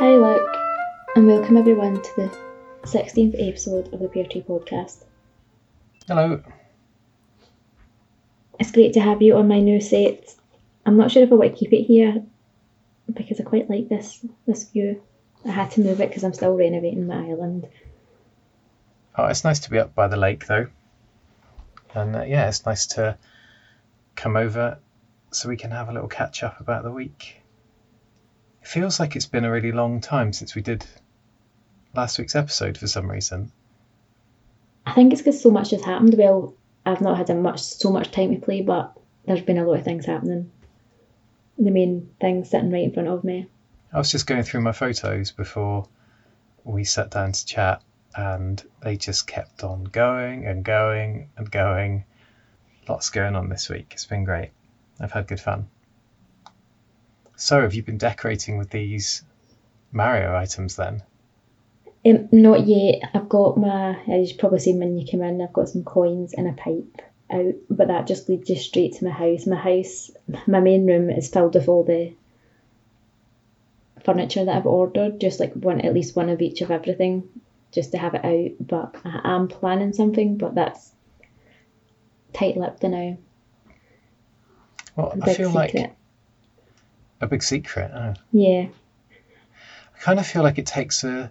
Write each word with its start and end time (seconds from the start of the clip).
Hi, 0.00 0.16
Luke, 0.16 0.56
and 1.14 1.26
welcome 1.26 1.58
everyone 1.58 2.00
to 2.00 2.10
the 2.16 2.38
16th 2.84 3.36
episode 3.38 3.92
of 3.92 4.00
the 4.00 4.08
Pear 4.08 4.24
Tree 4.24 4.40
Podcast. 4.40 5.04
Hello. 6.08 6.42
It's 8.58 8.72
great 8.72 8.94
to 8.94 9.00
have 9.00 9.20
you 9.20 9.36
on 9.36 9.46
my 9.46 9.60
new 9.60 9.78
set. 9.78 10.34
I'm 10.86 10.96
not 10.96 11.10
sure 11.10 11.22
if 11.22 11.30
I 11.30 11.34
want 11.34 11.52
to 11.52 11.58
keep 11.58 11.74
it 11.74 11.82
here 11.82 12.22
because 13.12 13.40
I 13.40 13.42
quite 13.42 13.68
like 13.68 13.90
this 13.90 14.24
this 14.46 14.70
view. 14.70 15.02
I 15.44 15.50
had 15.50 15.70
to 15.72 15.82
move 15.82 16.00
it 16.00 16.08
because 16.08 16.24
I'm 16.24 16.32
still 16.32 16.56
renovating 16.56 17.06
my 17.06 17.28
island. 17.28 17.68
Oh, 19.18 19.26
it's 19.26 19.44
nice 19.44 19.58
to 19.58 19.70
be 19.70 19.78
up 19.78 19.94
by 19.94 20.08
the 20.08 20.16
lake 20.16 20.46
though, 20.46 20.68
and 21.94 22.16
uh, 22.16 22.22
yeah, 22.22 22.48
it's 22.48 22.64
nice 22.64 22.86
to 22.96 23.18
come 24.16 24.36
over 24.38 24.78
so 25.30 25.50
we 25.50 25.58
can 25.58 25.72
have 25.72 25.90
a 25.90 25.92
little 25.92 26.08
catch 26.08 26.42
up 26.42 26.58
about 26.58 26.84
the 26.84 26.90
week. 26.90 27.39
Feels 28.70 29.00
like 29.00 29.16
it's 29.16 29.26
been 29.26 29.44
a 29.44 29.50
really 29.50 29.72
long 29.72 30.00
time 30.00 30.32
since 30.32 30.54
we 30.54 30.62
did 30.62 30.86
last 31.92 32.20
week's 32.20 32.36
episode 32.36 32.78
for 32.78 32.86
some 32.86 33.10
reason. 33.10 33.50
I 34.86 34.92
think 34.92 35.12
it's 35.12 35.22
because 35.22 35.42
so 35.42 35.50
much 35.50 35.72
has 35.72 35.82
happened. 35.82 36.14
Well, 36.16 36.54
I've 36.86 37.00
not 37.00 37.16
had 37.16 37.30
a 37.30 37.34
much 37.34 37.60
so 37.60 37.90
much 37.90 38.12
time 38.12 38.32
to 38.32 38.40
play, 38.40 38.62
but 38.62 38.96
there's 39.26 39.40
been 39.40 39.58
a 39.58 39.64
lot 39.64 39.80
of 39.80 39.84
things 39.84 40.06
happening. 40.06 40.52
The 41.58 41.72
main 41.72 42.10
thing 42.20 42.44
sitting 42.44 42.70
right 42.70 42.84
in 42.84 42.92
front 42.92 43.08
of 43.08 43.24
me. 43.24 43.48
I 43.92 43.98
was 43.98 44.12
just 44.12 44.28
going 44.28 44.44
through 44.44 44.60
my 44.60 44.70
photos 44.70 45.32
before 45.32 45.88
we 46.62 46.84
sat 46.84 47.10
down 47.10 47.32
to 47.32 47.44
chat, 47.44 47.82
and 48.14 48.62
they 48.84 48.96
just 48.96 49.26
kept 49.26 49.64
on 49.64 49.82
going 49.82 50.46
and 50.46 50.64
going 50.64 51.30
and 51.36 51.50
going. 51.50 52.04
Lots 52.88 53.10
going 53.10 53.34
on 53.34 53.48
this 53.48 53.68
week. 53.68 53.88
It's 53.94 54.06
been 54.06 54.22
great. 54.22 54.50
I've 55.00 55.10
had 55.10 55.26
good 55.26 55.40
fun. 55.40 55.66
So, 57.40 57.62
have 57.62 57.72
you 57.72 57.82
been 57.82 57.96
decorating 57.96 58.58
with 58.58 58.68
these 58.68 59.22
Mario 59.92 60.36
items 60.36 60.76
then? 60.76 61.02
Um, 62.04 62.28
not 62.32 62.66
yet. 62.66 63.00
I've 63.14 63.30
got 63.30 63.56
my, 63.56 63.98
as 64.12 64.30
you 64.30 64.36
probably 64.36 64.58
seen 64.58 64.78
when 64.78 64.98
you 64.98 65.06
came 65.06 65.22
in, 65.22 65.40
I've 65.40 65.52
got 65.52 65.70
some 65.70 65.82
coins 65.82 66.34
and 66.34 66.46
a 66.46 66.52
pipe 66.52 67.00
out, 67.32 67.54
but 67.70 67.88
that 67.88 68.06
just 68.06 68.28
leads 68.28 68.50
you 68.50 68.56
straight 68.56 68.92
to 68.96 69.06
my 69.06 69.10
house. 69.10 69.46
My 69.46 69.56
house, 69.56 70.10
my 70.46 70.60
main 70.60 70.86
room 70.86 71.08
is 71.08 71.30
filled 71.30 71.54
with 71.54 71.66
all 71.66 71.82
the 71.82 72.12
furniture 74.04 74.44
that 74.44 74.56
I've 74.56 74.66
ordered, 74.66 75.18
just 75.18 75.40
like 75.40 75.54
one, 75.54 75.80
at 75.80 75.94
least 75.94 76.16
one 76.16 76.28
of 76.28 76.42
each 76.42 76.60
of 76.60 76.70
everything, 76.70 77.26
just 77.72 77.92
to 77.92 77.98
have 77.98 78.14
it 78.14 78.24
out. 78.24 78.66
But 78.66 78.96
I 79.02 79.34
am 79.34 79.48
planning 79.48 79.94
something, 79.94 80.36
but 80.36 80.54
that's 80.54 80.92
tight-lipped 82.34 82.82
now. 82.82 83.16
Well, 84.94 85.16
I 85.22 85.32
feel 85.32 85.50
like 85.50 85.70
secret. 85.70 85.96
A 87.20 87.26
big 87.26 87.42
secret. 87.42 87.90
Oh. 87.94 88.14
Yeah, 88.32 88.66
I 89.94 89.98
kind 89.98 90.18
of 90.18 90.26
feel 90.26 90.42
like 90.42 90.58
it 90.58 90.66
takes 90.66 91.04
a 91.04 91.30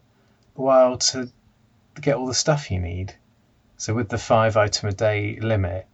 while 0.53 0.95
to 0.97 1.27
get 1.99 2.15
all 2.15 2.25
the 2.25 2.33
stuff 2.33 2.69
you 2.71 2.79
need. 2.79 3.15
So 3.77 3.93
with 3.93 4.09
the 4.09 4.17
five 4.17 4.57
item 4.57 4.89
a 4.89 4.91
day 4.91 5.37
limit, 5.39 5.85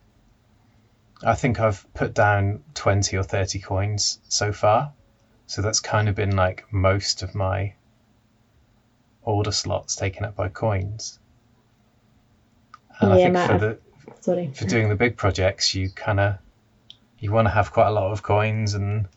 I 1.24 1.34
think 1.34 1.60
I've 1.60 1.86
put 1.94 2.14
down 2.14 2.60
20 2.74 3.16
or 3.18 3.24
30 3.24 3.60
coins 3.60 4.20
so 4.28 4.52
far. 4.52 4.92
So 5.48 5.62
that's 5.62 5.80
kind 5.80 6.10
of 6.10 6.16
been 6.16 6.36
like 6.36 6.64
most 6.72 7.22
of 7.22 7.36
my 7.36 7.74
order 9.22 9.52
slots 9.52 9.96
taken 9.96 10.26
up 10.26 10.36
by 10.36 10.48
coins. 10.50 11.20
And 13.00 13.12
I 13.14 13.18
Yeah, 13.18 13.24
think 13.24 13.34
Matt, 13.34 13.48
for 13.48 13.58
the 13.58 13.78
sorry. 14.22 14.52
for 14.54 14.66
doing 14.66 14.90
the 14.90 14.96
big 14.96 15.16
projects, 15.16 15.74
you 15.76 15.90
kind 15.90 16.20
of 16.20 16.38
you 17.20 17.32
want 17.32 17.46
to 17.48 17.52
have 17.52 17.72
quite 17.72 17.88
a 17.88 17.92
lot 17.92 18.12
of 18.12 18.22
coins 18.24 18.74
and 18.74 19.08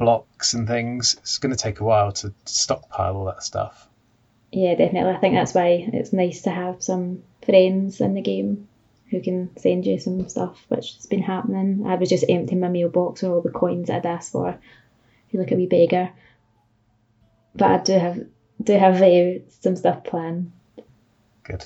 blocks 0.00 0.54
and 0.54 0.66
things. 0.66 1.14
It's 1.20 1.38
going 1.38 1.54
to 1.54 1.62
take 1.62 1.78
a 1.78 1.84
while 1.84 2.10
to 2.10 2.32
stockpile 2.46 3.16
all 3.16 3.26
that 3.26 3.44
stuff. 3.44 3.86
Yeah, 4.50 4.74
definitely. 4.74 5.12
I 5.12 5.18
think 5.18 5.34
that's 5.34 5.54
why 5.54 5.88
it's 5.92 6.12
nice 6.12 6.42
to 6.42 6.50
have 6.50 6.82
some 6.82 7.22
friends 7.44 8.00
in 8.00 8.14
the 8.14 8.22
game 8.22 8.66
who 9.10 9.20
can 9.20 9.56
send 9.58 9.86
you 9.86 9.98
some 9.98 10.26
stuff, 10.28 10.64
which 10.68 10.94
has 10.94 11.06
been 11.06 11.22
happening. 11.22 11.84
I 11.86 11.96
was 11.96 12.08
just 12.08 12.24
emptying 12.28 12.60
my 12.60 12.68
mailbox 12.68 13.22
with 13.22 13.30
all 13.30 13.42
the 13.42 13.50
coins 13.50 13.90
I'd 13.90 14.06
asked 14.06 14.32
for. 14.32 14.58
You 15.30 15.38
look 15.38 15.52
a 15.52 15.54
wee 15.54 15.66
beggar. 15.66 16.10
But 17.54 17.70
I 17.70 17.78
do 17.82 17.92
have 17.98 18.26
do 18.62 18.72
have 18.72 19.02
uh, 19.02 19.40
some 19.60 19.76
stuff 19.76 20.04
planned. 20.04 20.50
Good. 21.42 21.64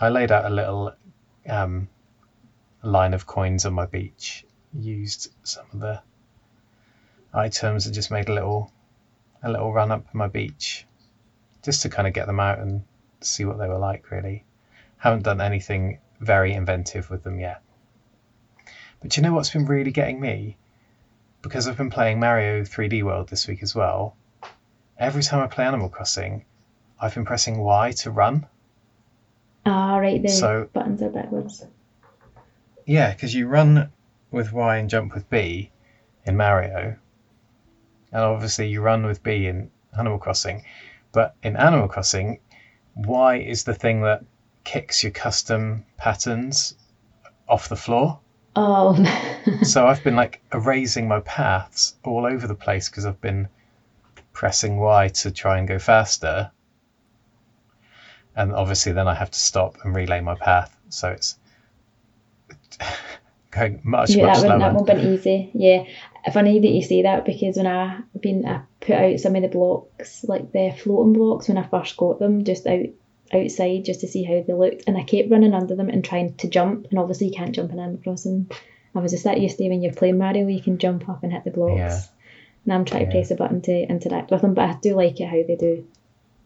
I 0.00 0.08
laid 0.08 0.32
out 0.32 0.50
a 0.50 0.54
little 0.54 0.94
um, 1.48 1.88
line 2.82 3.12
of 3.12 3.26
coins 3.26 3.66
on 3.66 3.74
my 3.74 3.86
beach. 3.86 4.44
Used 4.78 5.32
some 5.42 5.64
of 5.72 5.80
the 5.80 6.02
items 7.32 7.86
and 7.86 7.94
just 7.94 8.10
made 8.10 8.28
a 8.28 8.34
little 8.34 8.70
a 9.42 9.50
little 9.50 9.72
run 9.72 9.90
up 9.90 10.06
my 10.14 10.26
beach, 10.26 10.86
just 11.62 11.82
to 11.82 11.88
kind 11.88 12.06
of 12.08 12.14
get 12.14 12.26
them 12.26 12.40
out 12.40 12.58
and 12.58 12.82
see 13.20 13.44
what 13.44 13.58
they 13.58 13.68
were 13.68 13.78
like. 13.78 14.10
Really, 14.10 14.44
haven't 14.98 15.22
done 15.22 15.40
anything 15.40 15.98
very 16.20 16.52
inventive 16.52 17.10
with 17.10 17.22
them 17.22 17.38
yet. 17.40 17.62
But 19.00 19.16
you 19.16 19.22
know 19.22 19.32
what's 19.32 19.50
been 19.50 19.66
really 19.66 19.92
getting 19.92 20.20
me? 20.20 20.56
Because 21.42 21.68
I've 21.68 21.76
been 21.76 21.90
playing 21.90 22.18
Mario 22.18 22.62
3D 22.64 23.02
World 23.02 23.28
this 23.28 23.46
week 23.46 23.62
as 23.62 23.74
well. 23.74 24.16
Every 24.98 25.22
time 25.22 25.40
I 25.42 25.46
play 25.46 25.64
Animal 25.64 25.90
Crossing, 25.90 26.44
I've 27.00 27.14
been 27.14 27.26
pressing 27.26 27.58
Y 27.58 27.92
to 27.92 28.10
run. 28.10 28.46
Ah, 29.66 29.98
right, 29.98 30.20
the 30.22 30.28
So- 30.28 30.68
buttons 30.72 31.02
are 31.02 31.10
backwards. 31.10 31.64
Yeah, 32.86 33.12
because 33.12 33.34
you 33.34 33.46
run 33.48 33.90
with 34.36 34.52
Y 34.52 34.76
and 34.76 34.88
jump 34.88 35.14
with 35.14 35.28
B 35.30 35.70
in 36.24 36.36
Mario, 36.36 36.96
and 38.12 38.22
obviously 38.22 38.68
you 38.68 38.80
run 38.82 39.04
with 39.04 39.22
B 39.22 39.46
in 39.46 39.70
Animal 39.98 40.18
Crossing. 40.18 40.62
But 41.12 41.34
in 41.42 41.56
Animal 41.56 41.88
Crossing, 41.88 42.38
Y 42.94 43.38
is 43.38 43.64
the 43.64 43.74
thing 43.74 44.02
that 44.02 44.24
kicks 44.64 45.02
your 45.02 45.12
custom 45.12 45.86
patterns 45.96 46.74
off 47.48 47.68
the 47.68 47.76
floor. 47.76 48.20
Oh, 48.54 48.94
so 49.62 49.86
I've 49.86 50.04
been 50.04 50.16
like 50.16 50.40
erasing 50.52 51.08
my 51.08 51.20
paths 51.20 51.96
all 52.04 52.26
over 52.26 52.46
the 52.46 52.54
place 52.54 52.88
because 52.88 53.06
I've 53.06 53.20
been 53.20 53.48
pressing 54.32 54.76
Y 54.76 55.08
to 55.08 55.30
try 55.30 55.58
and 55.58 55.66
go 55.66 55.78
faster. 55.78 56.50
And 58.34 58.52
obviously, 58.52 58.92
then 58.92 59.08
I 59.08 59.14
have 59.14 59.30
to 59.30 59.38
stop 59.38 59.78
and 59.82 59.94
relay 59.94 60.20
my 60.20 60.34
path. 60.34 60.76
So 60.90 61.08
it's 61.08 61.38
much, 63.84 64.10
yeah, 64.10 64.26
that 64.26 64.42
that 64.42 64.58
slower. 64.58 64.72
won't 64.74 64.86
been 64.86 65.14
easy. 65.14 65.50
Yeah, 65.54 65.84
funny 66.32 66.60
that 66.60 66.68
you 66.68 66.82
say 66.82 67.02
that 67.02 67.24
because 67.24 67.56
when 67.56 67.66
I 67.66 68.00
been 68.20 68.46
I 68.46 68.62
put 68.80 68.94
out 68.96 69.20
some 69.20 69.36
of 69.36 69.42
the 69.42 69.48
blocks, 69.48 70.24
like 70.24 70.52
the 70.52 70.74
floating 70.78 71.12
blocks, 71.12 71.48
when 71.48 71.58
I 71.58 71.66
first 71.66 71.96
got 71.96 72.18
them, 72.18 72.44
just 72.44 72.66
out 72.66 72.86
outside 73.32 73.84
just 73.84 74.00
to 74.00 74.08
see 74.08 74.22
how 74.22 74.42
they 74.46 74.52
looked, 74.52 74.84
and 74.86 74.96
I 74.96 75.02
kept 75.02 75.30
running 75.30 75.54
under 75.54 75.74
them 75.74 75.88
and 75.88 76.04
trying 76.04 76.34
to 76.36 76.48
jump, 76.48 76.86
and 76.90 76.98
obviously 76.98 77.28
you 77.28 77.34
can't 77.34 77.54
jump 77.54 77.72
in 77.72 77.78
Animal 77.80 78.00
Crossing. 78.02 78.50
I 78.94 79.00
was 79.00 79.12
just 79.12 79.24
that 79.24 79.40
used 79.40 79.58
to 79.58 79.68
when 79.68 79.82
you're 79.82 79.92
playing 79.92 80.16
Mario, 80.18 80.46
you 80.46 80.62
can 80.62 80.78
jump 80.78 81.08
up 81.08 81.22
and 81.22 81.32
hit 81.32 81.44
the 81.44 81.50
blocks. 81.50 81.76
Yeah. 81.78 82.00
And 82.64 82.72
I'm 82.72 82.84
trying 82.84 83.04
to 83.06 83.10
press 83.12 83.30
a 83.30 83.34
button 83.36 83.60
to 83.62 83.72
interact 83.72 84.30
with 84.30 84.40
them, 84.42 84.54
but 84.54 84.68
I 84.70 84.74
do 84.80 84.94
like 84.96 85.20
it 85.20 85.26
how 85.26 85.42
they 85.46 85.56
do 85.56 85.86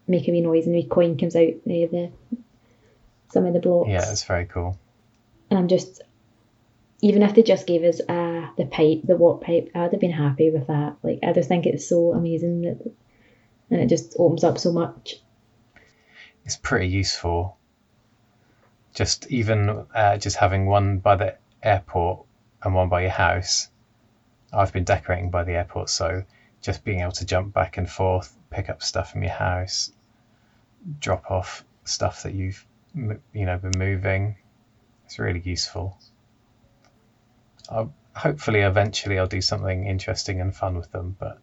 make 0.07 0.27
a 0.27 0.31
wee 0.31 0.41
noise 0.41 0.65
and 0.65 0.75
a 0.75 0.79
wee 0.79 0.85
coin 0.87 1.17
comes 1.17 1.35
out 1.35 1.43
of 1.47 1.63
the 1.65 2.11
some 3.29 3.45
of 3.45 3.53
the 3.53 3.59
blocks 3.59 3.89
Yeah, 3.89 4.11
it's 4.11 4.23
very 4.25 4.45
cool. 4.45 4.77
and 5.49 5.57
I'm 5.57 5.67
just 5.69 6.01
even 7.01 7.23
if 7.23 7.33
they 7.33 7.43
just 7.43 7.67
gave 7.67 7.83
us 7.83 7.99
uh 8.07 8.47
the 8.57 8.65
pipe, 8.65 9.01
the 9.03 9.15
warp 9.15 9.43
pipe, 9.43 9.71
I'd 9.75 9.91
have 9.91 9.99
been 9.99 10.11
happy 10.11 10.49
with 10.51 10.67
that. 10.67 10.97
Like 11.03 11.19
I 11.23 11.33
just 11.33 11.49
think 11.49 11.65
it's 11.65 11.87
so 11.87 12.13
amazing 12.13 12.61
that 12.61 12.93
and 13.71 13.81
it 13.81 13.87
just 13.87 14.15
opens 14.19 14.43
up 14.43 14.57
so 14.57 14.71
much. 14.71 15.15
It's 16.45 16.57
pretty 16.57 16.87
useful. 16.87 17.57
Just 18.93 19.27
even 19.31 19.85
uh, 19.95 20.17
just 20.17 20.35
having 20.35 20.65
one 20.65 20.99
by 20.99 21.15
the 21.15 21.37
airport 21.63 22.25
and 22.61 22.75
one 22.75 22.89
by 22.89 23.01
your 23.01 23.11
house. 23.11 23.69
I've 24.51 24.73
been 24.73 24.83
decorating 24.83 25.29
by 25.29 25.45
the 25.45 25.53
airport, 25.53 25.89
so 25.89 26.23
just 26.61 26.83
being 26.83 26.99
able 26.99 27.13
to 27.13 27.25
jump 27.25 27.53
back 27.53 27.77
and 27.77 27.89
forth, 27.89 28.35
pick 28.49 28.69
up 28.69 28.83
stuff 28.83 29.11
from 29.11 29.23
your 29.23 29.31
house, 29.31 29.93
drop 30.99 31.31
off 31.31 31.63
stuff 31.85 32.23
that 32.23 32.33
you've 32.33 32.65
you 32.93 33.45
know 33.45 33.57
been 33.57 33.77
moving. 33.77 34.35
It's 35.05 35.19
really 35.19 35.39
useful. 35.39 35.97
I'll, 37.71 37.93
hopefully, 38.15 38.59
eventually, 38.59 39.17
I'll 39.17 39.27
do 39.27 39.41
something 39.41 39.87
interesting 39.87 40.41
and 40.41 40.55
fun 40.55 40.75
with 40.75 40.91
them, 40.91 41.15
but 41.17 41.39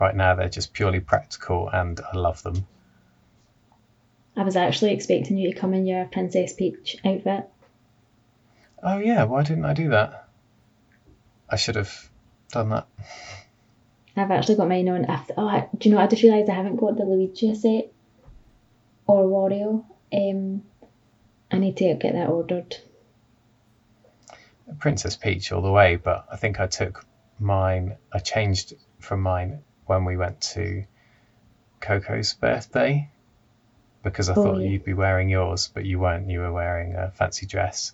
right 0.00 0.14
now 0.14 0.34
they're 0.34 0.48
just 0.48 0.72
purely 0.72 1.00
practical, 1.00 1.68
and 1.68 2.00
I 2.12 2.16
love 2.16 2.42
them. 2.42 2.66
I 4.36 4.42
was 4.42 4.56
actually 4.56 4.92
expecting 4.92 5.36
you 5.36 5.52
to 5.52 5.58
come 5.58 5.74
in 5.74 5.86
your 5.86 6.06
Princess 6.06 6.52
Peach 6.52 6.96
outfit. 7.04 7.48
Oh 8.82 8.98
yeah, 8.98 9.24
why 9.24 9.42
didn't 9.42 9.64
I 9.64 9.74
do 9.74 9.90
that? 9.90 10.28
I 11.48 11.56
should 11.56 11.76
have 11.76 12.10
done 12.50 12.70
that. 12.70 12.86
I've 14.16 14.30
actually 14.30 14.56
got 14.56 14.68
mine 14.68 14.88
on. 14.88 15.04
After, 15.04 15.34
oh, 15.36 15.48
I, 15.48 15.68
do 15.76 15.88
you 15.88 15.94
know? 15.94 16.00
I 16.00 16.06
just 16.06 16.22
realised 16.22 16.50
I 16.50 16.54
haven't 16.54 16.76
got 16.76 16.96
the 16.96 17.04
Luigi 17.04 17.54
set 17.54 17.92
or 19.06 19.24
Wario. 19.24 19.84
Um, 20.12 20.62
I 21.50 21.58
need 21.58 21.76
to 21.78 21.94
get 21.94 22.14
that 22.14 22.28
ordered. 22.28 22.76
Princess 24.78 25.16
Peach 25.16 25.52
all 25.52 25.62
the 25.62 25.70
way, 25.70 25.96
but 25.96 26.26
I 26.30 26.36
think 26.36 26.60
I 26.60 26.66
took 26.66 27.04
mine. 27.38 27.96
I 28.12 28.18
changed 28.18 28.74
from 29.00 29.20
mine 29.22 29.62
when 29.86 30.04
we 30.04 30.16
went 30.16 30.40
to 30.54 30.84
Coco's 31.80 32.34
birthday 32.34 33.08
because 34.02 34.30
I 34.30 34.34
Oh, 34.34 34.42
thought 34.44 34.60
yeah. 34.60 34.70
you'd 34.70 34.84
be 34.84 34.94
wearing 34.94 35.28
yours, 35.28 35.70
but 35.72 35.84
you 35.84 35.98
weren't. 35.98 36.28
You 36.28 36.40
were 36.40 36.52
wearing 36.52 36.94
a 36.94 37.10
fancy 37.10 37.46
dress, 37.46 37.92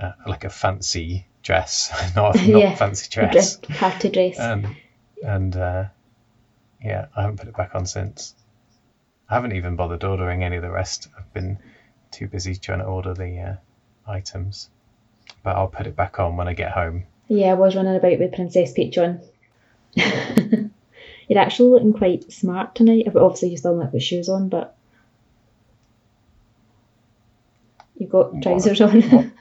uh, 0.00 0.12
like 0.26 0.44
a 0.44 0.50
fancy 0.50 1.26
dress, 1.42 1.90
not 2.16 2.34
not 2.46 2.46
Yeah, 2.46 2.74
fancy 2.76 3.08
Dress, 3.10 3.56
dress. 3.56 3.78
party 3.78 4.08
dress. 4.10 4.38
And 4.38 4.68
and 5.22 5.56
uh, 5.56 5.84
yeah, 6.82 7.06
I 7.16 7.22
haven't 7.22 7.36
put 7.38 7.48
it 7.48 7.56
back 7.56 7.74
on 7.74 7.86
since. 7.86 8.34
I 9.28 9.34
haven't 9.34 9.52
even 9.52 9.76
bothered 9.76 10.02
ordering 10.02 10.42
any 10.42 10.56
of 10.56 10.62
the 10.62 10.70
rest. 10.70 11.08
I've 11.16 11.32
been 11.32 11.58
too 12.10 12.26
busy 12.26 12.56
trying 12.56 12.80
to 12.80 12.86
order 12.86 13.14
the 13.14 13.38
uh, 13.38 14.10
items, 14.10 14.68
but 15.42 15.56
I'll 15.56 15.68
put 15.68 15.86
it 15.86 15.96
back 15.96 16.18
on 16.18 16.36
when 16.36 16.48
I 16.48 16.54
get 16.54 16.72
home. 16.72 17.04
Yeah, 17.28 17.50
I 17.50 17.54
was 17.54 17.76
running 17.76 17.96
about 17.96 18.18
with 18.18 18.32
Princess 18.34 18.72
Peach 18.72 18.98
on. 18.98 19.20
You're 19.94 21.38
actually 21.38 21.70
looking 21.70 21.92
quite 21.92 22.32
smart 22.32 22.74
tonight. 22.74 23.06
Obviously, 23.14 23.50
you 23.50 23.56
still 23.56 23.76
not 23.76 23.92
got 23.92 24.02
shoes 24.02 24.28
on, 24.28 24.48
but 24.48 24.76
you've 27.96 28.10
got 28.10 28.42
trousers 28.42 28.80
on. 28.80 29.00
What? 29.02 29.26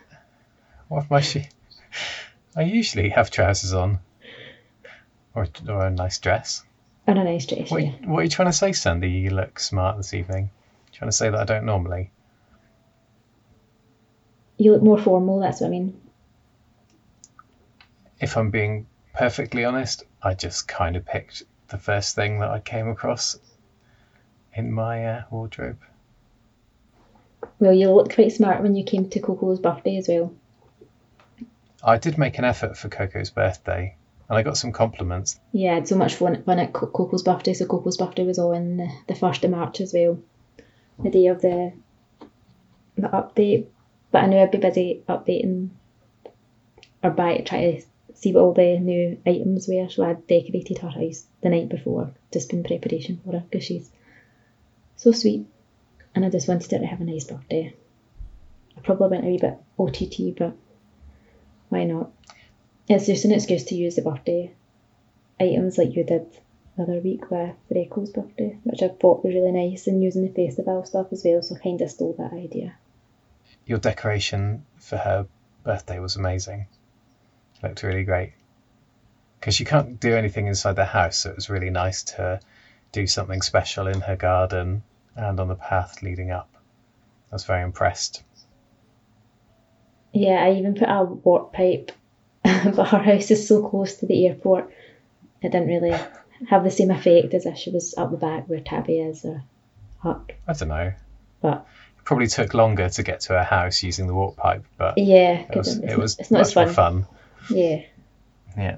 What 0.88 1.10
my 1.12 1.22
shoe? 1.22 1.44
I 2.56 2.64
usually 2.64 3.10
have 3.10 3.30
trousers 3.30 3.74
on, 3.74 4.00
or 5.36 5.48
or 5.68 5.86
a 5.86 5.92
nice 5.92 6.18
dress. 6.18 6.64
and 7.06 7.20
a 7.20 7.24
nice 7.24 7.46
dress, 7.46 7.70
What, 7.70 7.84
yeah. 7.84 7.92
what 8.06 8.20
are 8.20 8.24
you 8.24 8.30
trying 8.30 8.48
to 8.50 8.54
say, 8.54 8.72
Sandi? 8.72 9.08
You 9.08 9.30
look 9.30 9.60
smart 9.60 9.98
this 9.98 10.16
evening. 10.16 10.50
Trying 10.92 11.10
to 11.12 11.16
say 11.16 11.30
that 11.30 11.40
I 11.40 11.44
don't 11.44 11.66
normally. 11.66 12.10
You 14.60 14.74
look 14.74 14.84
more 14.84 15.00
formal, 15.00 15.40
that's 15.40 15.62
what 15.62 15.68
I 15.68 15.70
mean. 15.70 16.00
If 18.20 18.36
I'm 18.36 18.52
being 18.52 18.88
perfectly 19.14 19.64
honest, 19.64 20.04
I 20.22 20.34
just 20.34 20.68
kind 20.68 20.98
of 20.98 21.06
picked 21.06 21.44
the 21.70 21.78
first 21.78 22.14
thing 22.14 22.42
that 22.42 22.50
I 22.50 22.60
came 22.60 22.90
across 22.90 23.40
in 24.54 24.74
my 24.74 25.06
uh, 25.06 25.24
wardrobe. 25.32 25.80
Well, 27.60 27.72
you 27.72 27.90
looked 27.90 28.16
quite 28.16 28.34
smart 28.34 28.62
when 28.62 28.76
you 28.76 28.84
came 28.84 29.10
to 29.10 29.22
Coco's 29.22 29.62
birthday 29.62 29.96
as 29.96 30.10
well. 30.10 30.34
I 31.82 31.98
did 31.98 32.18
make 32.18 32.38
an 32.38 32.44
effort 32.44 32.78
for 32.78 32.90
Coco's 32.90 33.30
birthday, 33.30 33.96
and 34.28 34.38
I 34.38 34.44
got 34.44 34.58
some 34.58 34.74
compliments. 34.74 35.40
Yeah, 35.54 35.72
I 35.72 35.76
had 35.76 35.88
so 35.88 35.96
much 35.96 36.16
fun, 36.16 36.44
fun 36.44 36.60
at 36.60 36.74
Coco's 36.74 37.24
birthday. 37.24 37.54
So 37.54 37.66
Coco's 37.66 37.96
birthday 37.96 38.26
was 38.26 38.40
on 38.40 38.92
the, 39.08 39.14
1st 39.14 39.46
of 39.46 39.52
March 39.52 39.80
as 39.80 39.94
well, 39.94 40.20
the 41.02 41.10
day 41.10 41.28
of 41.28 41.42
the 41.42 41.72
the 42.98 43.08
update. 43.08 43.68
But 44.12 44.24
I 44.24 44.28
knew 44.28 44.38
I'd 44.38 44.52
be 44.52 44.58
busy 44.58 45.04
updating 45.08 45.70
or 47.04 47.12
by 47.12 47.38
trying 47.38 47.78
to 47.78 47.86
see 48.16 48.34
what 48.34 48.42
all 48.42 48.54
the 48.54 48.80
new 48.80 49.20
items 49.26 49.68
were. 49.68 49.88
So 49.90 50.04
I 50.04 50.14
decorated 50.14 50.80
her 50.80 50.90
house 50.90 51.26
the 51.42 51.50
night 51.50 51.70
before, 51.70 52.12
just 52.32 52.52
in 52.54 52.64
preparation 52.64 53.22
for 53.24 53.34
her 53.34 53.44
because 53.50 53.66
she's 53.66 53.90
so 54.96 55.12
sweet. 55.12 55.46
And 56.16 56.26
I 56.26 56.30
just 56.30 56.48
wanted 56.48 56.72
her 56.72 56.80
to 56.80 56.86
have 56.86 57.02
a 57.02 57.06
nice 57.06 57.26
birthday. 57.26 57.74
I 58.76 58.82
probably 58.82 59.10
went 59.10 59.26
a 59.26 59.28
wee 59.28 59.38
bit 59.38 59.58
OTT, 59.78 60.38
but 60.38 60.56
why 61.70 61.84
not? 61.84 62.12
It's 62.88 63.06
just 63.06 63.26
an 63.26 63.32
excuse 63.32 63.66
to 63.66 63.76
use 63.76 63.96
the 63.96 64.02
birthday 64.02 64.52
items 65.40 65.78
like 65.78 65.96
you 65.96 66.04
did 66.04 66.26
the 66.76 66.84
other 66.84 67.00
week 67.00 67.30
with 67.30 67.56
Reiko's 67.72 68.10
birthday, 68.10 68.58
which 68.64 68.82
I 68.82 68.88
thought 68.88 69.24
was 69.24 69.34
really 69.34 69.52
nice, 69.52 69.88
and 69.88 70.04
using 70.04 70.24
the 70.24 70.46
festival 70.46 70.84
stuff 70.84 71.08
as 71.12 71.24
well, 71.24 71.42
so 71.42 71.56
I 71.56 71.60
kind 71.60 71.82
of 71.82 71.92
stole 71.92 72.16
that 72.18 72.34
idea. 72.34 72.76
Your 73.70 73.78
decoration 73.78 74.66
for 74.78 74.98
her 74.98 75.28
birthday 75.64 76.00
was 76.00 76.16
amazing. 76.16 76.66
It 77.56 77.68
looked 77.68 77.84
really 77.84 78.04
great. 78.04 78.34
Because 79.40 79.60
you 79.60 79.66
can't 79.68 80.00
do 80.00 80.16
anything 80.16 80.48
inside 80.48 80.76
the 80.76 80.86
house, 80.86 81.18
so 81.18 81.30
it 81.30 81.36
was 81.36 81.52
really 81.52 81.70
nice 81.70 82.02
to 82.16 82.40
do 82.92 83.06
something 83.06 83.44
special 83.44 83.86
in 83.86 84.02
her 84.02 84.16
garden 84.16 84.82
and 85.16 85.40
on 85.40 85.48
the 85.48 85.54
path 85.54 86.02
leading 86.02 86.32
up. 86.32 86.50
I 87.32 87.36
was 87.36 87.44
very 87.44 87.62
impressed. 87.62 88.24
Yeah, 90.14 90.44
I 90.44 90.54
even 90.54 90.74
put 90.74 90.90
a 90.90 91.04
warp 91.04 91.54
pipe, 91.54 91.92
but 92.44 92.88
her 92.88 92.98
house 92.98 93.30
is 93.30 93.48
so 93.48 93.70
close 93.70 93.98
to 93.98 94.08
the 94.08 94.26
airport, 94.26 94.74
it 95.44 95.52
didn't 95.52 95.68
really 95.68 95.96
have 96.50 96.64
the 96.64 96.72
same 96.72 96.90
effect 96.90 97.36
as 97.36 97.46
if 97.46 97.56
she 97.56 97.70
was 97.70 97.94
up 97.96 98.10
the 98.10 98.18
back 98.18 98.50
where 98.50 98.62
Tabby 98.62 98.98
is 98.98 99.24
or 99.24 99.44
Huck. 100.00 100.32
I 100.48 100.54
don't 100.54 100.70
know. 100.70 100.92
But 101.42 101.68
probably 102.10 102.26
took 102.26 102.56
longer 102.56 102.90
to 102.90 103.04
get 103.04 103.20
to 103.20 103.34
her 103.34 103.44
house 103.44 103.84
using 103.84 104.08
the 104.08 104.16
warp 104.16 104.36
pipe, 104.36 104.66
but 104.78 104.98
yeah, 104.98 105.46
it 105.48 105.56
was, 105.56 105.78
it's, 105.78 105.94
it 105.94 105.96
was 105.96 106.18
it's 106.18 106.32
not 106.32 106.42
as 106.42 106.54
fun. 106.54 106.74
fun. 106.74 107.06
Yeah, 107.52 107.84
Yeah. 108.58 108.78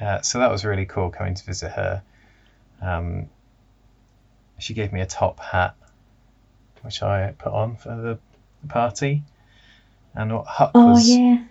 Uh, 0.00 0.20
so 0.20 0.38
that 0.38 0.48
was 0.48 0.64
really 0.64 0.86
cool 0.86 1.10
coming 1.10 1.34
to 1.34 1.44
visit 1.44 1.72
her. 1.72 2.02
Um, 2.80 3.28
she 4.60 4.74
gave 4.74 4.92
me 4.92 5.00
a 5.00 5.06
top 5.06 5.40
hat, 5.40 5.74
which 6.82 7.02
I 7.02 7.34
put 7.36 7.52
on 7.52 7.74
for 7.78 7.88
the, 7.88 8.18
the 8.62 8.68
party. 8.68 9.24
And 10.14 10.32
what 10.32 10.46
Huck 10.46 10.70
Oh 10.76 10.90
was 10.90 11.08
yeah, 11.08 11.42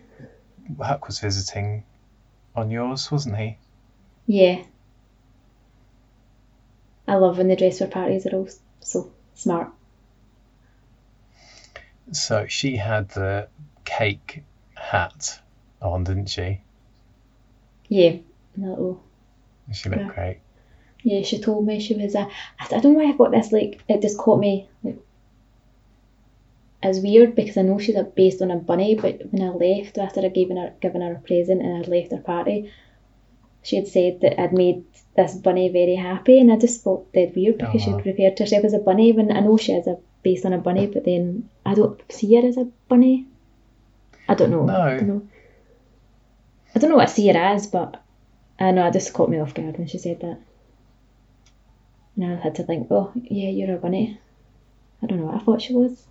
Huck 0.79 1.07
was 1.07 1.19
visiting 1.19 1.83
on 2.55 2.71
yours, 2.71 3.11
wasn't 3.11 3.35
he? 3.35 3.57
yeah. 4.27 4.63
I 7.05 7.15
love 7.15 7.37
when 7.37 7.49
the 7.49 7.57
dress 7.57 7.79
for 7.79 7.87
parties 7.87 8.25
are 8.25 8.33
all 8.33 8.47
so 8.79 9.11
smart. 9.35 9.69
So 12.13 12.47
she 12.47 12.77
had 12.77 13.09
the 13.09 13.49
cake 13.83 14.43
hat 14.75 15.41
on, 15.81 16.05
didn't 16.05 16.27
she? 16.29 16.61
Yeah, 17.87 18.17
little 18.57 19.01
She 19.73 19.89
looked 19.89 20.01
Yeah. 20.01 20.07
great. 20.07 20.39
Yeah, 21.03 21.21
she 21.23 21.39
told 21.39 21.65
me 21.65 21.79
she 21.79 21.95
was 21.95 22.15
a. 22.15 22.29
I 22.59 22.67
don't 22.79 22.93
know 22.93 22.99
why 22.99 23.11
I 23.11 23.17
got 23.17 23.31
this. 23.31 23.51
Like, 23.51 23.83
it 23.89 24.01
just 24.01 24.17
caught 24.17 24.39
me 24.39 24.69
like 24.83 24.99
as 26.83 26.99
weird 26.99 27.33
because 27.35 27.57
I 27.57 27.61
know 27.63 27.79
she's 27.79 27.95
a, 27.95 28.03
based 28.03 28.41
on 28.41 28.51
a 28.51 28.57
bunny. 28.57 28.95
But 28.95 29.21
when 29.31 29.41
I 29.41 29.49
left 29.49 29.97
after 29.97 30.21
I 30.21 30.27
given 30.29 30.57
her 30.57 30.73
given 30.81 31.01
her 31.01 31.13
a 31.13 31.19
present 31.19 31.61
and 31.61 31.83
I 31.85 31.87
left 31.89 32.11
her 32.11 32.19
party, 32.19 32.69
she 33.63 33.77
had 33.77 33.87
said 33.87 34.21
that 34.21 34.39
I'd 34.39 34.53
made 34.53 34.83
this 35.15 35.35
bunny 35.35 35.69
very 35.69 35.95
happy, 35.95 36.39
and 36.39 36.51
I 36.51 36.57
just 36.57 36.83
thought 36.83 37.11
dead 37.13 37.33
weird 37.35 37.57
because 37.57 37.81
Aw. 37.81 37.85
she'd 37.85 37.93
uh-huh. 37.93 38.03
referred 38.05 38.37
to 38.37 38.43
herself 38.43 38.65
as 38.65 38.73
a 38.73 38.79
bunny 38.79 39.11
when 39.11 39.35
I 39.35 39.39
know 39.39 39.57
she 39.57 39.73
is 39.73 39.87
a 39.87 39.97
based 40.23 40.45
on 40.45 40.53
a 40.53 40.57
bunny, 40.57 40.87
but 40.87 41.05
then 41.05 41.49
I 41.65 41.73
don't 41.73 42.01
see 42.11 42.35
her 42.35 42.47
as 42.47 42.57
a 42.57 42.69
bunny. 42.87 43.27
I 44.27 44.35
don't 44.35 44.51
know. 44.51 44.65
No. 44.65 44.81
I 44.81 44.97
don't 44.97 45.07
know. 45.07 45.27
I 46.75 46.79
don't 46.79 46.89
know 46.89 46.95
what 46.95 47.09
I 47.09 47.11
see 47.11 47.27
her 47.27 47.37
as, 47.37 47.67
but 47.67 48.01
I 48.59 48.71
know 48.71 48.85
I 48.85 48.89
just 48.89 49.13
caught 49.13 49.29
me 49.29 49.39
off 49.39 49.53
guard 49.53 49.77
when 49.77 49.87
she 49.87 49.97
said 49.97 50.21
that. 50.21 50.39
And 52.15 52.33
I 52.33 52.41
had 52.41 52.55
to 52.55 52.63
think, 52.63 52.87
oh, 52.89 53.11
yeah, 53.15 53.49
you're 53.49 53.75
a 53.75 53.79
bunny. 53.79 54.19
I 55.01 55.07
don't 55.07 55.19
know 55.19 55.25
what 55.25 55.35
I 55.35 55.39
thought 55.39 55.61
she 55.61 55.73
was. 55.73 56.07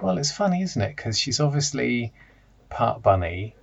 Well, 0.00 0.18
it's 0.18 0.32
funny, 0.32 0.62
isn't 0.62 0.82
it? 0.82 0.96
Because 0.96 1.18
she's 1.18 1.40
obviously 1.40 2.12
part 2.68 3.02
bunny, 3.02 3.54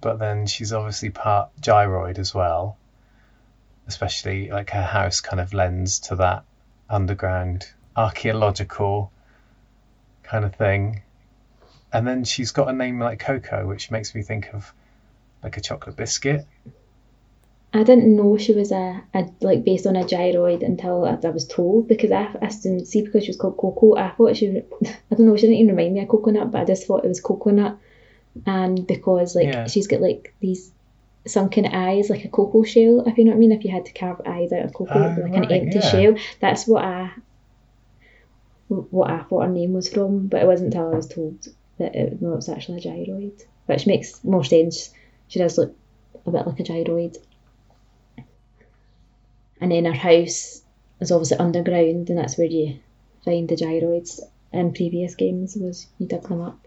but 0.00 0.18
then 0.18 0.46
she's 0.46 0.72
obviously 0.72 1.10
part 1.10 1.50
gyroid 1.60 2.18
as 2.18 2.34
well. 2.34 2.76
Especially 3.86 4.50
like 4.50 4.70
her 4.70 4.82
house 4.82 5.20
kind 5.20 5.40
of 5.40 5.54
lends 5.54 5.98
to 6.00 6.16
that 6.16 6.44
underground 6.90 7.66
archaeological 7.96 9.10
kind 10.22 10.44
of 10.44 10.54
thing. 10.54 11.02
And 11.92 12.06
then 12.06 12.24
she's 12.24 12.52
got 12.52 12.68
a 12.68 12.72
name 12.72 13.00
like 13.00 13.18
Coco, 13.18 13.66
which 13.66 13.90
makes 13.90 14.14
me 14.14 14.22
think 14.22 14.52
of 14.52 14.72
like 15.42 15.56
a 15.56 15.60
chocolate 15.60 15.96
biscuit. 15.96 16.46
I 17.72 17.82
didn't 17.82 18.16
know 18.16 18.38
she 18.38 18.54
was 18.54 18.72
a, 18.72 19.02
a 19.12 19.26
like 19.40 19.62
based 19.62 19.86
on 19.86 19.96
a 19.96 20.04
gyroid 20.04 20.64
until 20.64 21.04
I, 21.04 21.18
I 21.22 21.30
was 21.30 21.46
told 21.46 21.86
because 21.86 22.10
I, 22.10 22.34
I 22.40 22.48
didn't 22.48 22.86
see 22.86 23.02
because 23.02 23.24
she 23.24 23.30
was 23.30 23.36
called 23.36 23.58
Coco. 23.58 23.94
I 23.96 24.10
thought 24.10 24.36
she, 24.36 24.62
I 24.84 25.14
don't 25.14 25.26
know, 25.26 25.36
she 25.36 25.42
didn't 25.42 25.56
even 25.56 25.76
remind 25.76 25.94
me 25.94 26.00
of 26.00 26.08
coconut, 26.08 26.50
but 26.50 26.62
I 26.62 26.64
just 26.64 26.86
thought 26.86 27.04
it 27.04 27.08
was 27.08 27.20
coconut, 27.20 27.78
and 28.46 28.86
because 28.86 29.34
like 29.34 29.46
Yeah. 29.46 29.66
she's 29.66 29.86
got 29.86 30.00
like 30.00 30.34
these 30.40 30.72
sunken 31.26 31.66
eyes 31.66 32.08
like 32.10 32.24
a 32.24 32.28
cocoa 32.28 32.62
shell. 32.62 33.02
If 33.06 33.18
you 33.18 33.24
know 33.24 33.30
what 33.32 33.36
I 33.36 33.40
mean, 33.40 33.52
if 33.52 33.64
you 33.64 33.70
had 33.70 33.86
to 33.86 33.92
carve 33.92 34.20
eyes 34.26 34.52
out 34.52 34.64
of 34.64 34.72
cocoa, 34.74 35.16
Oh, 35.16 35.20
like 35.22 35.34
an 35.44 35.52
empty 35.52 35.78
yeah. 35.78 35.90
shell. 35.90 36.14
That's 36.40 36.66
what 36.66 36.84
I, 36.84 37.10
what 38.68 39.10
I 39.10 39.22
thought 39.24 39.42
her 39.46 39.52
name 39.52 39.72
was 39.72 39.88
from, 39.88 40.26
but 40.28 40.42
it 40.42 40.46
wasn't 40.46 40.74
until 40.74 40.92
I 40.92 40.96
was 40.96 41.08
told 41.08 41.48
that 41.78 41.94
it, 41.94 42.20
no, 42.22 42.32
it 42.32 42.36
was 42.36 42.48
actually 42.48 42.78
a 42.78 42.82
gyroid, 42.82 43.44
which 43.66 43.86
makes 43.86 44.22
more 44.24 44.44
sense. 44.44 44.90
She 45.28 45.38
does 45.38 45.58
look 45.58 45.74
a 46.26 46.30
bit 46.30 46.46
like 46.46 46.60
a 46.60 46.64
gyroid. 46.64 47.16
And 49.60 49.72
then 49.72 49.86
our 49.86 49.92
house 49.92 50.62
is 51.00 51.10
obviously 51.12 51.38
underground, 51.38 52.10
and 52.10 52.18
that's 52.18 52.38
where 52.38 52.46
you 52.46 52.78
find 53.24 53.48
the 53.48 53.56
gyroids. 53.56 54.20
In 54.50 54.72
previous 54.72 55.14
games, 55.14 55.56
was 55.56 55.88
you 55.98 56.06
dug 56.06 56.26
them 56.26 56.40
up. 56.40 56.58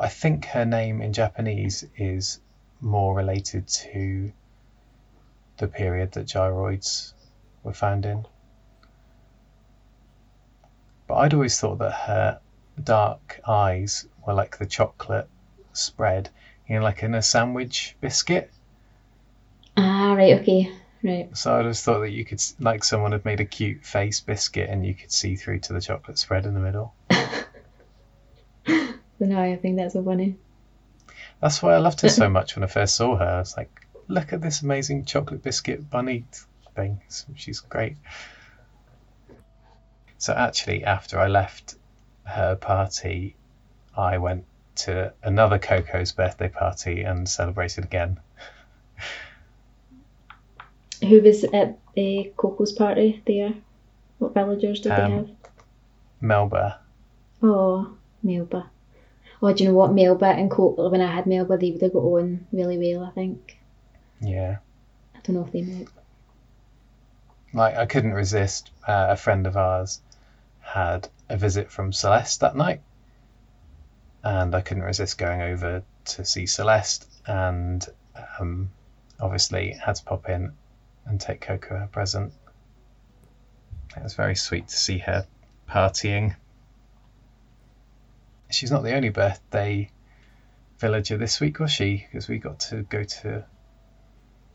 I 0.00 0.08
think 0.08 0.46
her 0.46 0.64
name 0.64 1.02
in 1.02 1.12
Japanese 1.12 1.84
is 1.96 2.40
more 2.80 3.14
related 3.14 3.66
to 3.68 4.32
the 5.58 5.68
period 5.68 6.12
that 6.12 6.26
gyroids 6.26 7.12
were 7.62 7.72
found 7.72 8.06
in. 8.06 8.26
But 11.06 11.14
I'd 11.16 11.34
always 11.34 11.58
thought 11.58 11.78
that 11.78 11.92
her 11.92 12.40
dark 12.82 13.40
eyes 13.46 14.06
were 14.26 14.34
like 14.34 14.58
the 14.58 14.66
chocolate 14.66 15.28
spread 15.72 16.30
you 16.68 16.76
know, 16.76 16.82
like 16.82 17.02
in 17.02 17.14
a 17.14 17.22
sandwich 17.22 17.96
biscuit. 18.00 18.50
Ah, 19.76 20.12
right, 20.12 20.38
okay, 20.40 20.70
right. 21.02 21.34
So 21.36 21.58
I 21.58 21.62
just 21.62 21.84
thought 21.84 22.00
that 22.00 22.10
you 22.10 22.24
could, 22.24 22.42
like, 22.60 22.84
someone 22.84 23.12
had 23.12 23.24
made 23.24 23.40
a 23.40 23.44
cute 23.44 23.84
face 23.84 24.20
biscuit 24.20 24.68
and 24.68 24.84
you 24.84 24.94
could 24.94 25.10
see 25.10 25.36
through 25.36 25.60
to 25.60 25.72
the 25.72 25.80
chocolate 25.80 26.18
spread 26.18 26.44
in 26.44 26.54
the 26.54 26.60
middle. 26.60 26.92
So 29.18 29.24
now 29.24 29.42
I 29.42 29.56
think 29.56 29.76
that's 29.76 29.94
so 29.94 30.02
funny. 30.02 30.36
That's 31.40 31.62
why 31.62 31.74
I 31.74 31.78
loved 31.78 32.00
her 32.02 32.08
so 32.08 32.28
much 32.38 32.56
when 32.56 32.64
I 32.64 32.68
first 32.68 32.94
saw 32.96 33.16
her. 33.16 33.24
I 33.24 33.38
was 33.38 33.56
like, 33.56 33.70
look 34.06 34.32
at 34.32 34.40
this 34.40 34.62
amazing 34.62 35.04
chocolate 35.04 35.42
biscuit 35.42 35.88
bunny 35.90 36.24
thing. 36.74 37.00
She's 37.34 37.60
great. 37.60 37.96
So 40.18 40.32
actually, 40.32 40.84
after 40.84 41.18
I 41.18 41.28
left 41.28 41.76
her 42.24 42.56
party, 42.56 43.36
I 43.96 44.18
went 44.18 44.44
to 44.76 45.12
another 45.22 45.58
Coco's 45.58 46.12
birthday 46.12 46.48
party 46.48 47.02
and 47.02 47.28
celebrated 47.28 47.84
again. 47.84 48.20
Who 51.08 51.20
was 51.22 51.44
at 51.44 51.78
the 51.94 52.32
Coco's 52.36 52.72
party 52.72 53.22
there? 53.26 53.54
What 54.18 54.34
villagers 54.34 54.80
did 54.80 54.92
Um, 54.92 55.10
they 55.10 55.16
have? 55.16 55.30
Melba. 56.20 56.80
Oh, 57.42 57.96
Melba. 58.22 58.70
Oh, 59.40 59.52
do 59.52 59.62
you 59.62 59.70
know 59.70 59.76
what? 59.76 59.92
Melba 59.92 60.26
and 60.26 60.50
Coco, 60.50 60.88
when 60.88 61.00
I 61.00 61.14
had 61.14 61.26
Melba, 61.26 61.56
they 61.56 61.70
would 61.70 61.82
have 61.82 61.92
got 61.92 62.00
on 62.00 62.46
really 62.52 62.78
well, 62.78 63.04
I 63.04 63.10
think. 63.10 63.58
Yeah. 64.20 64.56
I 65.14 65.18
don't 65.22 65.36
know 65.36 65.44
if 65.44 65.52
they 65.52 65.62
met. 65.62 65.86
Like, 67.52 67.76
I 67.76 67.86
couldn't 67.86 68.14
resist. 68.14 68.70
Uh, 68.86 69.08
a 69.10 69.16
friend 69.16 69.46
of 69.46 69.56
ours 69.56 70.00
had 70.60 71.08
a 71.28 71.36
visit 71.36 71.70
from 71.70 71.92
Celeste 71.92 72.40
that 72.40 72.56
night. 72.56 72.80
And 74.24 74.54
I 74.54 74.60
couldn't 74.60 74.82
resist 74.82 75.18
going 75.18 75.40
over 75.40 75.82
to 76.06 76.24
see 76.24 76.46
Celeste. 76.46 77.08
And 77.26 77.86
um, 78.40 78.70
obviously 79.20 79.72
had 79.72 79.96
to 79.96 80.04
pop 80.04 80.28
in 80.28 80.52
and 81.06 81.20
take 81.20 81.40
Coco 81.40 81.76
her 81.76 81.88
present. 81.90 82.32
It 83.96 84.02
was 84.02 84.14
very 84.14 84.34
sweet 84.34 84.68
to 84.68 84.76
see 84.76 84.98
her 84.98 85.26
partying. 85.68 86.36
She's 88.50 88.70
not 88.70 88.82
the 88.82 88.94
only 88.94 89.10
birthday 89.10 89.90
villager 90.78 91.16
this 91.16 91.40
week, 91.40 91.58
was 91.60 91.70
she? 91.70 92.06
Because 92.10 92.28
we 92.28 92.38
got 92.38 92.60
to 92.60 92.82
go 92.82 93.04
to. 93.04 93.44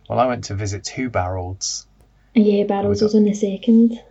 Well, 0.09 0.19
I 0.19 0.25
went 0.25 0.45
to 0.45 0.55
visit 0.55 0.83
two 0.83 1.09
Barolds. 1.09 1.87
Yeah, 2.33 2.63
Barold's 2.65 2.99
got- 3.01 3.05
was 3.07 3.15
on 3.15 3.23
the 3.25 3.33
second. 3.33 4.01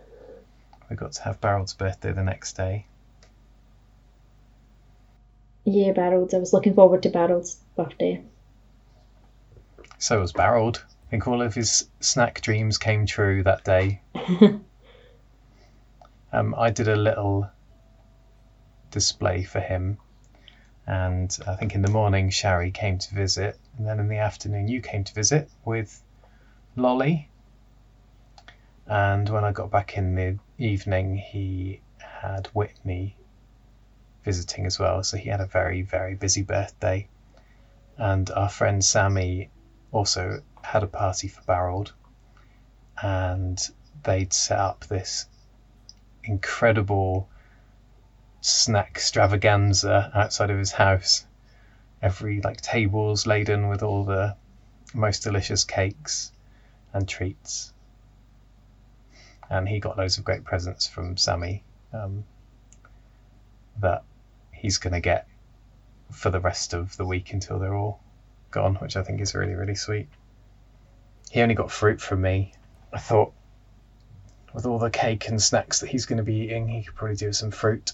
We 0.89 0.95
got 0.95 1.13
to 1.13 1.23
have 1.23 1.41
Barold's 1.41 1.73
birthday 1.73 2.11
the 2.13 2.23
next 2.23 2.53
day. 2.53 2.87
Yeah, 5.65 5.91
Barold's. 5.93 6.33
I 6.33 6.37
was 6.39 6.53
looking 6.53 6.73
forward 6.73 7.03
to 7.03 7.09
Barold's 7.09 7.57
birthday. 7.75 8.23
So 9.97 10.19
was 10.19 10.33
Barold. 10.33 10.83
I 11.07 11.09
think 11.09 11.27
all 11.27 11.41
of 11.41 11.53
his 11.53 11.87
snack 11.99 12.41
dreams 12.41 12.77
came 12.77 13.05
true 13.05 13.43
that 13.43 13.63
day. 13.63 14.01
um, 16.33 16.55
I 16.57 16.69
did 16.69 16.87
a 16.87 16.95
little 16.95 17.49
display 18.93 19.43
for 19.43 19.59
him, 19.59 19.97
and 20.87 21.37
I 21.47 21.55
think 21.55 21.75
in 21.75 21.81
the 21.81 21.91
morning 21.91 22.29
Shari 22.29 22.71
came 22.71 22.99
to 22.99 23.15
visit, 23.15 23.59
and 23.77 23.87
then 23.87 23.99
in 23.99 24.07
the 24.07 24.19
afternoon 24.19 24.67
you 24.67 24.81
came 24.81 25.03
to 25.03 25.13
visit 25.13 25.49
with 25.65 26.01
Lolly. 26.75 27.29
And 28.87 29.27
when 29.29 29.43
I 29.43 29.51
got 29.51 29.71
back 29.71 29.97
in 29.97 30.15
the 30.15 30.37
evening, 30.57 31.17
he 31.17 31.81
had 31.97 32.47
Whitney 32.53 33.17
visiting 34.23 34.65
as 34.65 34.79
well, 34.79 35.03
so 35.03 35.17
he 35.17 35.29
had 35.29 35.41
a 35.41 35.45
very, 35.47 35.81
very 35.81 36.15
busy 36.15 36.43
birthday. 36.43 37.07
And 37.97 38.29
our 38.31 38.49
friend 38.49 38.83
Sammy 38.83 39.49
also 39.91 40.41
had 40.63 40.83
a 40.83 40.87
party 40.87 41.27
for 41.27 41.41
Barold. 41.41 41.93
and 43.01 43.69
they'd 44.03 44.33
set 44.33 44.59
up 44.59 44.85
this 44.85 45.25
incredible 46.23 47.29
snack 48.43 48.89
extravaganza 48.89 50.11
outside 50.13 50.49
of 50.49 50.59
his 50.59 50.73
house. 50.73 51.25
Every 52.01 52.41
like 52.41 52.59
tables 52.59 53.25
laden 53.25 53.69
with 53.69 53.81
all 53.83 54.03
the 54.03 54.35
most 54.93 55.23
delicious 55.23 55.63
cakes 55.63 56.33
and 56.91 57.07
treats. 57.07 57.73
And 59.49 59.67
he 59.67 59.79
got 59.79 59.97
loads 59.97 60.17
of 60.17 60.25
great 60.25 60.43
presents 60.43 60.87
from 60.87 61.15
Sammy 61.15 61.63
um, 61.93 62.25
that 63.79 64.03
he's 64.51 64.77
going 64.77 64.93
to 64.93 64.99
get 64.99 65.25
for 66.11 66.29
the 66.29 66.41
rest 66.41 66.73
of 66.73 66.97
the 66.97 67.05
week 67.05 67.31
until 67.31 67.59
they're 67.59 67.75
all 67.75 68.01
gone, 68.51 68.75
which 68.75 68.97
I 68.97 69.03
think 69.03 69.21
is 69.21 69.33
really, 69.33 69.53
really 69.53 69.75
sweet. 69.75 70.09
He 71.31 71.41
only 71.41 71.55
got 71.55 71.71
fruit 71.71 72.01
from 72.01 72.21
me. 72.21 72.53
I 72.91 72.99
thought 72.99 73.31
with 74.53 74.65
all 74.65 74.79
the 74.79 74.89
cake 74.89 75.29
and 75.29 75.41
snacks 75.41 75.79
that 75.79 75.89
he's 75.89 76.05
going 76.05 76.17
to 76.17 76.23
be 76.23 76.41
eating, 76.41 76.67
he 76.67 76.83
could 76.83 76.95
probably 76.95 77.15
do 77.15 77.27
with 77.27 77.37
some 77.37 77.51
fruit. 77.51 77.93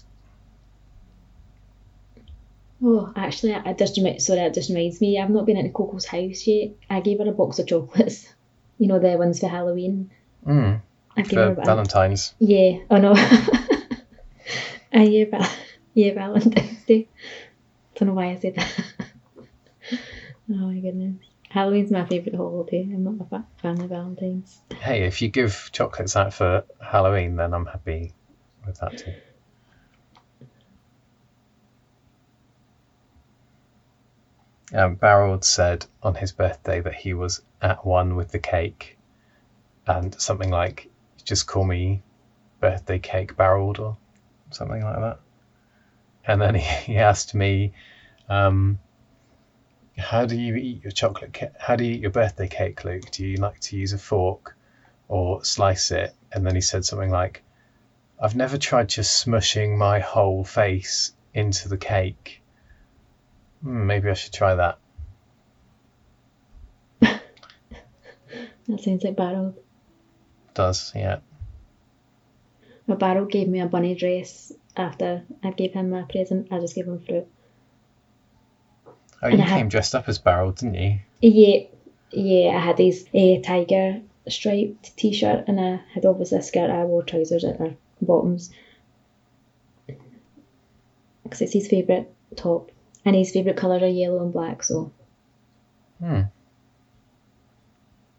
Oh, 2.82 3.12
actually, 3.14 3.54
I 3.54 3.72
just 3.74 3.94
sorry, 3.96 4.40
that 4.40 4.54
just 4.54 4.70
reminds 4.70 5.00
me. 5.00 5.18
I've 5.18 5.28
not 5.30 5.44
been 5.46 5.56
into 5.58 5.70
Coco's 5.70 6.06
house 6.06 6.46
yet. 6.46 6.70
I 6.88 7.00
gave 7.00 7.18
her 7.18 7.28
a 7.28 7.32
box 7.32 7.58
of 7.58 7.66
chocolates. 7.66 8.26
You 8.78 8.86
know 8.88 8.98
the 8.98 9.18
ones 9.18 9.40
for 9.40 9.48
Halloween. 9.48 10.10
Mm, 10.46 10.80
I 11.16 11.22
gave 11.22 11.38
her 11.38 11.54
for 11.54 11.60
a- 11.60 11.64
Valentine's. 11.66 12.34
Yeah. 12.38 12.78
Oh 12.90 12.96
no. 12.96 13.12
I 14.92 15.02
yeah, 15.04 15.24
val- 15.30 15.50
yeah, 15.94 16.14
Valentine's 16.14 16.84
Day. 16.84 17.08
Don't 17.94 18.08
know 18.08 18.14
why 18.14 18.30
I 18.30 18.38
said 18.38 18.54
that. 18.56 18.72
oh 19.92 19.98
my 20.54 20.78
goodness. 20.80 21.16
Halloween's 21.50 21.90
my 21.90 22.06
favourite 22.06 22.36
holiday. 22.36 22.82
I'm 22.82 23.04
not 23.04 23.26
a 23.26 23.28
fa- 23.28 23.46
fan 23.60 23.80
of 23.80 23.90
Valentine's. 23.90 24.58
Hey, 24.80 25.02
if 25.02 25.20
you 25.20 25.28
give 25.28 25.68
chocolates 25.72 26.16
out 26.16 26.32
for 26.32 26.64
Halloween, 26.80 27.36
then 27.36 27.52
I'm 27.52 27.66
happy 27.66 28.14
with 28.66 28.78
that 28.80 28.96
too. 28.98 29.12
Um, 34.72 34.94
Barold 34.94 35.42
said 35.42 35.86
on 36.02 36.14
his 36.14 36.30
birthday 36.30 36.80
that 36.80 36.94
he 36.94 37.12
was 37.12 37.42
at 37.60 37.84
one 37.84 38.14
with 38.14 38.30
the 38.30 38.38
cake, 38.38 38.96
and 39.86 40.14
something 40.20 40.50
like, 40.50 40.88
"Just 41.24 41.48
call 41.48 41.64
me 41.64 42.02
birthday 42.60 43.00
cake 43.00 43.36
Barold" 43.36 43.80
or 43.80 43.96
something 44.50 44.82
like 44.84 44.96
that. 44.96 45.18
And 46.24 46.40
then 46.40 46.54
he, 46.54 46.60
he 46.92 46.98
asked 46.98 47.34
me, 47.34 47.72
um, 48.28 48.78
"How 49.98 50.24
do 50.24 50.36
you 50.36 50.54
eat 50.54 50.84
your 50.84 50.92
chocolate? 50.92 51.52
How 51.58 51.74
do 51.74 51.84
you 51.84 51.94
eat 51.94 52.00
your 52.02 52.12
birthday 52.12 52.46
cake, 52.46 52.84
Luke? 52.84 53.10
Do 53.10 53.26
you 53.26 53.38
like 53.38 53.58
to 53.60 53.76
use 53.76 53.92
a 53.92 53.98
fork 53.98 54.56
or 55.08 55.44
slice 55.44 55.90
it?" 55.90 56.14
And 56.30 56.46
then 56.46 56.54
he 56.54 56.60
said 56.60 56.84
something 56.84 57.10
like, 57.10 57.42
"I've 58.20 58.36
never 58.36 58.56
tried 58.56 58.88
just 58.88 59.26
smushing 59.26 59.76
my 59.76 59.98
whole 59.98 60.44
face 60.44 61.12
into 61.34 61.68
the 61.68 61.78
cake." 61.78 62.39
Maybe 63.62 64.08
I 64.10 64.14
should 64.14 64.32
try 64.32 64.54
that. 64.54 64.78
That 68.68 68.80
sounds 68.80 69.02
like 69.02 69.16
Barold. 69.16 69.54
Does 70.54 70.92
yeah. 70.94 71.18
But 72.86 72.98
Barold 73.00 73.30
gave 73.30 73.48
me 73.48 73.60
a 73.60 73.66
bunny 73.66 73.94
dress 73.96 74.52
after 74.76 75.22
I 75.42 75.50
gave 75.50 75.72
him 75.72 75.90
my 75.90 76.02
present. 76.02 76.48
I 76.52 76.60
just 76.60 76.74
gave 76.76 76.86
him 76.86 77.00
fruit. 77.00 77.26
Oh, 78.86 78.92
And 79.28 79.38
you 79.38 79.44
had- 79.44 79.58
came 79.58 79.68
dressed 79.68 79.94
up 79.94 80.08
as 80.08 80.18
Barold, 80.18 80.56
didn't 80.56 80.74
you? 80.74 80.98
Yeah, 81.20 81.66
yeah. 82.12 82.50
I 82.56 82.60
had 82.60 82.76
these 82.76 83.04
uh, 83.14 83.40
tiger 83.42 84.00
striped 84.28 84.96
t-shirt, 84.96 85.44
and 85.48 85.60
I 85.60 85.80
had 85.92 86.04
obviously 86.06 86.38
a 86.38 86.42
skirt. 86.42 86.70
I 86.70 86.84
wore 86.84 87.02
trousers 87.02 87.44
at 87.44 87.58
the 87.58 87.74
bottoms 88.00 88.50
because 91.24 91.40
it's 91.42 91.52
his 91.52 91.66
favourite 91.68 92.08
top, 92.36 92.70
and 93.04 93.16
his 93.16 93.30
favourite 93.32 93.56
colours 93.56 93.82
are 93.82 93.88
yellow 93.88 94.22
and 94.22 94.32
black. 94.32 94.62
So 94.62 94.92
Hmm. 95.98 96.22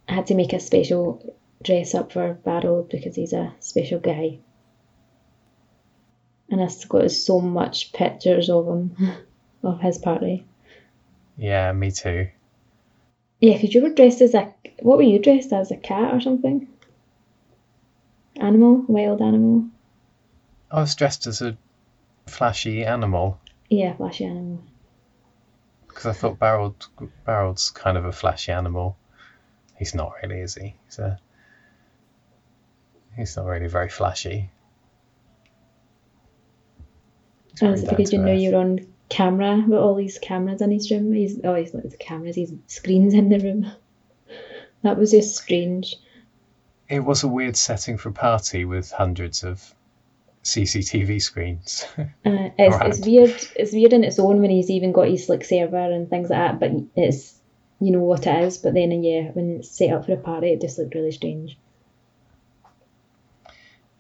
I 0.08 0.14
had 0.14 0.28
to 0.28 0.36
make 0.36 0.54
a 0.54 0.60
special 0.60 1.36
dress 1.64 1.96
up 1.96 2.12
for 2.12 2.34
Barold 2.46 2.90
because 2.90 3.16
he's 3.16 3.34
a 3.34 3.54
special 3.60 4.00
guy. 4.00 4.40
And 6.50 6.62
I 6.62 6.68
still 6.68 7.00
got 7.00 7.12
so 7.12 7.40
much 7.40 7.94
pictures 7.94 8.50
of 8.50 8.68
him, 8.68 8.96
of 9.64 9.80
his 9.80 9.98
party. 9.98 10.46
Yeah, 11.38 11.72
me 11.72 11.92
too. 11.92 12.28
Yeah, 13.40 13.54
because 13.54 13.74
you 13.74 13.82
were 13.82 13.94
dressed 13.94 14.22
as 14.22 14.34
a. 14.36 14.54
What 14.82 14.98
were 14.98 15.04
you 15.04 15.18
dressed 15.20 15.54
as? 15.54 15.72
A 15.72 15.78
cat 15.78 16.14
or 16.14 16.20
something? 16.22 16.68
Animal? 18.38 18.84
Wild 18.88 19.22
animal? 19.22 19.66
I 20.70 20.82
was 20.82 20.94
dressed 20.96 21.26
as 21.28 21.42
a 21.42 21.58
flashy 22.28 22.84
animal 22.86 23.40
Yeah, 23.70 23.94
flashy 23.96 24.26
animal. 24.26 24.60
Because 26.02 26.18
I 26.18 26.20
thought 26.20 26.40
Barold 26.40 26.88
Barold's 27.28 27.70
kind 27.70 27.96
of 27.96 28.06
a 28.06 28.12
flashy 28.12 28.52
animal. 28.52 28.98
He's 29.78 29.94
not 29.94 30.14
really, 30.24 30.42
is 30.42 30.56
he? 30.56 30.74
He's 30.86 30.98
a, 30.98 31.20
he's 33.16 33.38
not 33.38 33.46
really 33.46 33.68
very 33.68 33.88
flashy. 33.88 34.50
He's 37.52 37.62
Oh, 37.62 37.68
very 37.68 37.74
is 37.74 37.84
because 37.84 38.12
you 38.12 38.18
know 38.18 38.32
earth. 38.32 38.40
you're 38.40 38.56
on 38.60 38.80
camera 39.10 39.64
with 39.68 39.78
all 39.78 39.94
these 39.94 40.18
cameras 40.18 40.60
in 40.64 40.72
his 40.72 40.90
room. 40.90 41.14
He's 41.14 41.40
oh 41.44 41.54
he's 41.54 41.72
not 41.72 41.84
cameras, 42.00 42.36
he's 42.36 42.52
screens 42.66 43.14
in 43.14 43.30
the 43.30 43.38
room. 43.40 43.72
That 44.82 44.98
was 44.98 45.12
just 45.12 45.36
strange. 45.36 45.98
It 46.90 47.02
was 47.02 47.22
a 47.22 47.28
weird 47.28 47.56
setting 47.56 48.00
for 48.00 48.10
a 48.10 48.14
party 48.14 48.66
with 48.66 48.90
hundreds 48.90 49.44
of 49.44 49.76
CCTV 50.44 51.22
screens. 51.22 51.86
Uh, 51.98 52.06
it's, 52.26 53.00
it's 53.00 53.06
weird. 53.06 53.48
It's 53.56 53.74
weird 53.74 53.94
in 53.94 54.04
its 54.04 54.20
own 54.20 54.42
when 54.42 54.50
he's 54.50 54.70
even 54.70 54.92
got 54.92 55.08
his 55.08 55.30
like 55.30 55.44
server 55.44 55.78
and 55.78 56.10
things 56.10 56.30
like 56.30 56.40
that. 56.40 56.60
But 56.60 56.72
it's 56.96 57.40
you 57.80 57.92
know 57.92 58.00
what 58.00 58.26
it 58.26 58.44
is. 58.44 58.58
But 58.58 58.74
then 58.74 59.04
yeah, 59.04 59.32
when 59.32 59.58
it's 59.58 59.70
set 59.70 59.92
up 59.92 60.06
for 60.06 60.14
a 60.14 60.18
party, 60.18 60.52
it 60.52 60.62
just 60.62 60.78
looked 60.78 60.96
really 60.96 61.12
strange. 61.12 61.58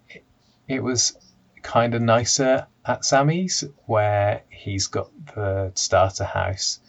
It, 0.09 0.23
it 0.67 0.83
was 0.83 1.17
kind 1.61 1.93
of 1.93 2.01
nicer 2.01 2.67
at 2.85 3.05
Sammy's, 3.05 3.63
where 3.85 4.41
he's 4.49 4.87
got 4.87 5.09
the 5.35 5.71
starter 5.75 6.23
house 6.23 6.79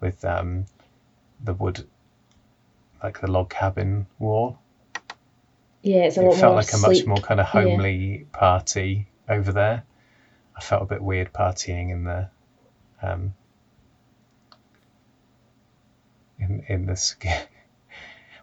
with 0.00 0.24
um, 0.24 0.66
the 1.42 1.54
wood, 1.54 1.86
like 3.02 3.20
the 3.20 3.30
log 3.30 3.50
cabin 3.50 4.06
wall. 4.18 4.58
Yeah, 5.82 6.04
it's 6.04 6.16
a 6.16 6.20
it 6.22 6.24
lot 6.26 6.36
felt 6.36 6.54
like 6.56 6.72
a 6.72 6.78
much 6.78 7.06
more 7.06 7.16
kind 7.18 7.40
of 7.40 7.46
homely 7.46 8.26
party 8.32 9.08
over 9.28 9.52
there. 9.52 9.82
I 10.56 10.60
felt 10.60 10.82
a 10.82 10.86
bit 10.86 11.02
weird 11.02 11.32
partying 11.32 11.90
in 11.90 12.04
the 12.04 12.28
um, 13.02 13.34
in 16.38 16.62
in 16.68 16.86
the 16.86 17.14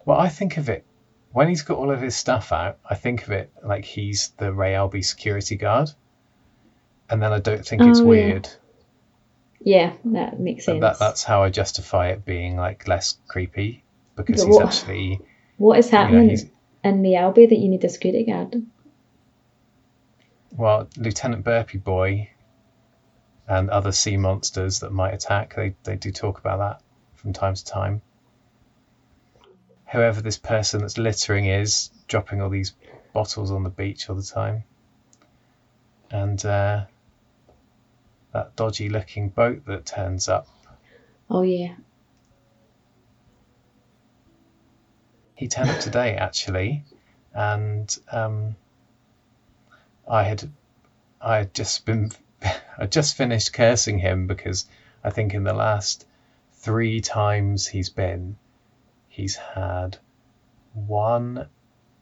well, 0.06 0.20
I 0.20 0.30
think 0.30 0.58
of 0.58 0.70
it 0.70 0.86
when 1.32 1.48
he's 1.48 1.62
got 1.62 1.78
all 1.78 1.92
of 1.92 2.02
his 2.02 2.16
stuff 2.16 2.52
out. 2.52 2.78
I 2.90 2.96
think 2.96 3.24
of 3.24 3.32
it 3.32 3.52
like 3.64 3.86
he's 3.86 4.30
the 4.38 4.52
Ray 4.54 4.76
Alby 4.76 5.02
security 5.02 5.56
guard, 5.56 5.92
and 7.10 7.22
then 7.22 7.32
I 7.32 7.40
don't 7.40 7.66
think 7.66 7.84
it's 7.84 8.00
Oh, 8.00 8.06
weird. 8.06 8.50
Yeah, 9.62 9.94
that 10.06 10.40
makes 10.40 10.66
sense. 10.66 10.82
That 10.82 11.00
that's 11.00 11.24
how 11.24 11.44
I 11.44 11.50
justify 11.50 12.10
it 12.10 12.26
being 12.26 12.56
like 12.58 12.88
less 12.88 13.18
creepy 13.28 13.84
because 14.16 14.44
But 14.44 14.48
he's 14.48 14.56
what- 14.58 14.66
actually 14.66 15.22
what 15.58 15.80
is 15.80 15.92
you 15.92 15.98
know 16.00 16.50
in 16.84 17.02
the 17.02 17.14
Albay 17.14 17.50
that 17.50 17.58
you 17.58 17.70
need 17.70 17.84
a 17.84 17.90
security 17.90 18.26
guard? 18.26 18.56
well 20.56 20.88
Lieutenant 20.98 21.44
Burpee 21.44 21.78
Boy 21.78 22.30
and 23.48 23.70
other 23.70 23.92
sea 23.92 24.18
monsters 24.18 24.80
that 24.82 24.92
might 24.92 25.14
attack. 25.14 25.56
They 25.56 25.74
they 25.84 25.96
do 25.96 26.12
talk 26.12 26.40
about 26.40 26.60
that 26.60 26.82
from 27.16 27.34
time 27.34 27.56
to 27.56 27.66
time. 27.66 28.02
Whoever 29.92 30.22
this 30.22 30.38
person 30.38 30.82
that's 30.82 31.00
littering 31.00 31.48
is, 31.48 31.90
dropping 32.08 32.42
all 32.42 32.50
these 32.50 32.76
bottles 33.12 33.52
on 33.52 33.64
the 33.64 33.72
beach 33.72 34.08
all 34.10 34.16
the 34.16 34.22
time, 34.22 34.64
and 36.12 36.46
uh, 36.46 36.86
that 38.34 38.56
dodgy 38.56 38.90
looking 38.90 39.30
boat 39.30 39.66
that 39.66 39.86
turns 39.86 40.30
up. 40.30 40.48
Oh 41.30 41.42
yeah. 41.42 41.76
He 45.40 45.48
turned 45.48 45.70
up 45.70 45.80
today 45.80 46.18
actually, 46.18 46.84
and 47.34 47.98
um, 48.12 48.58
I 50.06 50.24
had 50.24 50.52
I 51.22 51.38
had 51.38 51.54
just 51.54 51.86
been 51.86 52.12
I 52.78 52.86
just 52.88 53.16
finished 53.16 53.54
cursing 53.54 54.00
him 54.00 54.28
because 54.28 54.66
I 55.02 55.12
think 55.12 55.34
in 55.34 55.46
the 55.46 55.54
last 55.54 56.06
three 56.52 57.00
times 57.00 57.68
he's 57.68 57.90
been, 57.90 58.36
he's 59.08 59.38
had 59.38 60.00
one 60.74 61.48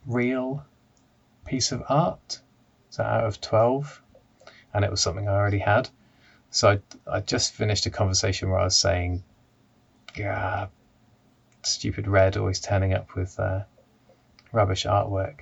real 0.08 0.65
piece 1.46 1.72
of 1.72 1.84
art, 1.88 2.41
so 2.89 3.03
out 3.03 3.25
of 3.25 3.39
twelve, 3.39 4.01
and 4.74 4.84
it 4.84 4.89
was 4.89 5.00
something 5.00 5.29
I 5.29 5.36
already 5.36 5.60
had. 5.60 5.89
So 6.50 6.72
I 6.72 6.79
I 7.17 7.20
just 7.20 7.53
finished 7.53 7.86
a 7.86 7.91
conversation 7.91 8.50
where 8.50 8.62
I 8.62 8.63
was 8.63 8.75
saying, 8.75 9.24
"Yeah, 10.16 10.70
stupid 11.68 12.08
Redd 12.08 12.38
always 12.38 12.60
turning 12.60 12.94
up 12.94 13.16
with 13.16 13.40
uh, 13.40 13.64
rubbish 14.51 14.86
artwork. 14.86 15.40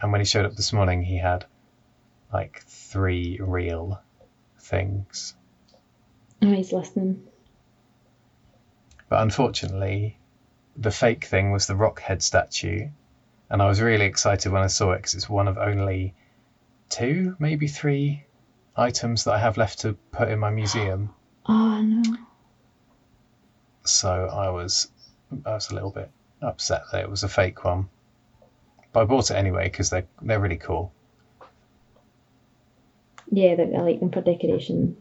And 0.00 0.12
when 0.12 0.20
he 0.20 0.24
showed 0.24 0.44
up 0.44 0.54
this 0.54 0.72
morning, 0.72 1.02
he 1.02 1.16
had 1.16 1.46
like 2.32 2.62
three 2.66 3.38
real 3.40 4.02
things. 4.58 5.34
Oh, 6.42 6.52
he's 6.52 6.72
listening. 6.72 7.26
But 9.08 9.22
unfortunately, 9.22 10.18
the 10.76 10.90
fake 10.90 11.24
thing 11.24 11.52
was 11.52 11.66
the 11.66 11.74
Rockhead 11.74 12.22
statue. 12.22 12.88
And 13.48 13.62
I 13.62 13.68
was 13.68 13.80
really 13.80 14.04
excited 14.04 14.50
when 14.50 14.62
I 14.62 14.66
saw 14.66 14.92
it 14.92 14.98
because 14.98 15.14
it's 15.14 15.28
one 15.28 15.48
of 15.48 15.56
only 15.56 16.14
two, 16.88 17.36
maybe 17.38 17.68
three 17.68 18.24
items 18.76 19.24
that 19.24 19.34
I 19.34 19.38
have 19.38 19.56
left 19.56 19.80
to 19.80 19.94
put 20.12 20.28
in 20.28 20.38
my 20.38 20.50
museum. 20.50 21.10
Oh 21.48 21.80
no. 21.80 22.16
So 23.84 24.26
I 24.26 24.48
was, 24.48 24.88
I 25.44 25.54
was 25.54 25.70
a 25.70 25.74
little 25.74 25.90
bit 25.90 26.10
upset 26.42 26.82
that 26.92 27.02
it 27.02 27.10
was 27.10 27.22
a 27.22 27.28
fake 27.28 27.64
one. 27.64 27.88
But 28.92 29.00
I 29.00 29.04
bought 29.04 29.30
it 29.30 29.34
anyway 29.34 29.64
because 29.64 29.90
they're 29.90 30.06
they're 30.22 30.40
really 30.40 30.56
cool. 30.56 30.92
Yeah, 33.30 33.56
I 33.58 33.80
like 33.82 34.00
them 34.00 34.10
for 34.10 34.20
decoration. 34.20 34.96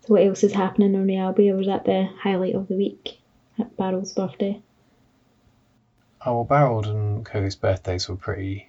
So 0.00 0.14
what 0.14 0.22
else 0.22 0.42
is 0.42 0.52
happening 0.52 0.96
on 0.96 1.06
the 1.06 1.14
Albay? 1.14 1.56
Was 1.56 1.66
that 1.66 1.84
the 1.84 2.08
highlight 2.20 2.54
of 2.54 2.66
the 2.68 2.76
week 2.76 3.18
at 3.58 3.76
Barold's 3.76 4.12
birthday? 4.12 4.60
Oh 6.26 6.42
well, 6.42 6.44
Barold 6.44 6.86
and 6.86 7.24
Cody's 7.24 7.54
birthdays 7.56 8.08
were 8.08 8.16
pretty 8.16 8.68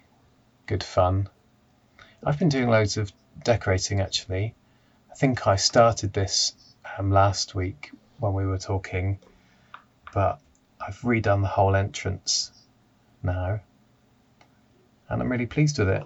good 0.66 0.84
fun. 0.84 1.28
I've 2.24 2.38
been 2.38 2.48
doing 2.48 2.68
loads 2.68 2.96
of 2.96 3.12
decorating 3.42 4.00
actually. 4.00 4.54
I 5.10 5.14
think 5.14 5.46
I 5.46 5.56
started 5.56 6.12
this 6.12 6.54
um, 6.96 7.10
last 7.10 7.54
week 7.54 7.90
when 8.18 8.32
we 8.32 8.46
were 8.46 8.58
talking, 8.58 9.18
but 10.14 10.38
I've 10.80 11.00
redone 11.00 11.42
the 11.42 11.48
whole 11.48 11.74
entrance 11.74 12.52
now, 13.22 13.60
and 15.08 15.20
I'm 15.20 15.30
really 15.30 15.46
pleased 15.46 15.78
with 15.78 15.88
it. 15.88 16.04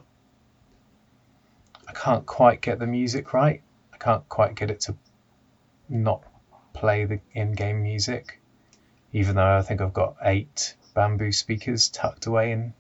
I 1.86 1.92
can't 1.92 2.24
quite 2.24 2.62
get 2.62 2.78
the 2.78 2.86
music 2.86 3.32
right. 3.34 3.60
I 3.92 3.98
can't 3.98 4.26
quite 4.28 4.54
get 4.54 4.70
it 4.70 4.80
to 4.80 4.96
not 5.88 6.22
play 6.72 7.04
the 7.04 7.20
in-game 7.34 7.82
music, 7.82 8.40
even 9.12 9.36
though 9.36 9.58
I 9.58 9.62
think 9.62 9.80
I've 9.80 9.92
got 9.92 10.16
eight 10.22 10.76
bamboo 10.94 11.30
speakers 11.30 11.88
tucked 11.88 12.26
away 12.26 12.52
in 12.52 12.72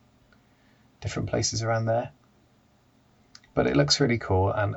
different 1.00 1.28
places 1.28 1.62
around 1.62 1.84
there. 1.84 2.10
But 3.52 3.66
it 3.66 3.76
looks 3.76 4.00
really 4.00 4.18
cool, 4.18 4.50
and 4.50 4.76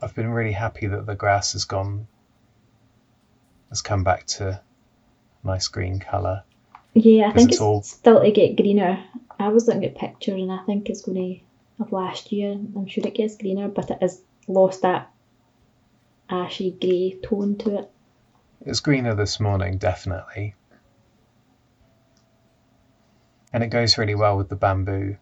I've 0.00 0.14
been 0.14 0.28
really 0.28 0.52
happy 0.52 0.86
that 0.86 1.06
the 1.06 1.14
grass 1.14 1.52
has 1.52 1.64
gone, 1.64 2.06
has 3.68 3.82
come 3.82 4.04
back 4.04 4.26
to 4.26 4.60
nice 5.44 5.68
green 5.68 5.98
colour. 5.98 6.44
Yeah, 6.94 7.28
I 7.28 7.32
think 7.32 7.48
it's 7.48 7.56
it's 7.56 7.60
all- 7.60 7.82
still 7.82 8.22
to 8.22 8.30
get 8.30 8.56
greener. 8.56 9.02
I 9.38 9.48
was 9.48 9.66
looking 9.66 9.84
at 9.84 9.94
pictures 9.96 10.40
and 10.40 10.50
I 10.52 10.58
think 10.64 10.88
it's 10.88 11.02
going 11.02 11.38
to 11.38 11.82
of 11.82 11.92
last 11.92 12.32
year. 12.32 12.52
I'm 12.52 12.86
sure 12.86 13.06
it 13.06 13.14
gets 13.14 13.36
greener, 13.36 13.68
but 13.68 13.90
it 13.90 13.98
has 14.00 14.20
lost 14.48 14.82
that 14.82 15.10
ashy 16.28 16.72
grey 16.72 17.18
tone 17.22 17.56
to 17.58 17.78
it. 17.78 17.90
It's 18.66 18.80
greener 18.80 19.14
this 19.14 19.38
morning, 19.38 19.78
definitely. 19.78 20.54
And 23.52 23.62
it 23.62 23.68
goes 23.68 23.96
really 23.96 24.16
well 24.16 24.36
with 24.36 24.48
the 24.48 24.56
bamboo 24.56 25.16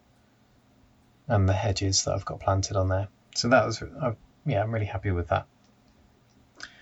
and 1.29 1.49
the 1.49 1.53
hedges 1.53 2.05
that 2.05 2.15
I've 2.15 2.25
got 2.25 2.41
planted 2.41 2.77
on 2.77 2.89
there. 2.89 3.09
So 3.35 3.49
that 3.49 3.67
was, 3.67 3.83
uh, 3.83 4.13
yeah, 4.47 4.63
I'm 4.63 4.73
really 4.73 4.87
happy 4.87 5.11
with 5.11 5.29
that. 5.29 5.47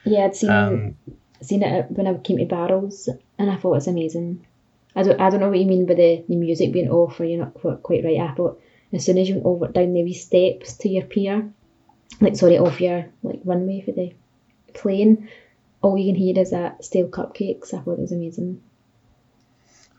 Yeah, 0.04 0.26
I'd 0.26 0.36
seen 0.36 0.50
Um, 0.50 0.96
seen 1.40 1.62
it 1.62 1.90
when 1.90 2.06
I 2.06 2.14
came 2.18 2.38
to 2.38 2.44
Barold's, 2.44 3.08
and 3.38 3.50
I 3.50 3.56
thought 3.56 3.72
it 3.72 3.76
was 3.76 3.88
amazing. 3.88 4.46
I 4.96 5.02
don't, 5.02 5.20
I 5.20 5.30
don't 5.30 5.40
know 5.40 5.48
what 5.48 5.58
you 5.58 5.66
mean 5.66 5.86
by 5.86 5.94
the, 5.94 6.24
the 6.28 6.36
music 6.36 6.72
being 6.72 6.90
off, 6.90 7.18
or 7.18 7.24
you're 7.24 7.38
not 7.40 7.54
quite, 7.54 7.82
quite 7.82 8.04
right. 8.04 8.20
I 8.20 8.34
thought 8.34 8.60
as 8.92 9.04
soon 9.04 9.18
as 9.18 9.28
you 9.28 9.36
went 9.36 9.46
over 9.46 9.68
down 9.68 9.92
the 9.92 10.04
wee 10.04 10.14
steps 10.14 10.74
to 10.78 10.88
your 10.88 11.04
pier, 11.04 11.50
like 12.20 12.36
sorry, 12.36 12.58
off 12.58 12.80
your 12.80 13.06
like 13.22 13.40
runway 13.44 13.80
for 13.80 13.92
the 13.92 14.12
plane, 14.72 15.28
all 15.82 15.98
you 15.98 16.12
can 16.12 16.20
hear 16.20 16.38
is 16.38 16.50
that 16.50 16.84
stale 16.84 17.08
cupcakes. 17.08 17.74
I 17.74 17.80
thought 17.80 17.94
it 17.94 18.00
was 18.00 18.12
amazing. 18.12 18.62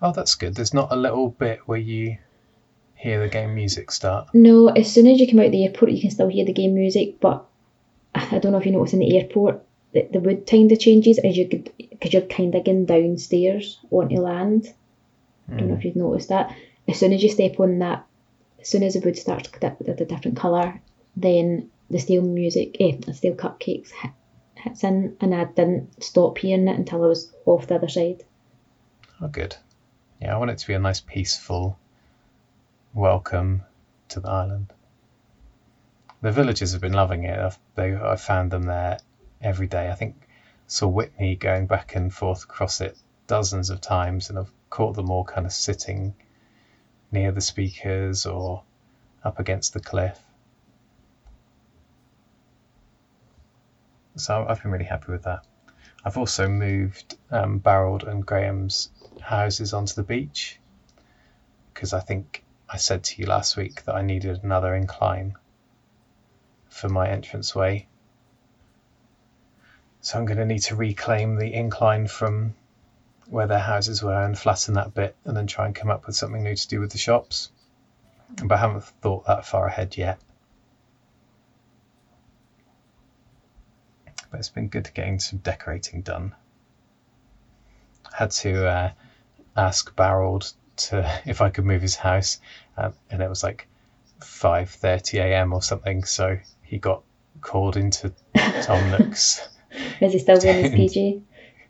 oh, 0.01 0.13
that's 0.13 0.35
good. 0.35 0.55
There's 0.55 0.73
not 0.73 0.91
a 0.93 0.95
little 0.95 1.29
bit 1.29 1.59
where 1.65 1.79
you 1.79 2.17
hear 2.95 3.19
the 3.19 3.27
game 3.27 3.53
music 3.53 3.91
start. 3.91 4.29
No, 4.33 4.69
as 4.69 4.91
soon 4.93 5.07
as 5.07 5.19
you 5.19 5.27
come 5.27 5.39
out 5.39 5.51
the 5.51 5.65
airport, 5.65 5.91
you 5.91 6.01
can 6.01 6.11
still 6.11 6.29
hear 6.29 6.45
the 6.45 6.53
game 6.53 6.73
music, 6.73 7.19
but 7.19 7.45
I 8.15 8.39
don't 8.39 8.53
know 8.53 8.59
if 8.59 8.65
you 8.65 8.71
notice 8.71 8.93
in 8.93 8.99
the 8.99 9.17
airport 9.17 9.61
that 9.93 10.11
the 10.11 10.19
wood 10.19 10.47
kind 10.47 10.71
of 10.71 10.79
changes 10.79 11.17
as 11.19 11.37
you 11.37 11.47
because 11.47 12.13
you're 12.13 12.21
kind 12.23 12.55
of 12.55 12.63
going 12.63 12.85
downstairs 12.85 13.79
onto 13.91 14.21
land. 14.21 14.73
I 15.49 15.57
don't 15.57 15.69
know 15.69 15.75
if 15.75 15.85
you've 15.85 15.95
noticed 15.95 16.29
that. 16.29 16.55
As 16.87 16.97
soon 16.97 17.13
as 17.13 17.21
you 17.21 17.29
step 17.29 17.59
on 17.59 17.79
that, 17.79 18.05
as 18.59 18.69
soon 18.69 18.83
as 18.83 18.93
the 18.93 18.99
wood 18.99 19.17
starts 19.17 19.49
with 19.51 20.01
a 20.01 20.05
different 20.05 20.37
colour, 20.37 20.81
then 21.15 21.69
the 21.89 21.99
steel 21.99 22.21
music, 22.21 22.77
eh, 22.79 22.95
the 23.05 23.13
steel 23.13 23.35
cupcakes 23.35 23.91
hit, 23.91 24.11
hits 24.55 24.83
in, 24.83 25.17
and 25.21 25.35
I 25.35 25.45
didn't 25.45 26.03
stop 26.03 26.37
hearing 26.37 26.67
it 26.67 26.77
until 26.77 27.03
I 27.03 27.07
was 27.07 27.31
off 27.45 27.67
the 27.67 27.75
other 27.75 27.89
side. 27.89 28.23
Oh, 29.21 29.27
good. 29.27 29.55
Yeah, 30.21 30.35
I 30.35 30.37
want 30.37 30.51
it 30.51 30.57
to 30.59 30.67
be 30.67 30.73
a 30.73 30.79
nice, 30.79 31.01
peaceful 31.01 31.77
welcome 32.93 33.63
to 34.09 34.19
the 34.19 34.29
island. 34.29 34.73
The 36.25 36.31
villagers 36.31 36.71
have 36.71 36.81
been 36.81 36.93
loving 36.93 37.23
it. 37.25 37.37
I've, 37.37 37.59
they, 37.75 37.95
I 37.95 38.15
found 38.15 38.49
them 38.49 38.63
there 38.63 38.97
every 39.41 39.67
day. 39.67 39.91
I 39.91 39.93
think 39.93 40.27
saw 40.65 40.87
Whitney 40.87 41.35
going 41.35 41.67
back 41.67 41.95
and 41.95 42.11
forth 42.11 42.45
across 42.45 42.81
it 42.81 42.97
dozens 43.27 43.69
of 43.69 43.79
times, 43.79 44.31
and 44.31 44.39
I've 44.39 44.51
caught 44.71 44.95
them 44.95 45.11
all 45.11 45.23
kind 45.23 45.45
of 45.45 45.53
sitting 45.53 46.15
near 47.11 47.31
the 47.31 47.41
speakers 47.41 48.25
or 48.25 48.63
up 49.23 49.37
against 49.37 49.73
the 49.73 49.79
cliff. 49.79 50.19
So 54.15 54.47
I've 54.49 54.63
been 54.63 54.71
really 54.71 54.85
happy 54.85 55.11
with 55.11 55.25
that. 55.25 55.45
I've 56.03 56.17
also 56.17 56.47
moved 56.47 57.17
um, 57.29 57.59
Barold 57.59 58.01
and 58.01 58.25
Graham's 58.25 58.89
houses 59.21 59.73
onto 59.73 59.93
the 59.93 60.01
beach 60.01 60.59
because 61.71 61.93
I 61.93 61.99
think 61.99 62.43
I 62.67 62.77
said 62.77 63.03
to 63.03 63.21
you 63.21 63.27
last 63.27 63.57
week 63.57 63.83
that 63.83 63.93
I 63.93 64.01
needed 64.01 64.43
another 64.43 64.73
incline 64.73 65.35
for 66.75 66.89
my 66.89 67.07
entranceway. 67.07 67.85
So 70.01 70.19
I'm 70.19 70.25
going 70.25 70.39
to 70.39 70.45
need 70.45 70.63
to 70.63 70.75
reclaim 70.75 71.37
the 71.37 71.53
incline 71.53 72.05
from 72.05 72.53
where 73.27 73.47
their 73.47 73.59
houses 73.59 74.03
were 74.03 74.21
and 74.21 74.37
flatten 74.37 74.73
that 74.73 74.93
bit 74.93 75.15
and 75.23 75.37
then 75.37 75.47
try 75.47 75.65
and 75.65 75.73
come 75.73 75.89
up 75.89 76.05
with 76.05 76.17
something 76.17 76.43
new 76.43 76.53
to 76.53 76.67
do 76.67 76.81
with 76.81 76.91
the 76.91 76.97
shops. 76.97 77.49
But 78.43 78.51
I 78.51 78.57
haven't 78.57 78.83
thought 78.83 79.25
that 79.25 79.45
far 79.45 79.67
ahead 79.67 79.95
yet. 79.95 80.19
But 84.29 84.41
it's 84.41 84.49
been 84.49 84.67
good 84.67 84.91
getting 84.93 85.21
some 85.21 85.39
decorating 85.39 86.01
done. 86.01 86.35
Had 88.13 88.31
to 88.31 88.67
uh, 88.67 88.91
ask 89.55 89.95
Barold 89.95 90.53
to 90.75 91.21
if 91.25 91.39
I 91.39 91.51
could 91.51 91.63
move 91.63 91.81
his 91.81 91.95
house, 91.95 92.41
um, 92.75 92.93
and 93.09 93.21
it 93.21 93.29
was 93.29 93.43
like 93.43 93.65
5:30 94.19 95.19
a.m. 95.19 95.53
or 95.53 95.61
something. 95.61 96.03
So 96.03 96.37
he 96.65 96.77
got 96.77 97.03
called 97.41 97.77
into 97.77 98.11
Tom 98.63 98.91
Nook's. 98.99 99.47
Is 100.01 100.13
he 100.13 100.19
still 100.19 100.39
wearing 100.43 100.63
his 100.63 100.71
PG? 100.73 101.21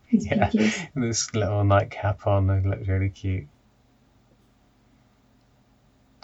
His 0.07 0.25
Yeah. 0.25 0.49
This 0.95 1.33
little 1.33 1.63
nightcap 1.63 2.25
on 2.27 2.49
and 2.49 2.69
looked 2.69 2.87
really 2.87 3.09
cute. 3.09 3.47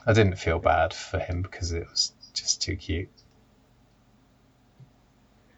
I 0.05 0.13
didn't 0.13 0.37
feel 0.37 0.59
bad 0.59 0.93
for 0.93 1.19
him 1.19 1.41
because 1.41 1.71
it 1.73 1.87
was 1.89 2.13
just 2.33 2.61
too 2.61 2.75
cute. 2.75 3.09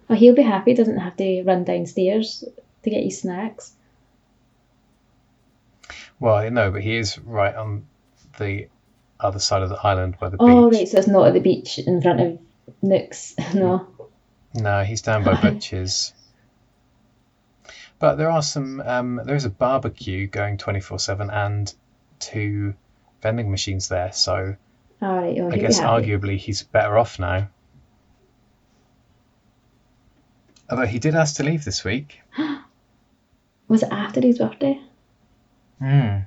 Oh, 0.09 0.15
he'll 0.15 0.35
be 0.35 0.41
happy. 0.41 0.71
He 0.71 0.75
doesn't 0.75 0.97
have 0.97 1.15
to 1.17 1.43
run 1.43 1.63
downstairs 1.63 2.43
to 2.83 2.89
get 2.89 3.03
his 3.03 3.21
snacks. 3.21 3.73
Well, 6.19 6.49
no, 6.51 6.71
but 6.71 6.81
he 6.81 6.97
is 6.97 7.17
right 7.19 7.55
on 7.55 7.85
the 8.37 8.67
other 9.19 9.39
side 9.39 9.61
of 9.61 9.69
the 9.69 9.75
island 9.85 10.17
by 10.19 10.29
the 10.29 10.37
Oh, 10.39 10.69
beach. 10.69 10.79
right. 10.79 10.87
So 10.87 10.97
it's 10.97 11.07
not 11.07 11.27
at 11.27 11.33
the 11.33 11.39
beach 11.39 11.79
in 11.79 12.01
front 12.01 12.19
of 12.19 12.39
Nook's. 12.81 13.35
No. 13.53 13.87
No, 14.53 14.83
he's 14.83 15.01
down 15.01 15.23
by 15.23 15.33
Butcher's. 15.41 16.13
But 17.99 18.15
there 18.15 18.29
are 18.29 18.41
some. 18.41 18.81
Um, 18.81 19.21
there 19.23 19.35
is 19.35 19.45
a 19.45 19.49
barbecue 19.49 20.27
going 20.27 20.57
twenty 20.57 20.79
four 20.79 20.99
seven 20.99 21.29
and 21.29 21.73
two 22.19 22.73
vending 23.21 23.49
machines 23.49 23.87
there. 23.87 24.11
So 24.11 24.55
right. 25.01 25.37
Oh, 25.39 25.49
I 25.51 25.57
guess 25.57 25.79
arguably 25.79 26.37
he's 26.37 26.63
better 26.63 26.97
off 26.97 27.17
now. 27.19 27.49
Although 30.69 30.85
he 30.85 30.99
did 30.99 31.15
ask 31.15 31.35
to 31.37 31.43
leave 31.43 31.63
this 31.63 31.83
week. 31.83 32.21
Was 33.67 33.83
it 33.83 33.89
after 33.91 34.21
his 34.21 34.37
birthday? 34.37 34.79
Hmm. 35.79 36.17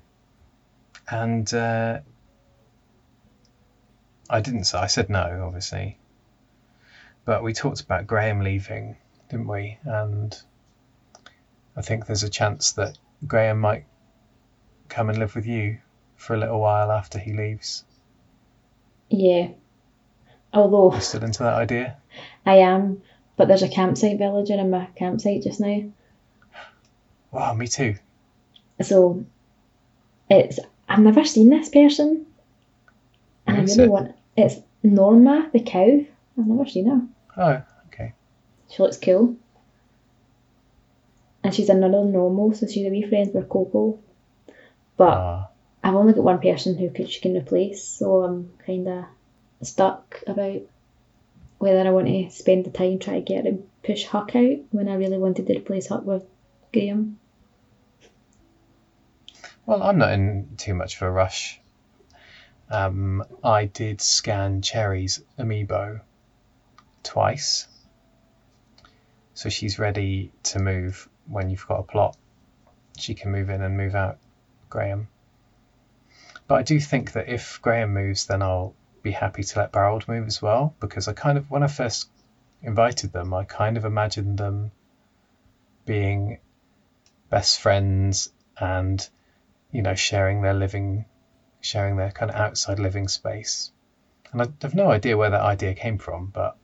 And 1.08 1.52
uh, 1.54 2.00
I 4.28 4.40
didn't 4.40 4.64
say. 4.64 4.78
I 4.78 4.86
said 4.86 5.10
no, 5.10 5.42
obviously. 5.46 5.98
But 7.26 7.42
we 7.42 7.52
talked 7.52 7.80
about 7.80 8.06
Graham 8.06 8.40
leaving, 8.40 8.96
didn't 9.28 9.48
we? 9.48 9.78
And 9.84 10.40
I 11.76 11.82
think 11.82 12.06
there's 12.06 12.22
a 12.22 12.30
chance 12.30 12.72
that 12.72 12.96
Graham 13.26 13.60
might 13.60 13.84
come 14.88 15.10
and 15.10 15.18
live 15.18 15.34
with 15.34 15.44
you 15.44 15.78
for 16.14 16.34
a 16.34 16.38
little 16.38 16.60
while 16.60 16.92
after 16.92 17.18
he 17.18 17.32
leaves. 17.32 17.84
Yeah. 19.10 19.48
Although 20.52 20.92
You're 20.92 21.00
still 21.00 21.24
into 21.24 21.42
that 21.42 21.54
idea? 21.54 21.96
I 22.46 22.58
am, 22.58 23.02
but 23.36 23.48
there's 23.48 23.64
a 23.64 23.68
campsite 23.68 24.18
villager 24.18 24.54
in 24.54 24.70
my 24.70 24.86
campsite 24.94 25.42
just 25.42 25.60
now. 25.60 25.82
Wow, 27.32 27.54
me 27.54 27.66
too. 27.66 27.96
So 28.80 29.24
it's 30.30 30.60
I've 30.88 31.00
never 31.00 31.24
seen 31.24 31.50
this 31.50 31.68
person. 31.68 32.26
And 33.48 33.56
I 33.56 33.60
really 33.62 33.84
it? 33.84 33.90
want 33.90 34.14
it's 34.36 34.56
Norma 34.84 35.50
the 35.52 35.60
cow. 35.60 36.04
I've 36.38 36.46
never 36.46 36.68
seen 36.68 36.86
her. 36.86 37.02
Oh, 37.36 37.62
okay. 37.88 38.12
She 38.70 38.82
looks 38.82 38.98
cool. 38.98 39.36
And 41.44 41.54
she's 41.54 41.68
another 41.68 42.04
normal, 42.04 42.54
so 42.54 42.66
she's 42.66 42.86
a 42.86 42.90
wee 42.90 43.08
friend 43.08 43.32
with 43.32 43.48
Coco. 43.48 43.98
But 44.96 45.12
Ah, 45.12 45.48
I've 45.84 45.94
only 45.94 46.14
got 46.14 46.24
one 46.24 46.40
person 46.40 46.76
who 46.76 46.90
could, 46.90 47.10
she 47.10 47.20
can 47.20 47.36
replace, 47.36 47.84
so 47.84 48.24
I'm 48.24 48.50
kind 48.64 48.88
of 48.88 49.04
stuck 49.62 50.22
about 50.26 50.62
whether 51.58 51.86
I 51.86 51.90
want 51.90 52.08
to 52.08 52.30
spend 52.30 52.64
the 52.64 52.70
time 52.70 52.98
trying 52.98 53.24
to 53.24 53.32
get 53.32 53.44
her 53.44 53.52
to 53.52 53.62
push 53.82 54.04
Huck 54.04 54.34
out 54.34 54.58
when 54.70 54.88
I 54.88 54.94
really 54.94 55.18
wanted 55.18 55.46
to 55.46 55.56
replace 55.56 55.88
Huck 55.88 56.04
with 56.04 56.24
Graham. 56.72 57.18
Well, 59.64 59.82
I'm 59.82 59.98
not 59.98 60.12
in 60.12 60.48
too 60.56 60.74
much 60.74 60.96
of 60.96 61.02
a 61.02 61.10
rush. 61.10 61.60
Um, 62.70 63.24
I 63.44 63.66
did 63.66 64.00
scan 64.00 64.62
Cherry's 64.62 65.22
amiibo 65.38 66.00
twice, 67.06 67.68
so 69.34 69.48
she's 69.48 69.78
ready 69.78 70.32
to 70.42 70.58
move 70.58 71.08
when 71.26 71.48
you've 71.48 71.66
got 71.66 71.80
a 71.80 71.82
plot. 71.82 72.16
She 72.98 73.14
can 73.14 73.30
move 73.30 73.48
in 73.50 73.62
and 73.62 73.76
move 73.76 73.94
out 73.94 74.18
Graham. 74.68 75.08
But 76.48 76.56
I 76.56 76.62
do 76.62 76.80
think 76.80 77.12
that 77.12 77.28
if 77.28 77.60
Graham 77.62 77.94
moves, 77.94 78.26
then 78.26 78.42
I'll 78.42 78.74
be 79.02 79.12
happy 79.12 79.42
to 79.42 79.58
let 79.58 79.72
Barold 79.72 80.08
move 80.08 80.26
as 80.26 80.42
well, 80.42 80.74
because 80.80 81.08
I 81.08 81.12
kind 81.12 81.38
of, 81.38 81.50
when 81.50 81.62
I 81.62 81.68
first 81.68 82.08
invited 82.62 83.12
them, 83.12 83.32
I 83.32 83.44
kind 83.44 83.76
of 83.76 83.84
imagined 83.84 84.38
them 84.38 84.70
being 85.84 86.38
best 87.30 87.60
friends 87.60 88.28
and 88.58 89.08
you 89.70 89.82
know, 89.82 89.94
sharing 89.94 90.40
their 90.40 90.54
living, 90.54 91.04
sharing 91.60 91.96
their 91.96 92.10
kind 92.10 92.30
of 92.30 92.36
outside 92.36 92.78
living 92.78 93.08
space. 93.08 93.72
And 94.32 94.40
I 94.40 94.46
have 94.62 94.74
no 94.74 94.90
idea 94.90 95.16
where 95.16 95.30
that 95.30 95.42
idea 95.42 95.74
came 95.74 95.98
from, 95.98 96.30
but 96.32 96.56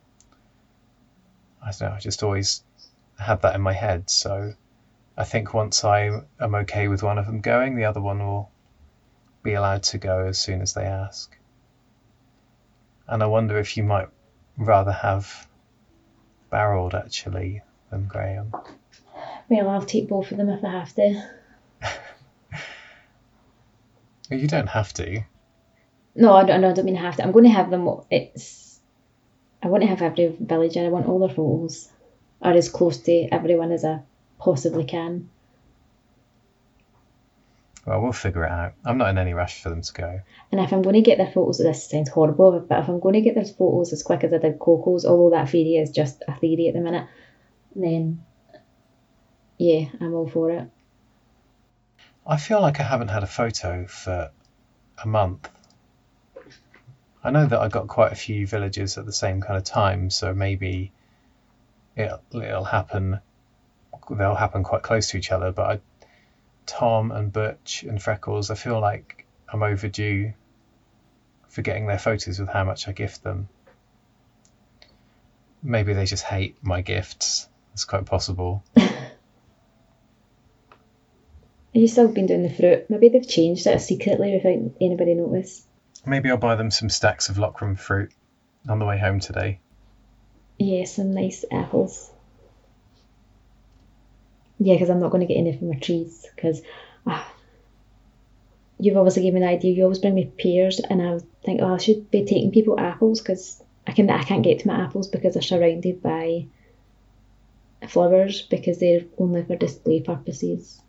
I 1.63 1.71
don't 1.71 1.89
know, 1.89 1.95
I 1.95 1.99
just 1.99 2.23
always 2.23 2.63
had 3.17 3.41
that 3.41 3.55
in 3.55 3.61
my 3.61 3.73
head. 3.73 4.09
So 4.09 4.53
I 5.17 5.23
think 5.23 5.53
once 5.53 5.83
I 5.83 6.21
am 6.39 6.55
okay 6.55 6.87
with 6.87 7.03
one 7.03 7.17
of 7.17 7.25
them 7.25 7.41
going, 7.41 7.75
the 7.75 7.85
other 7.85 8.01
one 8.01 8.19
will 8.19 8.51
be 9.43 9.53
allowed 9.53 9.83
to 9.83 9.97
go 9.97 10.25
as 10.27 10.39
soon 10.39 10.61
as 10.61 10.73
they 10.73 10.83
ask. 10.83 11.35
And 13.07 13.21
I 13.21 13.27
wonder 13.27 13.57
if 13.59 13.77
you 13.77 13.83
might 13.83 14.07
rather 14.57 14.91
have 14.91 15.47
Barold 16.51 16.93
actually 16.93 17.61
than 17.89 18.07
Graham. 18.07 18.53
Well, 19.49 19.69
I'll 19.69 19.85
take 19.85 20.07
both 20.07 20.31
of 20.31 20.37
them 20.37 20.49
if 20.49 20.63
I 20.63 20.71
have 20.71 20.93
to. 20.95 21.29
You 24.29 24.47
don't 24.47 24.67
have 24.69 24.93
to. 24.93 25.23
No, 26.15 26.33
I 26.33 26.43
don't, 26.43 26.61
no, 26.61 26.69
I 26.69 26.73
don't 26.73 26.85
mean 26.85 26.95
have 26.95 27.17
to. 27.17 27.23
I'm 27.23 27.31
going 27.31 27.45
to 27.45 27.51
have 27.51 27.69
them. 27.69 27.89
It's. 28.09 28.72
I 29.63 29.67
want 29.67 29.81
to 29.83 29.87
have 29.87 30.01
every 30.01 30.35
villager. 30.39 30.85
I 30.85 30.89
want 30.89 31.07
all 31.07 31.19
their 31.19 31.33
photos, 31.33 31.89
or 32.41 32.51
as 32.51 32.69
close 32.69 32.97
to 32.99 33.29
everyone 33.31 33.71
as 33.71 33.85
I 33.85 34.01
possibly 34.37 34.83
can. 34.83 35.29
Well, 37.85 38.01
we'll 38.01 38.13
figure 38.13 38.45
it 38.45 38.51
out. 38.51 38.73
I'm 38.85 38.97
not 38.97 39.09
in 39.09 39.17
any 39.17 39.33
rush 39.33 39.61
for 39.61 39.69
them 39.69 39.81
to 39.81 39.93
go. 39.93 40.21
And 40.51 40.61
if 40.61 40.71
I'm 40.71 40.81
going 40.81 40.95
to 40.95 41.01
get 41.01 41.17
their 41.17 41.31
photos, 41.31 41.57
this 41.57 41.89
sounds 41.89 42.09
horrible, 42.09 42.59
but 42.59 42.79
if 42.79 42.89
I'm 42.89 42.99
going 42.99 43.15
to 43.15 43.21
get 43.21 43.35
their 43.35 43.45
photos 43.45 43.91
as 43.91 44.03
quick 44.03 44.23
as 44.23 44.33
I 44.33 44.37
did 44.37 44.59
Coco's, 44.59 45.05
although 45.05 45.35
that 45.35 45.49
theory 45.49 45.75
is 45.75 45.91
just 45.91 46.23
a 46.27 46.33
theory 46.33 46.67
at 46.67 46.75
the 46.75 46.79
minute, 46.79 47.07
then 47.75 48.23
yeah, 49.57 49.85
I'm 49.99 50.13
all 50.13 50.29
for 50.29 50.51
it. 50.51 50.69
I 52.25 52.37
feel 52.37 52.61
like 52.61 52.79
I 52.79 52.83
haven't 52.83 53.09
had 53.09 53.23
a 53.23 53.27
photo 53.27 53.85
for 53.85 54.31
a 55.01 55.07
month. 55.07 55.49
I 57.23 57.31
know 57.31 57.45
that 57.45 57.59
I 57.59 57.69
got 57.69 57.87
quite 57.87 58.11
a 58.11 58.15
few 58.15 58.45
villages 58.45 58.97
at 58.97 59.05
the 59.05 59.13
same 59.13 59.39
kind 59.39 59.57
of 59.57 59.63
time, 59.63 60.09
so 60.09 60.33
maybe 60.33 60.91
it'll, 61.95 62.21
it'll 62.33 62.65
happen. 62.65 63.21
They'll 64.09 64.35
happen 64.35 64.63
quite 64.63 64.81
close 64.81 65.09
to 65.11 65.17
each 65.17 65.31
other. 65.31 65.53
But 65.53 65.69
I, 65.69 65.79
Tom 66.65 67.11
and 67.11 67.31
Butch 67.31 67.83
and 67.83 68.01
Freckles, 68.01 68.51
I 68.51 68.55
feel 68.55 68.81
like 68.81 69.25
I'm 69.47 69.63
overdue 69.63 70.33
for 71.47 71.61
getting 71.61 71.87
their 71.87 71.99
photos 71.99 72.39
with 72.39 72.49
how 72.49 72.65
much 72.65 72.89
I 72.89 72.91
gift 72.91 73.23
them. 73.23 73.47
Maybe 75.61 75.93
they 75.93 76.05
just 76.05 76.23
hate 76.23 76.57
my 76.61 76.81
gifts. 76.81 77.47
It's 77.71 77.85
quite 77.85 78.05
possible. 78.05 78.65
Have 78.75 78.91
you 81.81 81.87
still 81.87 82.09
been 82.09 82.25
doing 82.25 82.43
the 82.43 82.49
fruit? 82.49 82.89
Maybe 82.89 83.07
they've 83.07 83.27
changed 83.27 83.65
it 83.65 83.79
secretly 83.79 84.33
without 84.33 84.73
anybody 84.81 85.13
notice. 85.13 85.65
Maybe 86.05 86.29
I'll 86.29 86.37
buy 86.37 86.55
them 86.55 86.71
some 86.71 86.89
stacks 86.89 87.29
of 87.29 87.37
Lockram 87.37 87.77
fruit 87.77 88.11
on 88.67 88.79
the 88.79 88.85
way 88.85 88.97
home 88.97 89.19
today. 89.19 89.59
Yeah, 90.59 90.85
some 90.85 91.13
nice 91.13 91.45
apples. 91.51 92.11
Yeah, 94.59 94.75
because 94.75 94.89
I'm 94.89 94.99
not 94.99 95.11
going 95.11 95.25
to 95.25 95.33
get 95.33 95.39
any 95.39 95.57
from 95.57 95.69
my 95.69 95.77
trees 95.77 96.25
because 96.35 96.61
ah, 97.07 97.33
you've 98.79 98.97
obviously 98.97 99.23
given 99.23 99.41
me 99.41 99.47
an 99.47 99.53
idea. 99.53 99.73
You 99.73 99.83
always 99.83 99.99
bring 99.99 100.15
me 100.15 100.31
pears, 100.37 100.79
and 100.79 101.01
I 101.01 101.19
think, 101.43 101.61
oh, 101.61 101.73
I 101.73 101.77
should 101.77 102.11
be 102.11 102.25
taking 102.25 102.51
people 102.51 102.79
apples 102.79 103.21
because 103.21 103.61
I 103.87 103.91
can 103.93 104.09
I 104.09 104.23
can't 104.23 104.43
get 104.43 104.59
to 104.59 104.67
my 104.67 104.83
apples 104.83 105.07
because 105.07 105.33
they're 105.33 105.41
surrounded 105.41 106.01
by 106.01 106.47
flowers 107.87 108.43
because 108.43 108.79
they're 108.79 109.03
only 109.17 109.43
for 109.43 109.55
display 109.55 110.01
purposes. 110.01 110.81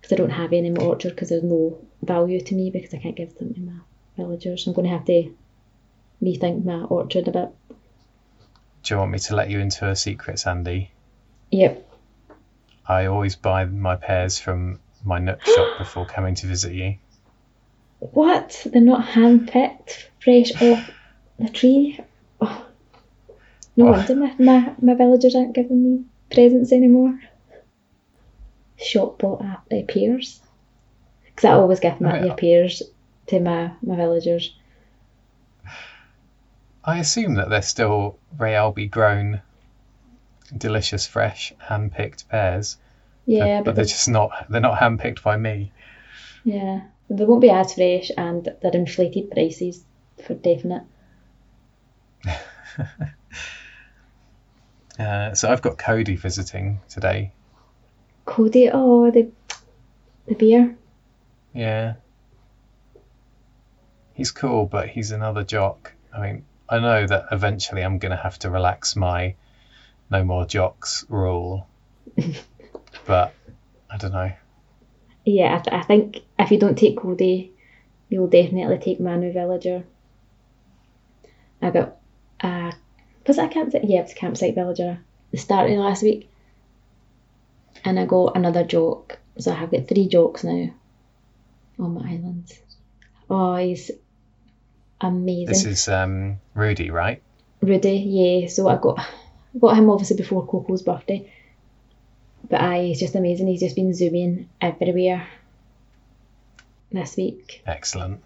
Because 0.00 0.12
I 0.12 0.16
don't 0.16 0.30
have 0.30 0.52
any 0.52 0.68
in 0.68 0.74
my 0.74 0.84
orchard 0.84 1.10
because 1.10 1.28
there's 1.28 1.42
no 1.42 1.78
value 2.02 2.40
to 2.40 2.54
me 2.54 2.70
because 2.70 2.94
I 2.94 2.98
can't 2.98 3.16
give 3.16 3.36
them 3.38 3.54
to 3.54 3.60
my 3.60 3.72
villagers. 4.16 4.66
I'm 4.66 4.72
going 4.72 4.86
to 4.88 4.92
have 4.96 5.04
to 5.06 5.34
rethink 6.22 6.64
my 6.64 6.82
orchard 6.82 7.28
a 7.28 7.30
bit. 7.32 7.48
Do 8.82 8.94
you 8.94 8.98
want 8.98 9.10
me 9.12 9.18
to 9.18 9.34
let 9.34 9.50
you 9.50 9.58
into 9.58 9.88
a 9.88 9.96
secret, 9.96 10.38
Sandi? 10.38 10.90
Yep. 11.50 11.84
I 12.86 13.06
always 13.06 13.36
buy 13.36 13.64
my 13.64 13.96
pears 13.96 14.38
from 14.38 14.78
my 15.04 15.18
nook 15.18 15.44
shop 15.44 15.78
before 15.78 16.06
coming 16.06 16.34
to 16.36 16.46
visit 16.46 16.72
you. 16.72 16.96
What? 17.98 18.64
They're 18.70 18.80
not 18.80 19.04
hand 19.04 19.48
picked, 19.48 20.10
fresh 20.22 20.52
off 20.62 20.90
the 21.38 21.48
tree? 21.48 21.98
Oh. 22.40 22.64
No 23.76 23.88
Oh. 23.88 23.90
wonder 23.92 24.14
my, 24.16 24.34
my, 24.38 24.72
my 24.80 24.94
villagers 24.94 25.34
aren't 25.34 25.54
giving 25.54 25.82
me 25.98 26.04
presents 26.30 26.72
anymore. 26.72 27.18
Shop 28.76 29.18
bought 29.18 29.42
uh, 29.42 29.56
uh, 29.74 29.82
pears. 29.88 30.40
Because 31.38 31.50
I 31.50 31.52
always 31.52 31.78
give 31.78 32.00
my, 32.00 32.14
Right. 32.14 32.26
my 32.26 32.34
pears 32.34 32.82
to 33.28 33.38
my, 33.38 33.70
my 33.80 33.94
villagers. 33.94 34.56
I 36.82 36.98
assume 36.98 37.34
that 37.34 37.48
they're 37.48 37.62
still 37.62 38.18
Rayalby 38.36 38.90
grown, 38.90 39.40
delicious, 40.56 41.06
fresh, 41.06 41.52
hand 41.58 41.92
picked 41.92 42.28
pears. 42.28 42.76
Yeah, 43.24 43.58
but, 43.58 43.66
but, 43.66 43.74
they're 43.76 43.84
just 43.84 44.08
not. 44.08 44.46
They're 44.50 44.60
not 44.60 44.78
hand 44.78 44.98
picked 44.98 45.22
by 45.22 45.36
me. 45.36 45.70
yeah, 46.42 46.80
they 47.08 47.24
won't 47.24 47.40
be 47.40 47.50
as 47.50 47.72
fresh 47.74 48.10
and 48.16 48.48
they're 48.60 48.72
inflated 48.74 49.30
prices 49.30 49.84
for 50.20 50.34
definite. 50.34 50.82
Uh, 54.98 55.32
so 55.32 55.48
I've 55.48 55.62
got 55.62 55.78
Cody 55.78 56.16
visiting 56.16 56.80
today. 56.88 57.30
Cody, 58.24 58.68
oh, 58.72 59.12
the, 59.12 59.30
the 60.26 60.34
beer. 60.34 60.76
Yeah. 61.52 61.94
He's 64.14 64.30
cool, 64.30 64.66
but 64.66 64.88
he's 64.88 65.12
another 65.12 65.44
jock. 65.44 65.92
I 66.12 66.20
mean, 66.20 66.44
I 66.68 66.78
know 66.78 67.06
that 67.06 67.26
eventually 67.30 67.82
I'm 67.82 67.98
going 67.98 68.10
to 68.10 68.16
have 68.16 68.38
to 68.40 68.50
relax 68.50 68.96
my 68.96 69.34
no 70.10 70.24
more 70.24 70.44
jocks 70.44 71.04
rule. 71.08 71.66
but 73.06 73.34
I 73.90 73.96
don't 73.96 74.12
know. 74.12 74.32
Yeah, 75.24 75.56
I, 75.56 75.58
th- 75.58 75.82
I 75.82 75.82
think 75.84 76.22
if 76.38 76.50
you 76.50 76.58
don't 76.58 76.76
take 76.76 76.98
Cody, 76.98 77.52
you'll 78.08 78.28
definitely 78.28 78.78
take 78.78 79.00
Manu 79.00 79.32
Villager. 79.32 79.84
I 81.60 81.70
got, 81.70 81.96
uh, 82.40 82.72
was 83.26 83.36
that 83.36 83.50
a 83.50 83.54
campsite? 83.54 83.84
Yeah, 83.84 84.00
it 84.00 84.02
was 84.02 84.12
a 84.12 84.14
campsite 84.14 84.54
villager. 84.54 84.98
The 85.32 85.38
start 85.38 85.70
of 85.70 85.76
last 85.78 86.02
week. 86.02 86.30
And 87.84 88.00
I 88.00 88.06
got 88.06 88.36
another 88.36 88.64
joke. 88.64 89.18
So 89.38 89.52
I 89.52 89.54
have 89.54 89.70
got 89.70 89.86
three 89.86 90.08
jokes 90.08 90.44
now 90.44 90.70
on 91.78 91.94
my 91.94 92.10
island. 92.10 92.52
Oh, 93.30 93.56
he's 93.56 93.90
amazing. 95.00 95.46
This 95.46 95.64
is 95.64 95.88
um, 95.88 96.40
Rudy, 96.54 96.90
right? 96.90 97.22
Rudy, 97.60 97.96
yeah. 97.96 98.48
So 98.48 98.68
I 98.68 98.76
got 98.76 99.04
got 99.58 99.76
him 99.76 99.90
obviously 99.90 100.16
before 100.16 100.46
Coco's 100.46 100.82
birthday. 100.82 101.30
But 102.48 102.60
I 102.60 102.82
he's 102.82 103.00
just 103.00 103.14
amazing. 103.14 103.48
He's 103.48 103.60
just 103.60 103.76
been 103.76 103.94
zooming 103.94 104.48
everywhere 104.60 105.26
this 106.92 107.16
week. 107.16 107.62
Excellent. 107.66 108.22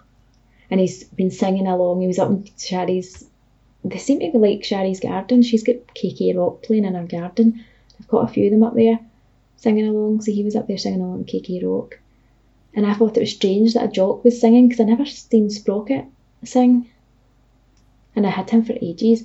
And 0.71 0.81
he's 0.81 1.05
been 1.05 1.31
singing 1.31 1.67
along. 1.67 2.01
He 2.01 2.07
was 2.07 2.19
up 2.19 2.31
in 2.31 2.45
Shari's 2.57 3.25
they 3.85 3.99
seem 3.99 4.21
to 4.21 4.39
like 4.39 4.63
Shari's 4.63 5.01
garden. 5.01 5.43
She's 5.43 5.65
got 5.65 5.77
KK 5.95 6.37
Rock 6.37 6.63
playing 6.63 6.85
in 6.85 6.95
her 6.95 7.05
garden. 7.05 7.65
I've 7.99 8.09
got 8.09 8.29
a 8.29 8.33
few 8.33 8.47
of 8.47 8.53
them 8.53 8.63
up 8.63 8.75
there 8.75 8.99
singing 9.57 9.87
along. 9.89 10.21
So 10.23 10.33
he 10.33 10.45
was 10.45 10.55
up 10.55 10.69
there 10.69 10.79
singing 10.79 11.01
along 11.01 11.25
to 11.25 11.41
KK 11.41 11.65
Rock. 11.65 11.99
And 12.75 12.87
I 12.87 12.95
thought 12.95 13.17
it 13.17 13.21
was 13.21 13.33
strange 13.35 13.75
that 13.75 13.85
a 13.85 13.89
jock 13.89 14.25
was 14.25 14.41
singing 14.41 14.69
because 14.69 14.81
I 14.81 14.85
never 14.85 15.05
seen 15.05 15.51
Sprocket 15.51 16.07
sing. 16.45 16.89
And 18.17 18.27
I 18.27 18.31
had 18.31 18.51
him 18.51 18.65
for 18.65 18.75
ages. 18.81 19.23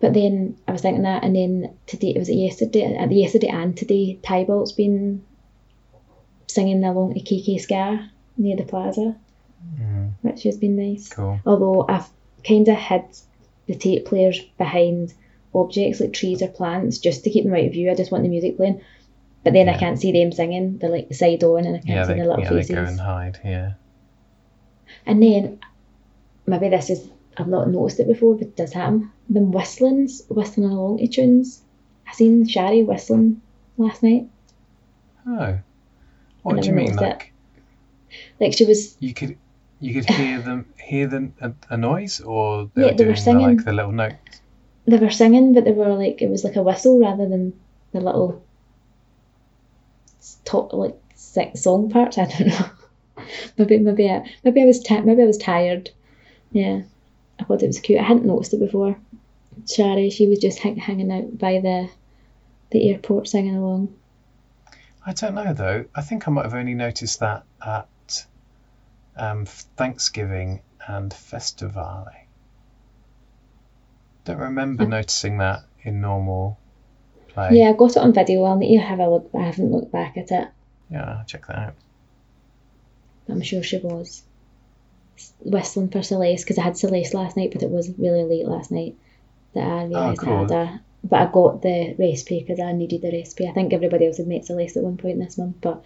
But 0.00 0.14
then 0.14 0.56
I 0.66 0.72
was 0.72 0.80
thinking 0.80 1.02
that, 1.02 1.22
and 1.24 1.36
then 1.36 1.74
today, 1.86 2.10
it 2.10 2.18
was 2.18 2.30
yesterday? 2.30 2.96
At 2.96 3.12
yesterday 3.12 3.48
and 3.48 3.76
today, 3.76 4.18
Tybalt's 4.22 4.72
been 4.72 5.22
singing 6.46 6.82
along 6.82 7.14
to 7.14 7.20
KK 7.20 7.60
Ska 7.60 8.10
near 8.36 8.56
the 8.56 8.64
plaza, 8.64 9.16
Mm, 9.78 10.12
which 10.22 10.44
has 10.44 10.56
been 10.56 10.74
nice. 10.76 11.08
cool. 11.10 11.38
Although 11.44 11.84
I've 11.86 12.08
kind 12.42 12.66
of 12.66 12.76
hid 12.76 13.02
the 13.66 13.74
tape 13.74 14.06
players 14.06 14.40
behind 14.56 15.12
objects 15.54 16.00
like 16.00 16.14
trees 16.14 16.40
or 16.40 16.48
plants 16.48 16.98
just 16.98 17.24
to 17.24 17.30
keep 17.30 17.44
them 17.44 17.52
out 17.52 17.64
of 17.64 17.72
view. 17.72 17.90
I 17.90 17.94
just 17.94 18.10
want 18.10 18.22
the 18.24 18.30
music 18.30 18.56
playing. 18.56 18.80
But 19.42 19.52
then 19.54 19.68
I 19.68 19.76
can't 19.78 19.98
see 19.98 20.12
them 20.12 20.32
singing. 20.32 20.78
They're 20.78 20.90
like 20.90 21.12
side 21.14 21.42
on, 21.44 21.64
and 21.66 21.76
I 21.76 21.78
can't 21.80 21.88
Yeah, 21.88 22.04
see 22.04 22.12
they, 22.12 22.18
their 22.18 22.26
little 22.26 22.42
yeah, 22.44 22.50
they 22.50 22.56
faces. 22.56 22.74
go 22.74 22.84
and 22.84 23.00
hide. 23.00 23.40
Yeah. 23.44 23.72
And 25.06 25.22
then 25.22 25.58
maybe 26.46 26.68
this 26.68 26.90
is 26.90 27.08
I've 27.36 27.48
not 27.48 27.68
noticed 27.70 28.00
it 28.00 28.08
before, 28.08 28.34
but 28.34 28.48
it 28.48 28.56
does 28.56 28.72
happen. 28.72 29.10
Them 29.28 29.52
whistlings, 29.52 30.22
whistling 30.28 30.68
along 30.70 30.98
to 30.98 31.06
tunes. 31.06 31.62
I 32.06 32.12
seen 32.12 32.46
Shari 32.46 32.82
whistling 32.82 33.40
last 33.78 34.02
night. 34.02 34.28
Oh. 35.26 35.58
What 36.42 36.60
do 36.60 36.66
you 36.68 36.72
mean? 36.74 36.90
it. 36.92 36.96
Like 37.00 37.32
Like 38.40 38.52
she 38.54 38.64
was 38.64 38.96
you 39.00 39.14
could 39.14 39.38
you 39.80 39.94
could 39.94 40.10
hear 40.10 40.40
them 40.42 40.66
hear 40.78 41.06
them 41.06 41.34
a, 41.40 41.52
a 41.70 41.76
noise, 41.76 42.20
or 42.20 42.70
they 42.74 42.82
Yeah, 42.82 42.88
were 42.88 42.96
they 42.96 43.04
were 43.04 43.12
doing 43.12 43.14
the, 43.14 43.20
singing. 43.20 43.56
like 43.56 43.64
the 43.64 43.72
little 43.72 43.92
notes. 43.92 44.40
they 44.86 44.98
were 44.98 45.10
singing, 45.10 45.54
but 45.54 45.64
they 45.64 45.72
were 45.72 45.94
like 45.94 46.20
it 46.20 46.28
was 46.28 46.44
like 46.44 46.56
a 46.56 46.62
whistle 46.62 46.98
rather 46.98 47.28
than 47.28 47.52
the 47.92 48.00
little 48.00 48.42
top 50.44 50.72
like 50.72 50.96
six 51.14 51.62
song 51.62 51.90
parts. 51.90 52.18
I 52.18 52.26
don't 52.26 52.48
know. 52.48 52.70
maybe 53.58 53.78
maybe 53.78 54.10
I, 54.10 54.28
maybe 54.44 54.62
I 54.62 54.66
was 54.66 54.80
ti- 54.82 55.00
maybe 55.00 55.22
I 55.22 55.26
was 55.26 55.38
tired. 55.38 55.90
Yeah, 56.52 56.82
I 57.38 57.44
thought 57.44 57.62
it 57.62 57.66
was 57.68 57.80
cute. 57.80 58.00
I 58.00 58.04
hadn't 58.04 58.26
noticed 58.26 58.54
it 58.54 58.60
before. 58.60 58.98
Shari, 59.68 60.10
she 60.10 60.26
was 60.26 60.38
just 60.38 60.58
hang- 60.58 60.76
hanging 60.76 61.12
out 61.12 61.38
by 61.38 61.60
the 61.60 61.90
the 62.70 62.90
airport 62.90 63.28
singing 63.28 63.56
along. 63.56 63.94
I 65.04 65.12
don't 65.12 65.34
know 65.34 65.52
though. 65.52 65.84
I 65.94 66.02
think 66.02 66.26
I 66.28 66.30
might 66.30 66.44
have 66.44 66.54
only 66.54 66.74
noticed 66.74 67.20
that 67.20 67.44
at 67.64 68.26
um, 69.16 69.46
Thanksgiving 69.46 70.60
and 70.86 71.10
Festivale. 71.12 72.26
Don't 74.24 74.38
remember 74.38 74.84
Hmm. 74.84 74.90
noticing 74.90 75.38
that 75.38 75.62
in 75.82 76.00
normal 76.00 76.58
play. 77.34 77.50
Yeah, 77.52 77.70
I 77.70 77.72
got 77.72 77.92
it 77.92 77.98
on 77.98 78.12
video. 78.12 78.44
I'll 78.44 78.56
need 78.56 78.76
to 78.76 78.82
have 78.82 78.98
a 78.98 79.08
look. 79.08 79.30
I 79.34 79.42
haven't 79.42 79.70
looked 79.70 79.92
back 79.92 80.16
at 80.16 80.30
it. 80.30 80.48
Yeah, 80.90 81.18
I'll 81.18 81.24
check 81.24 81.46
that 81.46 81.58
out. 81.58 81.74
I'm 83.28 83.42
sure 83.42 83.62
she 83.62 83.78
was 83.78 84.22
whistling 85.40 85.88
for 85.88 86.02
Celeste 86.02 86.44
because 86.44 86.58
I 86.58 86.62
had 86.62 86.76
Celeste 86.76 87.14
last 87.14 87.36
night, 87.36 87.50
but 87.52 87.62
it 87.62 87.70
was 87.70 87.90
really 87.98 88.24
late 88.24 88.46
last 88.46 88.70
night 88.70 88.96
that 89.54 89.64
I 89.64 89.82
oh, 89.82 89.86
realised 89.86 90.20
Oh, 90.20 90.24
cool. 90.24 90.34
I 90.34 90.40
had 90.40 90.50
her. 90.50 90.80
But 91.02 91.20
I 91.20 91.32
got 91.32 91.62
the 91.62 91.94
recipe 91.98 92.40
because 92.40 92.60
I 92.60 92.72
needed 92.72 93.02
the 93.02 93.12
recipe. 93.12 93.48
I 93.48 93.52
think 93.52 93.72
everybody 93.72 94.06
else 94.06 94.18
had 94.18 94.26
met 94.26 94.44
Celeste 94.44 94.76
at 94.76 94.82
one 94.82 94.98
point 94.98 95.18
this 95.18 95.38
month, 95.38 95.56
but 95.60 95.82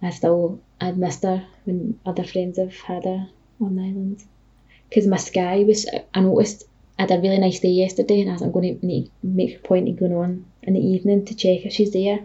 I 0.00 0.10
still 0.10 0.60
I'd 0.80 0.98
missed 0.98 1.24
her 1.24 1.44
when 1.64 1.98
other 2.06 2.24
friends 2.24 2.58
have 2.58 2.76
had 2.76 3.04
her 3.04 3.28
on 3.60 3.76
the 3.76 3.82
island. 3.82 4.24
Because 4.88 5.06
my 5.06 5.16
sky 5.16 5.64
was, 5.66 5.88
I 6.14 6.20
noticed 6.20 6.64
I 6.98 7.02
had 7.02 7.10
a 7.10 7.20
really 7.20 7.38
nice 7.38 7.60
day 7.60 7.70
yesterday, 7.70 8.20
and 8.20 8.30
I 8.30 8.34
was 8.34 8.42
I'm 8.42 8.52
going 8.52 8.78
to 8.78 8.86
need, 8.86 9.10
make 9.22 9.56
a 9.56 9.58
point 9.60 9.88
of 9.88 9.98
going 9.98 10.14
on 10.14 10.44
in 10.62 10.74
the 10.74 10.80
evening 10.80 11.24
to 11.26 11.34
check 11.34 11.64
if 11.64 11.72
she's 11.72 11.92
there. 11.92 12.20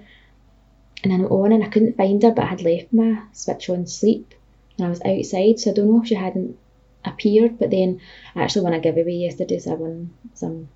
And 1.03 1.13
I'm 1.13 1.25
on, 1.25 1.51
and 1.51 1.63
I 1.63 1.69
couldn't 1.69 1.97
find 1.97 2.21
her, 2.23 2.31
but 2.31 2.45
I 2.45 2.47
had 2.47 2.61
left 2.61 2.91
my 2.91 3.21
switch 3.31 3.69
on 3.69 3.85
sleep 3.87 4.33
and 4.77 4.87
I 4.87 4.89
was 4.89 5.01
outside, 5.01 5.59
so 5.59 5.71
I 5.71 5.73
don't 5.73 5.91
know 5.91 6.01
if 6.01 6.07
she 6.07 6.15
hadn't 6.15 6.57
appeared. 7.05 7.59
But 7.59 7.71
then, 7.71 8.01
actually, 8.35 8.63
when 8.63 8.73
I 8.73 8.79
gave 8.79 8.97
away 8.97 9.13
yesterday, 9.13 9.59
so 9.59 9.71
I 9.71 9.75
won 9.75 10.13
some 10.33 10.69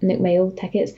Nook 0.00 0.20
Mile 0.20 0.50
tickets, 0.52 0.92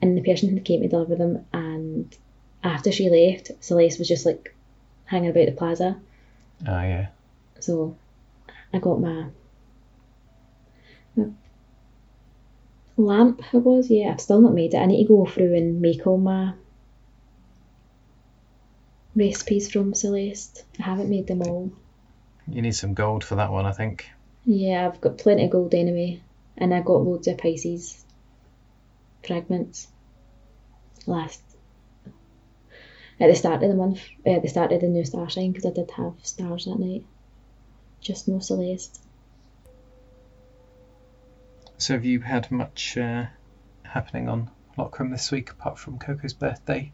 and 0.00 0.16
the 0.16 0.22
person 0.22 0.50
who 0.50 0.60
came 0.60 0.82
to 0.82 0.88
deliver 0.88 1.16
them, 1.16 1.46
and 1.52 2.16
after 2.62 2.92
she 2.92 3.10
left, 3.10 3.50
Celeste 3.60 3.98
was 3.98 4.08
just 4.08 4.26
like 4.26 4.54
hanging 5.04 5.30
about 5.30 5.46
the 5.46 5.52
plaza. 5.52 6.00
Oh 6.66 6.82
yeah. 6.82 7.08
So 7.60 7.96
I 8.72 8.78
got 8.78 9.00
my 9.00 9.26
lamp. 12.96 13.42
It 13.52 13.58
was 13.58 13.90
yeah. 13.90 14.12
I've 14.12 14.20
still 14.20 14.40
not 14.40 14.54
made 14.54 14.74
it. 14.74 14.78
I 14.78 14.86
need 14.86 15.02
to 15.02 15.08
go 15.08 15.26
through 15.26 15.54
and 15.54 15.80
make 15.80 16.06
all 16.06 16.18
my 16.18 16.52
recipes 19.14 19.70
from 19.70 19.94
Celeste. 19.94 20.64
I 20.78 20.82
haven't 20.82 21.10
made 21.10 21.26
them 21.26 21.42
all. 21.42 21.72
You 22.46 22.62
need 22.62 22.74
some 22.74 22.94
gold 22.94 23.24
for 23.24 23.36
that 23.36 23.50
one, 23.50 23.66
I 23.66 23.72
think. 23.72 24.08
Yeah, 24.44 24.86
I've 24.86 25.00
got 25.00 25.18
plenty 25.18 25.44
of 25.44 25.50
gold 25.50 25.74
anyway, 25.74 26.20
and 26.58 26.74
I 26.74 26.80
got 26.80 27.02
loads 27.02 27.28
of 27.28 27.38
Pisces 27.38 28.04
fragments 29.26 29.88
last 31.06 31.40
at 33.20 33.28
the 33.28 33.34
start 33.34 33.62
of 33.62 33.70
the 33.70 33.76
month, 33.76 34.00
at 34.26 34.42
the 34.42 34.48
start 34.48 34.72
of 34.72 34.80
the 34.80 34.88
new 34.88 35.04
star 35.04 35.30
sign, 35.30 35.52
because 35.52 35.66
I 35.66 35.70
did 35.70 35.90
have 35.92 36.14
stars 36.22 36.66
that 36.66 36.78
night, 36.78 37.04
just 38.00 38.28
no 38.28 38.40
Celeste. 38.40 39.00
So 41.78 41.94
have 41.94 42.04
you 42.04 42.20
had 42.20 42.50
much 42.50 42.96
uh, 42.96 43.26
happening 43.82 44.28
on 44.28 44.50
Lockram 44.78 45.10
this 45.10 45.30
week 45.30 45.50
apart 45.50 45.78
from 45.78 45.98
Coco's 45.98 46.32
birthday? 46.32 46.92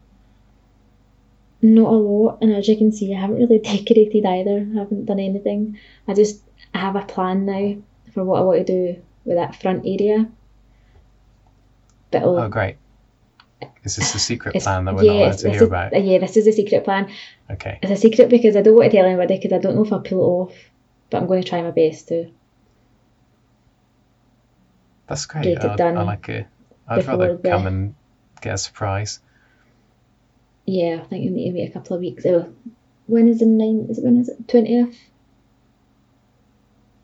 Not 1.61 1.91
a 1.93 1.95
lot, 1.95 2.39
and 2.41 2.51
as 2.53 2.67
you 2.67 2.75
can 2.75 2.91
see, 2.91 3.13
I 3.15 3.19
haven't 3.19 3.37
really 3.37 3.59
decorated 3.63 4.25
either. 4.25 4.67
I 4.75 4.79
haven't 4.79 5.05
done 5.05 5.19
anything. 5.19 5.77
I 6.07 6.13
just 6.13 6.41
I 6.73 6.79
have 6.79 6.95
a 6.95 7.05
plan 7.05 7.45
now 7.45 7.75
for 8.13 8.23
what 8.23 8.39
I 8.39 8.43
want 8.43 8.65
to 8.65 8.93
do 8.95 9.01
with 9.25 9.37
that 9.37 9.55
front 9.61 9.85
area. 9.85 10.29
But 12.09 12.23
Oh, 12.23 12.49
great. 12.49 12.77
Is 13.83 13.95
this 13.95 14.11
the 14.11 14.19
secret 14.19 14.55
plan 14.61 14.85
that 14.85 14.95
we're 14.95 15.03
yeah, 15.03 15.11
not 15.13 15.21
allowed 15.21 15.37
to 15.39 15.49
hear 15.49 15.55
is- 15.57 15.67
about? 15.67 16.03
yeah, 16.03 16.17
this 16.17 16.35
is 16.35 16.47
a 16.47 16.51
secret 16.51 16.83
plan. 16.83 17.11
Okay. 17.49 17.79
It's 17.83 17.91
a 17.91 17.95
secret 17.95 18.29
because 18.29 18.55
I 18.55 18.61
don't 18.63 18.75
want 18.75 18.91
to 18.91 18.97
tell 18.97 19.05
anybody 19.05 19.37
because 19.37 19.53
I 19.53 19.59
don't 19.59 19.75
know 19.75 19.85
if 19.85 19.93
I'll 19.93 20.01
pull 20.01 20.19
it 20.19 20.23
off. 20.51 20.53
But 21.11 21.21
I'm 21.21 21.27
going 21.27 21.43
to 21.43 21.47
try 21.47 21.61
my 21.61 21.71
best 21.71 22.07
to. 22.07 22.31
That's 25.11 25.25
great. 25.25 25.43
Get 25.43 25.65
it 25.65 25.71
I'd, 25.71 25.77
done 25.77 25.97
I 25.97 26.03
like 26.03 26.29
it. 26.29 26.47
I'd 26.87 27.05
rather 27.05 27.35
the- 27.35 27.49
come 27.49 27.67
and 27.67 27.95
get 28.39 28.53
a 28.53 28.57
surprise. 28.57 29.19
Yeah, 30.65 31.01
I 31.03 31.05
think 31.05 31.25
you 31.25 31.31
need 31.31 31.51
to 31.51 31.57
wait 31.57 31.69
a 31.69 31.73
couple 31.73 31.97
of 31.97 32.01
weeks. 32.01 32.25
Oh, 32.25 32.53
when 33.07 33.27
is 33.27 33.39
the 33.39 33.45
nine? 33.45 33.87
Is 33.89 33.97
it 33.97 34.05
when 34.05 34.21
is 34.21 34.29
it? 34.29 34.47
Twentieth 34.47 34.97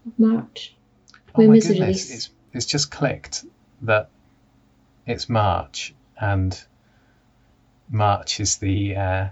of 0.06 0.17
March. 0.17 0.74
Oh 1.13 1.20
When 1.34 1.48
my 1.48 1.56
was 1.56 1.67
the 1.67 1.74
goodness, 1.74 1.88
release? 2.10 2.13
it's 2.15 2.30
it's 2.54 2.65
just 2.65 2.91
clicked 2.91 3.43
that 3.82 4.10
it's 5.06 5.28
March 5.28 5.93
and 6.17 6.58
March 7.89 8.39
is 8.39 8.56
the 8.56 8.96
uh, 8.96 9.28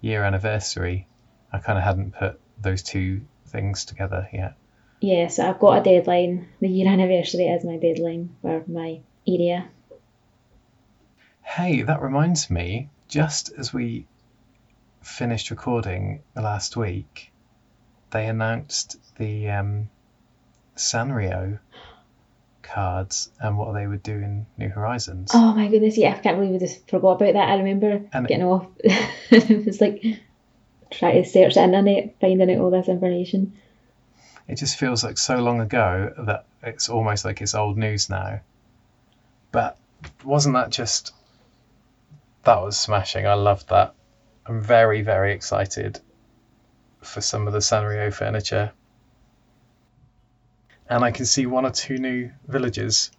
year 0.00 0.24
anniversary. 0.24 1.06
I 1.52 1.58
kind 1.58 1.76
of 1.76 1.84
hadn't 1.84 2.12
put 2.14 2.40
those 2.58 2.82
two 2.82 3.20
things 3.48 3.84
together 3.84 4.28
yet. 4.32 4.54
Yeah, 5.00 5.28
so 5.28 5.48
I've 5.48 5.58
got 5.58 5.78
a 5.78 5.82
deadline. 5.82 6.48
The 6.60 6.68
year 6.68 6.88
anniversary 6.88 7.46
is 7.46 7.64
my 7.64 7.78
deadline 7.78 8.36
for 8.42 8.62
my 8.66 9.00
area. 9.26 9.68
Hey, 11.42 11.82
that 11.82 12.02
reminds 12.02 12.50
me, 12.50 12.90
just 13.08 13.50
as 13.58 13.72
we 13.72 14.06
finished 15.02 15.50
recording 15.50 16.22
last 16.36 16.76
week, 16.76 17.32
they 18.10 18.26
announced 18.26 18.98
the 19.16 19.48
um, 19.50 19.88
Sanrio 20.76 21.58
cards 22.62 23.30
and 23.40 23.56
what 23.58 23.72
they 23.72 23.86
would 23.86 24.02
do 24.02 24.12
in 24.12 24.46
New 24.58 24.68
Horizons. 24.68 25.30
Oh 25.34 25.54
my 25.54 25.68
goodness, 25.68 25.96
yeah, 25.96 26.14
I 26.14 26.18
can't 26.18 26.36
believe 26.36 26.52
we 26.52 26.58
just 26.58 26.88
forgot 26.88 27.20
about 27.20 27.32
that. 27.32 27.48
I 27.48 27.56
remember 27.56 28.02
And- 28.12 28.28
getting 28.28 28.44
off. 28.44 28.66
it 28.84 29.66
was 29.66 29.80
like 29.80 30.04
trying 30.90 31.22
to 31.22 31.28
search 31.28 31.54
the 31.54 31.62
internet, 31.64 32.16
finding 32.20 32.50
out 32.50 32.60
all 32.62 32.70
this 32.70 32.88
information. 32.88 33.54
It 34.48 34.56
just 34.56 34.78
feels 34.78 35.04
like 35.04 35.18
so 35.18 35.36
long 35.38 35.60
ago 35.60 36.12
that 36.18 36.46
it's 36.62 36.88
almost 36.88 37.24
like 37.24 37.40
it's 37.40 37.54
old 37.54 37.78
news 37.78 38.10
now. 38.10 38.40
But 39.52 39.76
wasn't 40.24 40.54
that 40.54 40.70
just. 40.70 41.12
That 42.44 42.62
was 42.62 42.78
smashing. 42.78 43.26
I 43.26 43.34
loved 43.34 43.68
that. 43.68 43.94
I'm 44.46 44.60
very, 44.60 45.02
very 45.02 45.32
excited 45.32 46.00
for 47.02 47.20
some 47.20 47.46
of 47.46 47.52
the 47.52 47.58
Sanrio 47.58 48.12
furniture. 48.12 48.72
And 50.88 51.04
I 51.04 51.10
can 51.10 51.26
see 51.26 51.46
one 51.46 51.66
or 51.66 51.70
two 51.70 51.98
new 51.98 52.30
villages 52.48 53.10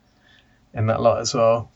in 0.74 0.88
that 0.88 1.02
lot 1.02 1.20
as 1.20 1.34
well. 1.34 1.72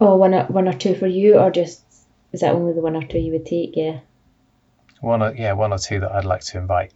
Oh, 0.00 0.16
one 0.16 0.34
or, 0.34 0.44
one 0.46 0.66
or 0.66 0.72
two 0.72 0.94
for 0.94 1.06
you, 1.06 1.38
or 1.38 1.50
just 1.50 1.84
is 2.32 2.40
that 2.40 2.54
only 2.54 2.72
the 2.72 2.80
one 2.80 2.96
or 2.96 3.02
two 3.02 3.18
you 3.18 3.32
would 3.32 3.46
take? 3.46 3.76
Yeah. 3.76 4.00
One 5.00 5.22
or 5.22 5.34
yeah, 5.34 5.52
one 5.52 5.72
or 5.72 5.78
two 5.78 6.00
that 6.00 6.10
I'd 6.10 6.24
like 6.24 6.42
to 6.42 6.58
invite 6.58 6.92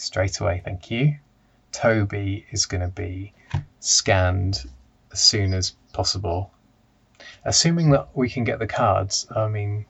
straight 0.00 0.40
away. 0.40 0.62
Thank 0.64 0.90
you. 0.90 1.16
Toby 1.72 2.46
is 2.50 2.66
going 2.66 2.80
to 2.80 2.88
be 2.88 3.32
scanned 3.80 4.64
as 5.12 5.20
soon 5.20 5.52
as 5.54 5.74
possible, 5.92 6.50
assuming 7.44 7.90
that 7.90 8.08
we 8.14 8.28
can 8.28 8.44
get 8.44 8.58
the 8.58 8.66
cards. 8.66 9.26
I 9.34 9.48
mean, 9.48 9.84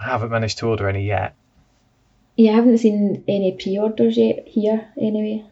I 0.00 0.04
haven't 0.04 0.30
managed 0.30 0.58
to 0.58 0.68
order 0.68 0.88
any 0.88 1.04
yet, 1.04 1.34
Yeah, 2.36 2.52
I 2.52 2.54
haven't 2.56 2.78
seen 2.78 3.24
any 3.26 3.52
pre-orders 3.52 4.16
yet 4.16 4.46
here. 4.46 4.88
Anyway. 4.96 5.44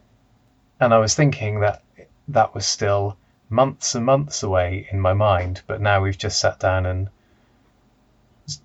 and 0.80 0.94
I 0.94 0.98
was 0.98 1.14
thinking 1.14 1.60
that 1.60 1.82
that 2.28 2.54
was 2.54 2.66
still 2.66 3.16
months 3.48 3.94
and 3.94 4.04
months 4.04 4.42
away 4.42 4.86
in 4.90 5.00
my 5.00 5.14
mind, 5.14 5.62
but 5.66 5.80
now 5.80 6.00
we've 6.02 6.18
just 6.18 6.38
sat 6.38 6.60
down 6.60 6.86
and 6.86 7.08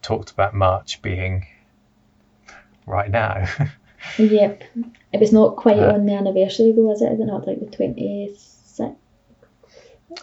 talked 0.02 0.32
about 0.32 0.54
March 0.54 1.02
being 1.02 1.48
right 2.86 3.10
now. 3.10 3.48
Yep. 4.18 4.64
It 5.14 5.20
was 5.20 5.32
not 5.32 5.56
quite 5.56 5.80
Uh, 5.80 5.94
on 5.94 6.06
the 6.06 6.14
anniversary 6.14 6.72
though, 6.72 6.92
is 6.92 7.02
it? 7.02 7.12
Is 7.14 7.20
it 7.20 7.26
not 7.26 7.48
like 7.48 7.60
the 7.60 7.66
twenty 7.68 8.34
sixth? 8.36 8.98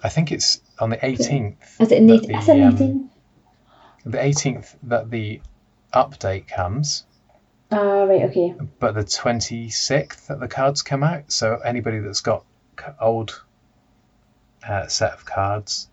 I 0.04 0.08
think 0.10 0.32
it's 0.32 0.60
on 0.78 0.90
the 0.90 0.96
18th. 0.98 1.56
Is 1.80 1.90
it 1.92 2.06
the, 2.06 2.18
the, 2.18 2.36
is 2.36 2.48
it 2.48 2.62
um, 2.62 3.10
the 4.04 4.18
18th 4.18 4.76
that 4.84 5.10
the 5.10 5.40
update 5.94 6.46
comes, 6.46 7.04
Ah, 7.72 8.02
right, 8.04 8.22
okay. 8.24 8.54
but 8.78 8.94
the 8.94 9.02
26th 9.04 10.26
that 10.26 10.40
the 10.40 10.48
cards 10.48 10.82
come 10.82 11.02
out. 11.02 11.32
So 11.32 11.56
anybody 11.64 12.00
that's 12.00 12.20
got 12.20 12.44
old 13.00 13.42
uh, 14.68 14.86
set 14.88 15.12
of 15.14 15.24
cards 15.24 15.88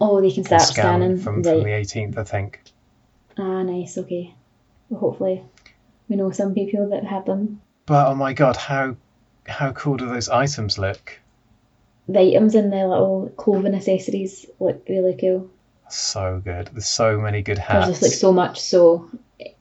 Oh, 0.00 0.20
they 0.20 0.28
can 0.30 0.44
can 0.44 0.58
start 0.60 0.62
scan 0.62 0.74
scanning. 1.00 1.16
from, 1.18 1.42
from 1.42 1.62
the 1.62 1.70
18th, 1.70 2.18
I 2.18 2.24
think. 2.24 2.62
Ah, 3.38 3.62
nice, 3.62 3.96
okay. 3.98 4.34
Well, 4.90 5.00
hopefully 5.00 5.42
we 6.08 6.16
know 6.16 6.30
some 6.30 6.54
people 6.54 6.88
that 6.90 7.04
have 7.04 7.26
them. 7.26 7.60
But 7.86 8.08
oh 8.08 8.14
my 8.14 8.32
god, 8.32 8.56
how 8.56 8.96
how 9.46 9.72
cool 9.72 9.96
do 9.96 10.06
those 10.06 10.28
items 10.28 10.78
look? 10.78 11.18
The 12.08 12.20
items 12.20 12.54
and 12.54 12.72
the 12.72 12.86
little 12.86 13.32
clothing 13.36 13.74
accessories 13.74 14.46
look 14.60 14.84
really 14.88 15.16
cool. 15.20 15.50
So 15.90 16.40
good. 16.44 16.70
There's 16.72 16.86
so 16.86 17.18
many 17.18 17.42
good 17.42 17.58
hats. 17.58 17.86
There's 17.86 18.00
just 18.00 18.02
like 18.02 18.12
so 18.12 18.32
much, 18.32 18.60
so 18.60 19.10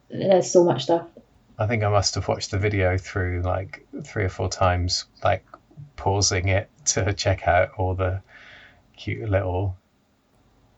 there's 0.10 0.52
so 0.52 0.64
much 0.64 0.84
stuff. 0.84 1.08
I 1.60 1.68
think 1.68 1.84
I 1.84 1.90
must 1.90 2.16
have 2.16 2.28
watched 2.28 2.52
the 2.52 2.60
video 2.60 2.98
through 2.98 3.42
like 3.44 3.86
three 4.04 4.24
or 4.24 4.30
four 4.30 4.50
times, 4.50 5.06
like 5.24 5.46
pausing 5.96 6.50
it 6.50 6.70
to 6.86 7.14
check 7.14 7.48
out 7.48 7.72
all 7.78 7.96
the 7.96 8.22
cute 8.96 9.30
little 9.30 9.76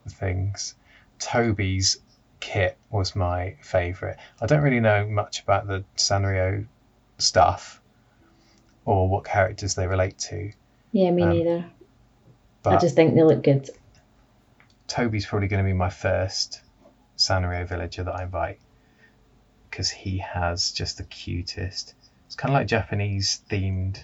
things. 0.08 0.74
Toby's 1.18 1.98
kit 2.40 2.76
was 2.90 3.14
my 3.14 3.56
favourite. 3.62 4.16
I 4.40 4.46
don't 4.46 4.62
really 4.62 4.80
know 4.80 5.06
much 5.06 5.42
about 5.42 5.66
the 5.66 5.84
Sanrio 5.96 6.66
stuff 7.18 7.80
or 8.84 9.08
what 9.08 9.24
characters 9.24 9.74
they 9.74 9.86
relate 9.86 10.18
to, 10.18 10.52
Yeah, 10.92 11.10
me 11.10 11.22
Um, 11.22 11.30
neither. 11.30 11.64
I 12.64 12.76
just 12.78 12.96
think 12.96 13.14
they 13.14 13.22
look 13.22 13.42
good. 13.42 13.70
Toby's 14.88 15.26
probably 15.26 15.48
going 15.48 15.64
to 15.64 15.68
be 15.68 15.72
my 15.72 15.90
first 15.90 16.62
Sanrio 17.16 17.66
villager 17.66 18.02
that 18.04 18.14
I 18.14 18.24
invite 18.24 18.58
because 19.70 19.88
he 19.88 20.18
has 20.18 20.72
just 20.72 20.98
the 20.98 21.04
cutest. 21.04 21.94
It's 22.26 22.34
kind 22.34 22.52
of 22.52 22.54
like 22.54 22.66
Japanese 22.66 23.42
themed 23.48 24.02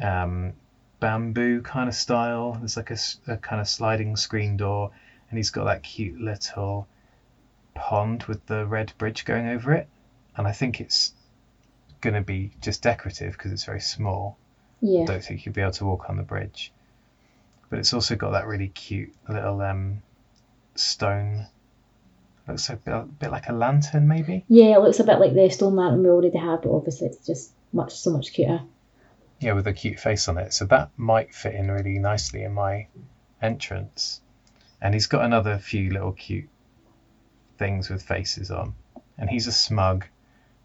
um, 0.00 0.52
bamboo 1.00 1.62
kind 1.62 1.88
of 1.88 1.94
style. 1.94 2.52
There's 2.54 2.76
like 2.76 2.90
a 2.90 3.36
kind 3.38 3.60
of 3.60 3.68
sliding 3.68 4.16
screen 4.16 4.56
door, 4.56 4.90
and 5.30 5.38
he's 5.38 5.50
got 5.50 5.64
that 5.64 5.82
cute 5.82 6.20
little 6.20 6.86
pond 7.74 8.24
with 8.24 8.44
the 8.46 8.66
red 8.66 8.92
bridge 8.98 9.24
going 9.24 9.48
over 9.48 9.72
it. 9.72 9.88
And 10.36 10.46
I 10.46 10.52
think 10.52 10.80
it's 10.80 11.12
going 12.00 12.14
to 12.14 12.20
be 12.20 12.52
just 12.60 12.82
decorative 12.82 13.32
because 13.32 13.52
it's 13.52 13.64
very 13.64 13.80
small. 13.80 14.36
Yeah. 14.80 15.02
I 15.02 15.06
don't 15.06 15.24
think 15.24 15.44
you'll 15.44 15.54
be 15.54 15.60
able 15.60 15.72
to 15.72 15.86
walk 15.86 16.08
on 16.08 16.16
the 16.16 16.22
bridge. 16.22 16.72
But 17.70 17.78
it's 17.78 17.94
also 17.94 18.14
got 18.14 18.30
that 18.32 18.46
really 18.46 18.68
cute 18.68 19.12
little 19.28 19.60
um, 19.60 20.02
stone. 20.74 21.46
Looks 22.46 22.68
a 22.68 22.76
bit, 22.76 22.92
a 22.92 23.02
bit 23.02 23.30
like 23.30 23.48
a 23.48 23.52
lantern, 23.52 24.06
maybe. 24.06 24.44
Yeah, 24.48 24.76
it 24.76 24.80
looks 24.80 25.00
a 25.00 25.04
bit 25.04 25.18
like 25.18 25.34
the 25.34 25.48
stone 25.48 25.76
lantern 25.76 26.02
we 26.02 26.10
already 26.10 26.36
had, 26.36 26.60
but 26.62 26.70
obviously 26.70 27.06
it's 27.06 27.26
just 27.26 27.52
much 27.72 27.94
so 27.94 28.10
much 28.10 28.32
cuter. 28.32 28.60
Yeah, 29.40 29.54
with 29.54 29.66
a 29.66 29.72
cute 29.72 29.98
face 29.98 30.28
on 30.28 30.38
it. 30.38 30.52
So 30.52 30.66
that 30.66 30.90
might 30.96 31.34
fit 31.34 31.54
in 31.54 31.70
really 31.70 31.98
nicely 31.98 32.44
in 32.44 32.52
my 32.52 32.86
entrance. 33.40 34.20
And 34.84 34.92
he's 34.94 35.06
got 35.08 35.24
another 35.24 35.58
few 35.58 35.90
little 35.90 36.12
cute 36.12 36.48
things 37.58 37.88
with 37.88 38.02
faces 38.02 38.50
on. 38.50 38.74
And 39.18 39.30
he's 39.30 39.46
a 39.46 39.52
smug, 39.52 40.04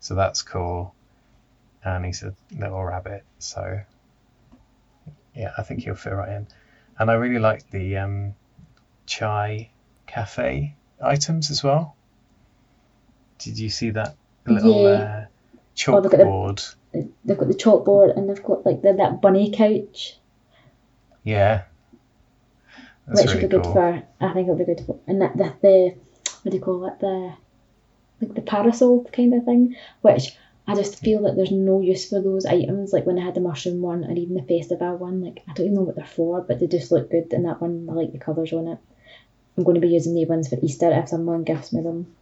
so 0.02 0.14
that's 0.14 0.42
cool. 0.42 0.94
And 1.86 2.06
he's 2.06 2.22
a 2.22 2.34
little 2.52 2.84
rabbit, 2.84 3.24
so 3.40 3.80
yeah, 5.34 5.52
I 5.58 5.64
think 5.64 5.84
he'll 5.84 5.96
fit 5.96 6.10
right 6.12 6.30
in. 6.30 6.48
And 7.00 7.10
I 7.10 7.14
really 7.14 7.40
like 7.40 7.70
the 7.72 7.96
um, 7.98 8.36
chai 9.06 9.70
cafe 10.06 10.76
items 11.02 11.50
as 11.50 11.64
well. 11.64 11.96
Did 13.38 13.58
you 13.58 13.70
see 13.70 13.92
that 13.92 14.16
little 14.46 14.82
Yeah. 14.84 14.90
uh, 14.90 15.26
Oh, 15.88 16.02
chalkboard. 16.02 16.76
They've 16.92 17.38
got 17.38 17.48
the 17.48 17.54
chalkboard 17.54 18.18
and 18.18 18.30
they've 18.30 18.44
got 18.44 18.66
like 18.66 18.82
the, 18.82 18.92
that 18.94 19.22
bunny 19.22 19.50
couch, 19.50 20.18
Yeah. 21.24 21.64
That's 23.10 23.22
which 23.22 23.34
really 23.34 23.42
would 23.42 23.50
be 23.50 23.58
good 23.58 23.64
cool. 23.64 23.74
for. 23.74 24.04
I 24.22 24.34
think 24.34 24.48
it 24.48 24.52
would 24.52 24.66
be 24.66 24.74
good 24.74 24.86
for. 24.86 25.00
And 25.08 25.22
that 25.22 25.36
the, 25.36 25.54
the 25.62 25.96
what 26.44 26.52
do 26.52 26.58
you 26.58 26.64
call 26.64 26.86
it? 26.88 27.00
The 27.00 27.34
like 28.22 28.36
the 28.36 28.42
parasol 28.42 29.06
kind 29.12 29.34
of 29.34 29.46
thing, 29.46 29.76
which 30.02 30.38
I 30.68 30.76
just 30.76 31.00
feel 31.00 31.24
that 31.24 31.36
there's 31.36 31.52
no 31.52 31.82
use 31.82 32.10
for 32.10 32.22
those 32.22 32.46
items. 32.46 32.94
Like 32.94 33.06
when 33.06 33.18
I 33.18 33.26
had 33.26 33.34
the 33.34 33.42
mushroom 33.42 33.82
one 33.82 34.06
or 34.06 34.12
even 34.12 34.36
the 34.36 34.44
festival 34.44 34.98
one, 34.98 35.22
like 35.22 35.42
I 35.48 35.54
don't 35.54 35.66
even 35.66 35.76
know 35.76 35.82
what 35.82 35.96
they're 35.96 36.06
for, 36.06 36.42
but 36.42 36.60
they 36.60 36.68
just 36.68 36.92
look 36.92 37.10
good. 37.10 37.34
And 37.34 37.46
that 37.46 37.62
one, 37.62 37.88
I 37.90 37.94
like 37.94 38.12
the 38.12 38.20
colours 38.20 38.54
on 38.54 38.68
it. 38.68 38.78
I'm 39.58 39.64
going 39.64 39.76
to 39.76 39.82
be 39.82 39.90
using 39.90 40.14
the 40.14 40.26
ones 40.26 40.48
for 40.48 40.60
Easter 40.62 40.92
if 40.92 41.10
someone 41.10 41.44
gifts 41.44 41.74
me 41.74 41.82
them. 41.82 42.16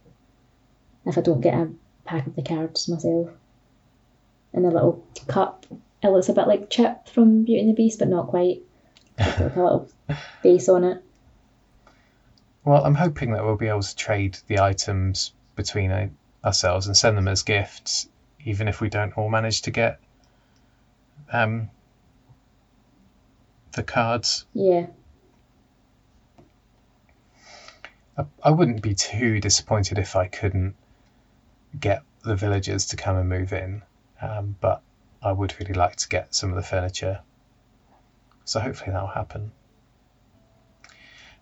If 1.04 1.18
I 1.18 1.20
don't 1.20 1.40
get 1.40 1.54
a 1.54 1.70
pack 2.04 2.26
of 2.26 2.36
the 2.36 2.42
cards 2.42 2.88
myself. 2.88 3.28
And 4.54 4.64
a 4.64 4.70
little 4.70 5.04
cup. 5.26 5.66
It 6.02 6.08
looks 6.08 6.30
a 6.30 6.32
bit 6.32 6.48
like 6.48 6.70
Chip 6.70 7.06
from 7.08 7.44
Beauty 7.44 7.60
and 7.60 7.68
the 7.68 7.74
Beast, 7.74 7.98
but 7.98 8.08
not 8.08 8.28
quite. 8.28 8.62
It's 9.18 9.40
like 9.40 9.56
a 9.56 9.62
little 9.62 9.90
face 10.42 10.68
on 10.68 10.84
it. 10.84 11.02
Well, 12.64 12.84
I'm 12.84 12.94
hoping 12.94 13.32
that 13.32 13.44
we'll 13.44 13.56
be 13.56 13.68
able 13.68 13.82
to 13.82 13.96
trade 13.96 14.38
the 14.46 14.60
items 14.60 15.32
between 15.56 15.90
uh, 15.90 16.08
ourselves 16.44 16.86
and 16.86 16.96
send 16.96 17.16
them 17.16 17.28
as 17.28 17.42
gifts, 17.42 18.08
even 18.44 18.68
if 18.68 18.80
we 18.80 18.88
don't 18.88 19.16
all 19.16 19.30
manage 19.30 19.62
to 19.62 19.70
get 19.70 20.00
um, 21.32 21.70
the 23.72 23.82
cards. 23.82 24.44
Yeah. 24.54 24.86
I, 28.16 28.24
I 28.42 28.50
wouldn't 28.50 28.82
be 28.82 28.94
too 28.94 29.40
disappointed 29.40 29.98
if 29.98 30.16
I 30.16 30.26
couldn't 30.26 30.74
get 31.78 32.02
the 32.22 32.36
villagers 32.36 32.86
to 32.86 32.96
come 32.96 33.16
and 33.16 33.28
move 33.28 33.52
in, 33.52 33.82
um, 34.20 34.56
but 34.60 34.82
I 35.22 35.32
would 35.32 35.54
really 35.58 35.74
like 35.74 35.96
to 35.96 36.08
get 36.08 36.34
some 36.34 36.50
of 36.50 36.56
the 36.56 36.62
furniture. 36.62 37.20
So 38.44 38.60
hopefully 38.60 38.92
that'll 38.92 39.08
happen. 39.08 39.52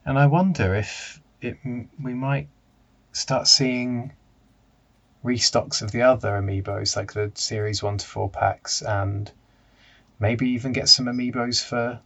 And 0.06 0.18
I 0.18 0.26
wonder 0.26 0.74
if 0.74 1.20
it 1.42 1.58
we 1.64 2.14
might 2.14 2.48
start 3.12 3.48
seeing 3.48 4.12
restocks 5.24 5.82
of 5.82 5.90
the 5.90 6.02
other 6.02 6.30
amiibos, 6.40 6.96
like 6.96 7.12
the 7.12 7.32
series 7.34 7.82
one 7.82 7.98
to 7.98 8.06
four 8.06 8.30
packs, 8.30 8.82
and 8.82 9.30
maybe 10.20 10.50
even 10.50 10.72
get 10.72 10.88
some 10.88 11.06
amiibos 11.06 11.62
for 11.62 12.00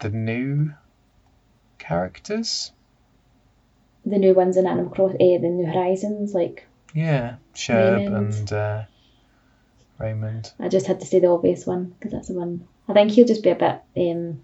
the 0.00 0.10
new 0.10 0.72
characters. 1.78 2.72
The 4.04 4.18
new 4.18 4.34
ones 4.34 4.56
in 4.56 4.66
Animal 4.66 4.90
Cross, 4.90 5.14
eh, 5.20 5.38
the 5.38 5.48
New 5.48 5.66
Horizons, 5.66 6.34
like 6.34 6.66
Yeah, 6.94 7.36
Sherb 7.54 7.98
Raymond. 7.98 8.34
and 8.34 8.52
uh, 8.52 8.82
Raymond. 9.98 10.52
I 10.58 10.68
just 10.68 10.86
had 10.86 11.00
to 11.00 11.06
say 11.06 11.20
the 11.20 11.28
obvious 11.28 11.64
one 11.66 11.94
because 11.98 12.12
that's 12.12 12.28
the 12.28 12.34
one. 12.34 12.66
I 12.88 12.92
think 12.92 13.12
he'll 13.12 13.26
just 13.26 13.42
be 13.42 13.50
a 13.50 13.54
bit. 13.56 13.80
Um, 13.96 14.42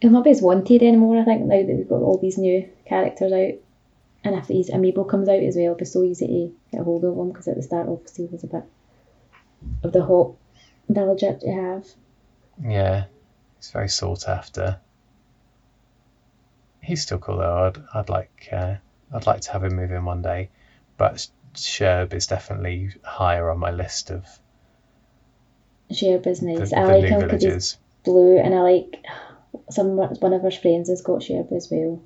he'll 0.00 0.10
not 0.10 0.24
be 0.24 0.30
as 0.30 0.42
wanted 0.42 0.82
anymore. 0.82 1.18
I 1.18 1.24
think 1.24 1.42
now 1.42 1.56
that 1.56 1.76
we've 1.76 1.88
got 1.88 2.02
all 2.02 2.18
these 2.18 2.38
new 2.38 2.68
characters 2.86 3.32
out, 3.32 3.54
and 4.24 4.34
if 4.34 4.48
his 4.48 4.70
amiibo 4.70 5.08
comes 5.08 5.28
out 5.28 5.42
as 5.42 5.56
well, 5.56 5.64
it'll 5.66 5.76
be 5.76 5.84
so 5.84 6.02
easy 6.02 6.26
to 6.26 6.54
get 6.72 6.80
a 6.80 6.84
hold 6.84 7.04
of 7.04 7.16
him 7.16 7.28
because 7.28 7.48
at 7.48 7.56
the 7.56 7.62
start, 7.62 7.88
obviously, 7.88 8.26
he 8.26 8.32
was 8.32 8.44
a 8.44 8.48
bit 8.48 8.64
of 9.82 9.92
the 9.92 10.04
hot 10.04 10.34
villager 10.88 11.36
to 11.36 11.52
have. 11.52 11.86
Yeah, 12.62 13.04
he's 13.56 13.70
very 13.70 13.88
sought 13.88 14.28
after. 14.28 14.80
He's 16.80 17.02
still 17.02 17.18
cool 17.18 17.38
though. 17.38 17.66
I'd 17.66 17.82
I'd 17.94 18.08
like 18.08 18.48
uh, 18.52 18.76
I'd 19.12 19.26
like 19.26 19.40
to 19.42 19.52
have 19.52 19.64
him 19.64 19.76
move 19.76 19.90
in 19.90 20.04
one 20.04 20.22
day, 20.22 20.50
but 20.96 21.26
Sherb 21.54 22.14
is 22.14 22.26
definitely 22.26 22.90
higher 23.02 23.50
on 23.50 23.58
my 23.58 23.70
list 23.70 24.10
of 24.10 24.26
Share 25.90 26.18
business. 26.18 26.70
the, 26.70 26.78
I 26.78 26.84
the 26.84 26.92
like 26.98 27.04
him 27.04 27.20
because 27.20 27.42
he's 27.42 27.78
blue, 28.04 28.38
and 28.38 28.54
I 28.54 28.60
like 28.60 29.04
some 29.70 29.96
one 29.96 30.32
of 30.32 30.44
our 30.44 30.50
friends 30.50 30.88
has 30.88 31.02
got 31.02 31.20
Sherb 31.20 31.52
as 31.52 31.68
well. 31.70 32.02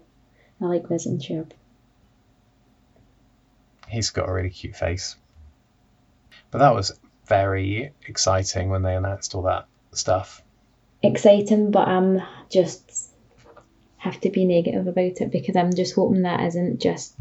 I 0.61 0.67
like 0.67 0.89
visiting 0.89 1.19
Sherb. 1.19 1.53
He's 3.89 4.11
got 4.11 4.29
a 4.29 4.33
really 4.33 4.51
cute 4.51 4.77
face. 4.77 5.17
But 6.51 6.59
that 6.59 6.75
was 6.75 6.99
very 7.27 7.93
exciting 8.07 8.71
when 8.71 8.83
they 8.83 8.95
announced 8.95 9.35
all 9.35 9.43
that 9.43 9.67
stuff. 9.93 10.43
exciting, 11.03 11.71
but 11.71 11.89
I'm 11.89 12.23
just 12.51 13.11
have 13.99 14.21
to 14.21 14.31
be 14.31 14.45
negative 14.45 14.87
about 14.87 15.21
it 15.21 15.31
because 15.31 15.57
I'm 15.57 15.73
just 15.75 15.95
hoping 15.95 16.23
that 16.23 16.41
isn't 16.47 16.81
just 16.81 17.17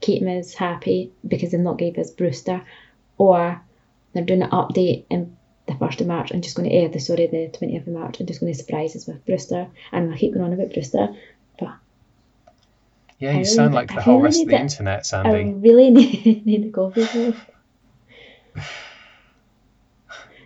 keeping 0.00 0.28
us 0.28 0.54
happy 0.54 1.12
because 1.26 1.52
they've 1.52 1.60
not 1.60 1.78
gave 1.78 1.98
us 1.98 2.10
Brewster, 2.10 2.64
or 3.18 3.60
they're 4.12 4.24
doing 4.24 4.42
an 4.42 4.50
update 4.50 5.04
in 5.10 5.36
the 5.66 5.74
first 5.76 6.00
of 6.00 6.06
March 6.06 6.30
I'm 6.32 6.40
just 6.42 6.56
going 6.56 6.68
to 6.68 6.74
air 6.74 6.88
the 6.88 6.98
sorry 7.00 7.26
the 7.26 7.48
twentieth 7.56 7.86
of 7.86 7.92
March 7.92 8.20
I'm 8.20 8.26
just 8.26 8.40
going 8.40 8.52
to 8.52 8.58
surprise 8.58 8.94
us 8.96 9.06
with 9.06 9.24
Brewster. 9.26 9.68
And 9.92 10.12
I 10.12 10.16
keep 10.16 10.32
going 10.34 10.44
on 10.46 10.52
about 10.52 10.72
Brewster, 10.72 11.14
but 11.58 11.70
Yeah, 13.18 13.30
I 13.30 13.32
you 13.32 13.38
really 13.38 13.44
sound 13.44 13.70
d- 13.72 13.74
like 13.76 13.90
I 13.92 13.96
the 13.96 14.00
whole 14.02 14.14
really 14.20 14.24
rest 14.24 14.42
of 14.42 14.48
the 14.48 14.54
it. 14.56 14.60
internet, 14.60 14.98
I 15.00 15.02
Sandi. 15.02 15.52
really 15.52 15.90
need, 15.98 16.46
need 16.46 16.66
a 16.66 16.70
coffee. 16.70 17.34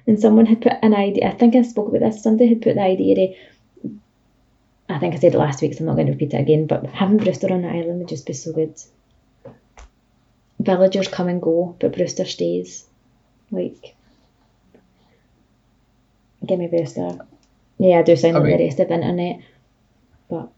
And 0.07 0.18
someone 0.18 0.47
had 0.47 0.61
put 0.62 0.73
an 0.83 0.95
idea, 0.95 1.29
I 1.29 1.33
think 1.33 1.55
I 1.55 1.62
spoke 1.62 1.89
about 1.89 2.01
this, 2.01 2.23
somebody 2.23 2.49
had 2.49 2.62
put 2.62 2.75
the 2.75 2.81
idea, 2.83 3.14
to, 3.85 3.91
I 4.89 4.99
think 4.99 5.14
I 5.14 5.18
said 5.18 5.35
it 5.35 5.39
last 5.39 5.62
week, 5.62 5.75
so 5.75 5.81
I'm 5.81 5.87
not 5.87 5.95
going 5.95 6.07
to 6.07 6.12
repeat 6.12 6.35
it 6.35 6.41
again, 6.41 6.66
but 6.66 6.85
having 6.87 7.18
Brewster 7.18 7.53
on 7.53 7.62
the 7.62 7.68
island 7.68 7.99
would 8.01 8.09
just 8.09 8.27
be 8.27 8.33
so 8.33 8.53
good. 8.53 8.75
Villagers 10.59 11.07
come 11.09 11.29
and 11.29 11.41
go, 11.41 11.77
but 11.79 11.93
Brewster 11.95 12.25
stays. 12.25 12.87
Like, 13.53 13.95
give 16.47 16.59
me 16.59 16.66
Brewster. 16.66 17.18
Yeah, 17.78 18.01
I 18.01 18.03
do 18.03 18.16
sound 18.16 18.36
I 18.36 18.41
like 18.41 18.59
the 18.59 18.64
rest 18.64 18.80
of 18.80 18.88
the 18.88 18.95
internet, 18.95 19.41
but 20.28 20.51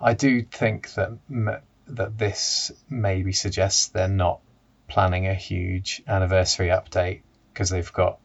I 0.00 0.14
do 0.14 0.42
think 0.42 0.92
that 0.94 1.18
that 1.88 2.18
this 2.18 2.72
maybe 2.88 3.32
suggests 3.32 3.88
they're 3.88 4.08
not 4.08 4.40
planning 4.88 5.26
a 5.26 5.34
huge 5.34 6.02
anniversary 6.06 6.68
update 6.68 7.22
because 7.52 7.70
they've 7.70 7.92
got 7.92 8.18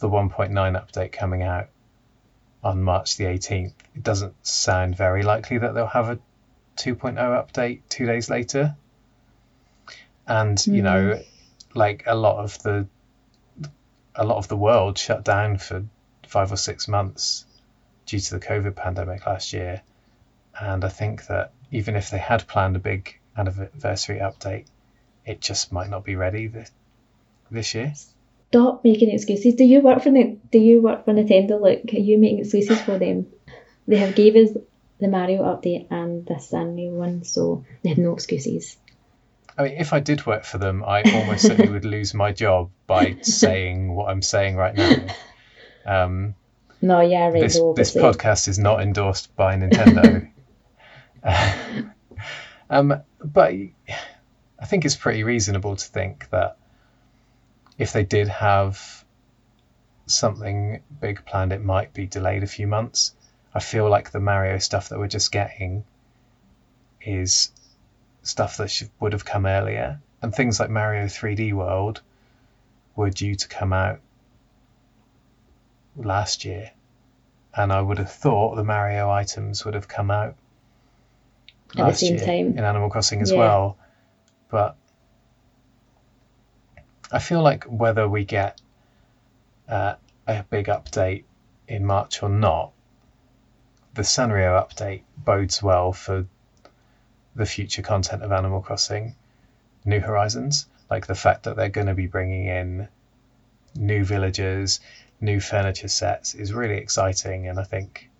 the 0.00 0.08
1.9 0.08 0.50
update 0.52 1.12
coming 1.12 1.42
out 1.42 1.68
on 2.62 2.82
March 2.82 3.16
the 3.16 3.24
18th. 3.24 3.74
It 3.94 4.02
doesn't 4.02 4.34
sound 4.46 4.96
very 4.96 5.22
likely 5.22 5.58
that 5.58 5.74
they'll 5.74 5.86
have 5.86 6.08
a 6.08 6.18
2.0 6.76 7.16
update 7.16 7.80
two 7.88 8.06
days 8.06 8.30
later. 8.30 8.74
And 10.26 10.64
you 10.66 10.82
know, 10.82 11.14
mm. 11.14 11.26
like 11.74 12.04
a 12.06 12.14
lot 12.14 12.42
of 12.42 12.62
the 12.62 12.86
a 14.14 14.24
lot 14.24 14.38
of 14.38 14.48
the 14.48 14.56
world 14.56 14.98
shut 14.98 15.24
down 15.24 15.58
for 15.58 15.84
five 16.26 16.52
or 16.52 16.56
six 16.56 16.88
months 16.88 17.44
due 18.06 18.20
to 18.20 18.38
the 18.38 18.44
COVID 18.44 18.74
pandemic 18.74 19.26
last 19.26 19.52
year. 19.52 19.82
And 20.60 20.84
I 20.84 20.88
think 20.88 21.26
that 21.26 21.52
even 21.70 21.96
if 21.96 22.10
they 22.10 22.18
had 22.18 22.46
planned 22.46 22.76
a 22.76 22.80
big 22.80 23.18
anniversary 23.36 24.18
update, 24.18 24.66
it 25.24 25.40
just 25.40 25.72
might 25.72 25.90
not 25.90 26.04
be 26.04 26.16
ready 26.16 26.48
this, 26.48 26.70
this 27.50 27.74
year. 27.74 27.92
stop 28.48 28.82
making 28.84 29.10
excuses. 29.10 29.54
Do 29.54 29.64
you 29.64 29.80
work 29.80 30.02
for 30.02 30.10
the, 30.10 30.36
Do 30.50 30.58
you 30.58 30.82
work 30.82 31.04
for 31.04 31.14
Nintendo? 31.14 31.60
Like, 31.60 31.90
are 31.92 31.98
you 31.98 32.18
making 32.18 32.40
excuses 32.40 32.80
for 32.80 32.98
them? 32.98 33.26
They 33.86 33.96
have 33.96 34.14
gave 34.14 34.36
us 34.36 34.50
the 34.98 35.08
Mario 35.08 35.42
update 35.42 35.86
and 35.90 36.26
the 36.26 36.34
Sanrio 36.34 36.90
one, 36.90 37.24
so 37.24 37.64
they 37.82 37.90
had 37.90 37.98
no 37.98 38.12
excuses. 38.12 38.76
I 39.60 39.64
mean, 39.64 39.74
if 39.76 39.92
I 39.92 40.00
did 40.00 40.24
work 40.24 40.44
for 40.44 40.56
them, 40.56 40.82
I 40.86 41.02
almost 41.02 41.42
certainly 41.42 41.70
would 41.70 41.84
lose 41.84 42.14
my 42.14 42.32
job 42.32 42.70
by 42.86 43.18
saying 43.22 43.92
what 43.94 44.08
I'm 44.08 44.22
saying 44.22 44.56
right 44.56 44.74
now. 44.74 44.96
Um, 45.84 46.34
No, 46.80 47.02
yeah, 47.02 47.26
right. 47.26 47.42
this, 47.42 47.60
this 47.76 47.94
podcast 47.94 48.48
is 48.48 48.58
not 48.58 48.80
endorsed 48.80 49.36
by 49.36 49.56
Nintendo. 49.56 50.30
um, 52.70 53.02
but 53.22 53.52
I 53.52 54.64
think 54.64 54.86
it's 54.86 54.96
pretty 54.96 55.24
reasonable 55.24 55.76
to 55.76 55.84
think 55.84 56.30
that 56.30 56.56
if 57.76 57.92
they 57.92 58.04
did 58.04 58.28
have 58.28 59.04
something 60.06 60.80
big 61.02 61.22
planned, 61.26 61.52
it 61.52 61.62
might 61.62 61.92
be 61.92 62.06
delayed 62.06 62.44
a 62.44 62.46
few 62.46 62.66
months. 62.66 63.14
I 63.54 63.60
feel 63.60 63.90
like 63.90 64.10
the 64.10 64.20
Mario 64.20 64.56
stuff 64.56 64.88
that 64.88 64.98
we're 64.98 65.08
just 65.08 65.30
getting 65.30 65.84
is 67.02 67.52
stuff 68.22 68.56
that 68.58 68.70
should, 68.70 68.90
would 69.00 69.12
have 69.12 69.24
come 69.24 69.46
earlier, 69.46 70.00
and 70.22 70.34
things 70.34 70.60
like 70.60 70.70
Mario 70.70 71.06
3D 71.06 71.52
World 71.52 72.00
were 72.96 73.10
due 73.10 73.34
to 73.34 73.48
come 73.48 73.72
out 73.72 74.00
last 75.96 76.44
year 76.44 76.70
and 77.54 77.72
I 77.72 77.80
would 77.80 77.98
have 77.98 78.10
thought 78.10 78.54
the 78.56 78.64
Mario 78.64 79.10
items 79.10 79.64
would 79.64 79.74
have 79.74 79.88
come 79.88 80.10
out 80.10 80.34
At 81.70 81.76
the 81.76 81.82
last 81.82 82.00
same 82.00 82.16
year 82.16 82.24
time. 82.24 82.58
in 82.58 82.64
Animal 82.64 82.90
Crossing 82.90 83.22
as 83.22 83.32
Yeah. 83.32 83.38
well. 83.38 83.76
But 84.48 84.76
I 87.10 87.18
feel 87.18 87.42
like 87.42 87.64
whether 87.64 88.08
we 88.08 88.24
get 88.24 88.60
uh, 89.68 89.94
a 90.26 90.42
big 90.44 90.66
update 90.66 91.24
in 91.66 91.84
March 91.84 92.22
or 92.22 92.28
not, 92.28 92.72
the 93.94 94.02
Sanrio 94.02 94.60
update 94.64 95.02
bodes 95.16 95.62
well 95.62 95.92
for 95.92 96.26
the 97.34 97.46
future 97.46 97.82
content 97.82 98.22
of 98.22 98.32
Animal 98.32 98.60
Crossing 98.60 99.14
New 99.84 100.00
Horizons. 100.00 100.66
Like 100.90 101.06
the 101.06 101.14
fact 101.14 101.44
that 101.44 101.56
they're 101.56 101.68
going 101.68 101.86
to 101.86 101.94
be 101.94 102.06
bringing 102.06 102.46
in 102.46 102.88
new 103.76 104.04
villagers, 104.04 104.80
new 105.20 105.38
furniture 105.40 105.88
sets 105.88 106.34
is 106.34 106.52
really 106.52 106.76
exciting. 106.76 107.46
And 107.46 107.58
I 107.58 107.62
think 107.62 108.10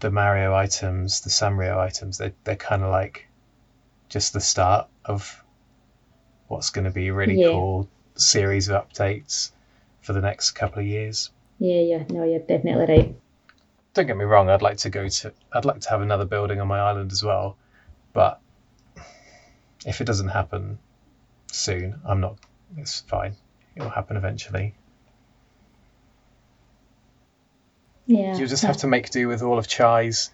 the 0.00 0.10
Mario 0.10 0.54
items, 0.54 1.20
the 1.20 1.30
Sanrio 1.30 1.76
items, 1.78 2.18
they're, 2.18 2.32
they're 2.44 2.56
kind 2.56 2.82
of 2.82 2.90
like 2.90 3.26
just 4.08 4.32
the 4.32 4.40
start 4.40 4.88
of 5.04 5.42
what's 6.48 6.70
going 6.70 6.84
to 6.84 6.90
be 6.90 7.08
a 7.08 7.12
really 7.12 7.40
Yeah. 7.40 7.50
cool 7.50 7.88
series 8.14 8.68
of 8.68 8.88
updates 8.88 9.50
for 10.00 10.12
the 10.12 10.20
next 10.20 10.52
couple 10.52 10.80
of 10.80 10.86
years. 10.86 11.30
Yeah, 11.58 11.80
yeah, 11.80 12.04
no, 12.10 12.24
you're 12.24 12.40
definitely 12.40 12.94
right. 12.94 13.14
Don't 13.94 14.06
get 14.06 14.16
me 14.16 14.24
wrong, 14.24 14.48
I'd 14.48 14.62
like 14.62 14.78
to 14.78 14.90
go 14.90 15.08
to, 15.08 15.32
I'd 15.52 15.64
like 15.64 15.80
to 15.82 15.90
have 15.90 16.00
another 16.00 16.24
building 16.24 16.60
on 16.60 16.66
my 16.66 16.78
island 16.80 17.12
as 17.12 17.22
well, 17.22 17.56
but 18.12 18.40
if 19.86 20.00
it 20.00 20.04
doesn't 20.04 20.28
happen 20.28 20.78
soon, 21.50 22.00
I'm 22.04 22.20
not, 22.20 22.38
it's 22.76 23.00
fine. 23.00 23.34
It 23.74 23.82
will 23.82 23.90
happen 23.90 24.16
eventually. 24.16 24.74
Yeah. 28.06 28.36
You 28.36 28.46
just 28.46 28.64
have 28.64 28.78
to 28.78 28.86
make 28.86 29.10
do 29.10 29.28
with 29.28 29.42
all 29.42 29.58
of 29.58 29.66
Chai's 29.66 30.30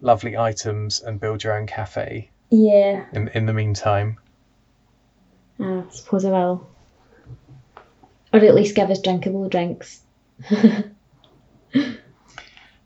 lovely 0.00 0.36
items 0.36 1.00
and 1.00 1.18
build 1.18 1.42
your 1.42 1.58
own 1.58 1.66
cafe 1.66 2.30
Yeah, 2.50 3.06
in, 3.12 3.28
in 3.28 3.46
the 3.46 3.52
meantime. 3.52 4.18
Ah, 5.58 5.84
I 5.86 5.90
suppose 5.90 6.24
I 6.24 6.30
will. 6.30 6.68
Or 8.32 8.40
at 8.40 8.54
least 8.54 8.76
give 8.76 8.90
us 8.90 9.00
drinkable 9.00 9.48
drinks. 9.48 10.00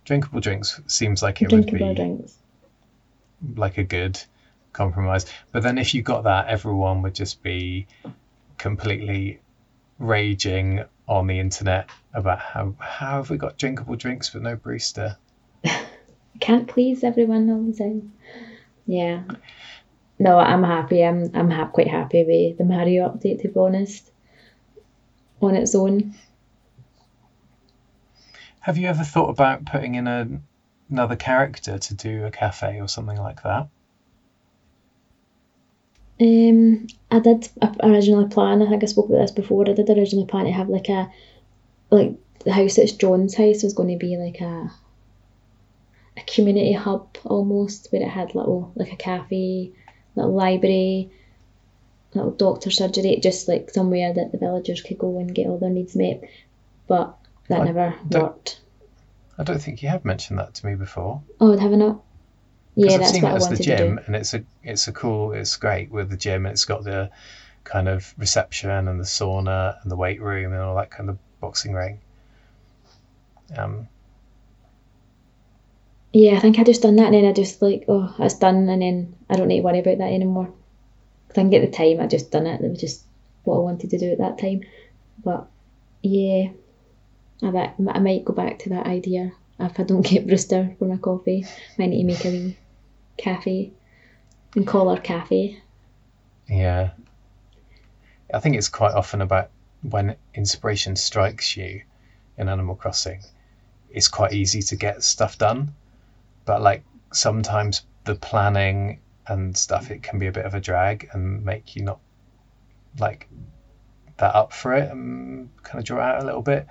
Drinkable 0.05 0.41
drinks 0.41 0.81
seems 0.87 1.23
like 1.23 1.41
it 1.43 1.49
drinkable 1.49 1.87
would 1.87 1.95
be 1.97 2.03
drinks. 2.03 2.37
Like 3.57 3.79
a 3.79 3.85
good 3.85 4.21
compromise. 4.73 5.27
But 5.53 5.63
then 5.63 5.79
if 5.79 5.95
you 5.95 6.03
got 6.03 6.25
that, 6.25 6.49
everyone 6.49 7.03
would 7.03 7.15
just 7.15 7.43
be 7.43 7.87
completely 8.59 9.41
raging 9.99 10.85
on 11.07 11.27
the 11.27 11.39
internet 11.39 11.91
about 12.15 12.39
how 12.39 12.75
how 12.79 13.17
have 13.17 13.31
we 13.31 13.37
got 13.37 13.59
drinkable 13.59 13.97
drinks 13.97 14.31
but 14.31 14.43
no 14.43 14.57
barista. 14.57 15.17
Can't 16.41 16.69
please 16.69 17.03
everyone 17.05 17.51
all 17.51 17.63
the 17.65 17.77
time. 17.77 18.13
Yeah. 18.87 19.23
No, 20.19 20.39
I'm 20.39 20.63
happy. 20.63 21.05
I'm 21.05 21.31
I'm 21.35 21.51
ha- 21.51 21.67
quite 21.67 21.89
happy 21.89 22.25
with 22.25 22.59
the 22.59 22.65
Mario 22.65 23.09
update 23.09 23.43
to 23.43 23.49
be 23.49 23.59
honest. 23.59 24.11
On 25.41 25.55
its 25.55 25.75
own. 25.75 26.15
Have 28.61 28.77
you 28.77 28.89
ever 28.89 29.05
thought 29.05 29.31
about 29.31 29.65
putting 29.65 29.95
in 29.95 30.07
a, 30.07 30.29
another 30.91 31.17
character 31.17 31.79
to 31.79 31.95
do 31.95 32.25
a 32.25 32.31
cafe 32.31 32.81
or 32.81 32.89
something 32.89 33.19
like 33.19 33.43
that? 33.43 33.69
Um, 36.21 36.87
I 37.11 37.19
did 37.21 37.49
originally 37.83 38.29
plan. 38.29 38.61
I 38.61 38.69
think 38.69 38.83
I 38.83 38.87
spoke 38.87 39.09
about 39.09 39.23
this 39.23 39.31
before. 39.31 39.69
I 39.69 39.73
did 39.73 39.89
originally 39.89 40.27
plan 40.27 40.45
to 40.45 40.53
have 40.53 40.69
like 40.69 40.89
a, 40.89 41.11
like 41.91 42.15
the 42.45 42.53
house 42.53 42.77
that's 42.77 42.93
John's 42.93 43.35
house 43.35 43.63
was 43.63 43.73
going 43.73 43.89
to 43.89 43.97
be 43.97 44.17
like 44.19 44.41
a, 44.41 44.71
a 46.17 46.23
community 46.27 46.73
hub 46.73 47.17
almost, 47.25 47.89
where 47.91 48.03
it 48.03 48.09
had 48.09 48.35
little 48.35 48.71
like 48.75 48.93
a 48.93 48.97
cafe, 48.97 49.73
little 50.15 50.35
library, 50.35 51.11
little 52.13 52.33
doctor 52.33 52.71
surgery, 52.71 53.19
just 53.23 53.49
like 53.49 53.71
somewhere 53.71 54.13
that 54.13 54.31
the 54.31 54.39
villagers 54.39 54.83
could 54.83 54.99
go 54.99 55.19
and 55.19 55.35
get 55.35 55.47
all 55.47 55.59
their 55.59 55.71
needs 55.71 55.97
met. 55.97 56.23
But 56.87 57.17
that 57.49 57.63
I 57.63 57.65
never 57.65 57.95
worked. 58.11 58.61
I 59.41 59.43
don't 59.43 59.61
think 59.61 59.83
you 59.83 59.89
have 59.89 60.05
mentioned 60.05 60.39
that 60.39 60.53
to 60.55 60.67
me 60.67 60.75
before. 60.75 61.23
Oh, 61.41 61.57
have 61.57 61.73
I 61.73 61.77
not? 61.77 62.03
Yeah, 62.77 62.93
I've 62.95 63.01
that's 63.01 63.13
seen 63.13 63.23
what 63.23 63.31
it 63.31 63.33
I 63.33 63.37
as 63.37 63.45
the 63.45 63.55
wanted 63.55 63.65
to 63.65 63.77
gym, 63.77 63.97
do. 63.97 64.03
and 64.07 64.15
it's 64.17 64.35
a 64.35 64.45
it's 64.63 64.87
a 64.87 64.93
cool, 64.93 65.33
it's 65.33 65.57
great 65.57 65.91
with 65.91 66.11
the 66.11 66.17
gym. 66.19 66.45
and 66.45 66.53
It's 66.53 66.67
got 66.67 66.85
the 66.85 67.11
kind 67.65 67.89
of 67.89 68.15
reception 68.19 68.71
and 68.71 69.01
the 69.01 69.05
sauna 69.05 69.83
and 69.83 69.91
the 69.91 69.97
weight 69.97 70.21
room 70.21 70.53
and 70.53 70.61
all 70.63 70.77
that 70.77 70.91
kind 70.91 71.09
of 71.09 71.19
boxing 71.41 71.73
ring. 71.73 72.01
Um, 73.57 73.89
Yeah, 76.13 76.37
I 76.37 76.41
think 76.41 76.59
I 76.59 76.65
just 76.65 76.83
done 76.83 76.97
that 76.97 77.07
and 77.07 77.15
then 77.15 77.25
I 77.25 77.33
just 77.33 77.63
like, 77.63 77.85
oh, 77.89 78.15
it's 78.19 78.35
done 78.35 78.69
and 78.69 78.83
then 78.83 79.15
I 79.29 79.37
don't 79.37 79.49
need 79.49 79.59
to 79.59 79.65
worry 79.65 79.79
about 79.81 79.99
that 79.99 80.13
anymore. 80.13 80.47
'Cause 81.29 81.39
I 81.39 81.43
can 81.43 81.51
get 81.51 81.63
the 81.63 81.71
time, 81.77 82.01
I 82.01 82.07
just 82.09 82.31
done 82.33 82.47
it. 82.47 82.61
It 82.61 82.71
was 82.71 82.81
just 82.81 83.05
what 83.45 83.57
I 83.57 83.61
wanted 83.61 83.91
to 83.91 83.99
do 83.99 84.13
at 84.13 84.19
that 84.19 84.39
time. 84.39 84.63
But 85.25 85.49
yeah, 86.03 86.51
I, 87.43 87.51
bet, 87.51 87.75
I 87.89 87.99
might 87.99 88.25
go 88.25 88.33
back 88.33 88.59
to 88.61 88.69
that 88.71 88.87
idea 88.87 89.33
if 89.59 89.79
I 89.79 89.83
don't 89.83 90.03
get 90.07 90.27
Brewster 90.27 90.75
for 90.79 90.87
my 90.87 90.97
coffee. 90.97 91.47
Might 91.79 91.91
need 91.91 92.03
to 92.03 92.07
make 92.07 92.25
a 92.25 92.31
wee 92.31 92.57
cafe 93.17 93.73
and 94.55 94.67
call 94.67 94.95
her 94.95 95.01
cafe. 95.01 95.61
yeah, 96.49 96.91
I 98.33 98.41
think 98.41 98.57
it's 98.57 98.69
quite 98.69 98.95
often 98.95 99.21
about 99.21 99.51
when 99.83 100.17
inspiration 100.35 100.97
strikes 100.97 101.57
you 101.57 101.83
in 102.37 102.49
Animal 102.49 102.75
Crossing. 102.75 103.23
It's 103.91 104.09
quite 104.09 104.33
easy 104.33 104.63
to 104.63 104.77
get 104.77 105.03
stuff 105.03 105.39
done, 105.39 105.75
but 106.45 106.63
like 106.63 106.85
sometimes 107.13 107.83
the 108.05 108.15
planning 108.15 109.01
and 109.27 109.57
stuff 109.57 109.91
it 109.91 110.03
can 110.03 110.19
be 110.19 110.27
a 110.27 110.33
bit 110.33 110.45
of 110.45 110.55
a 110.55 110.61
drag 110.61 111.09
and 111.13 111.45
make 111.45 111.77
you 111.77 111.83
not 111.83 112.01
like 112.99 113.29
that 114.19 114.35
up 114.35 114.53
for 114.53 114.75
it 114.75 114.91
and 114.91 115.49
kind 115.63 115.79
of 115.79 115.85
draw 115.85 116.01
out 116.01 116.23
a 116.23 116.27
little 116.27 116.43
bit. 116.43 116.67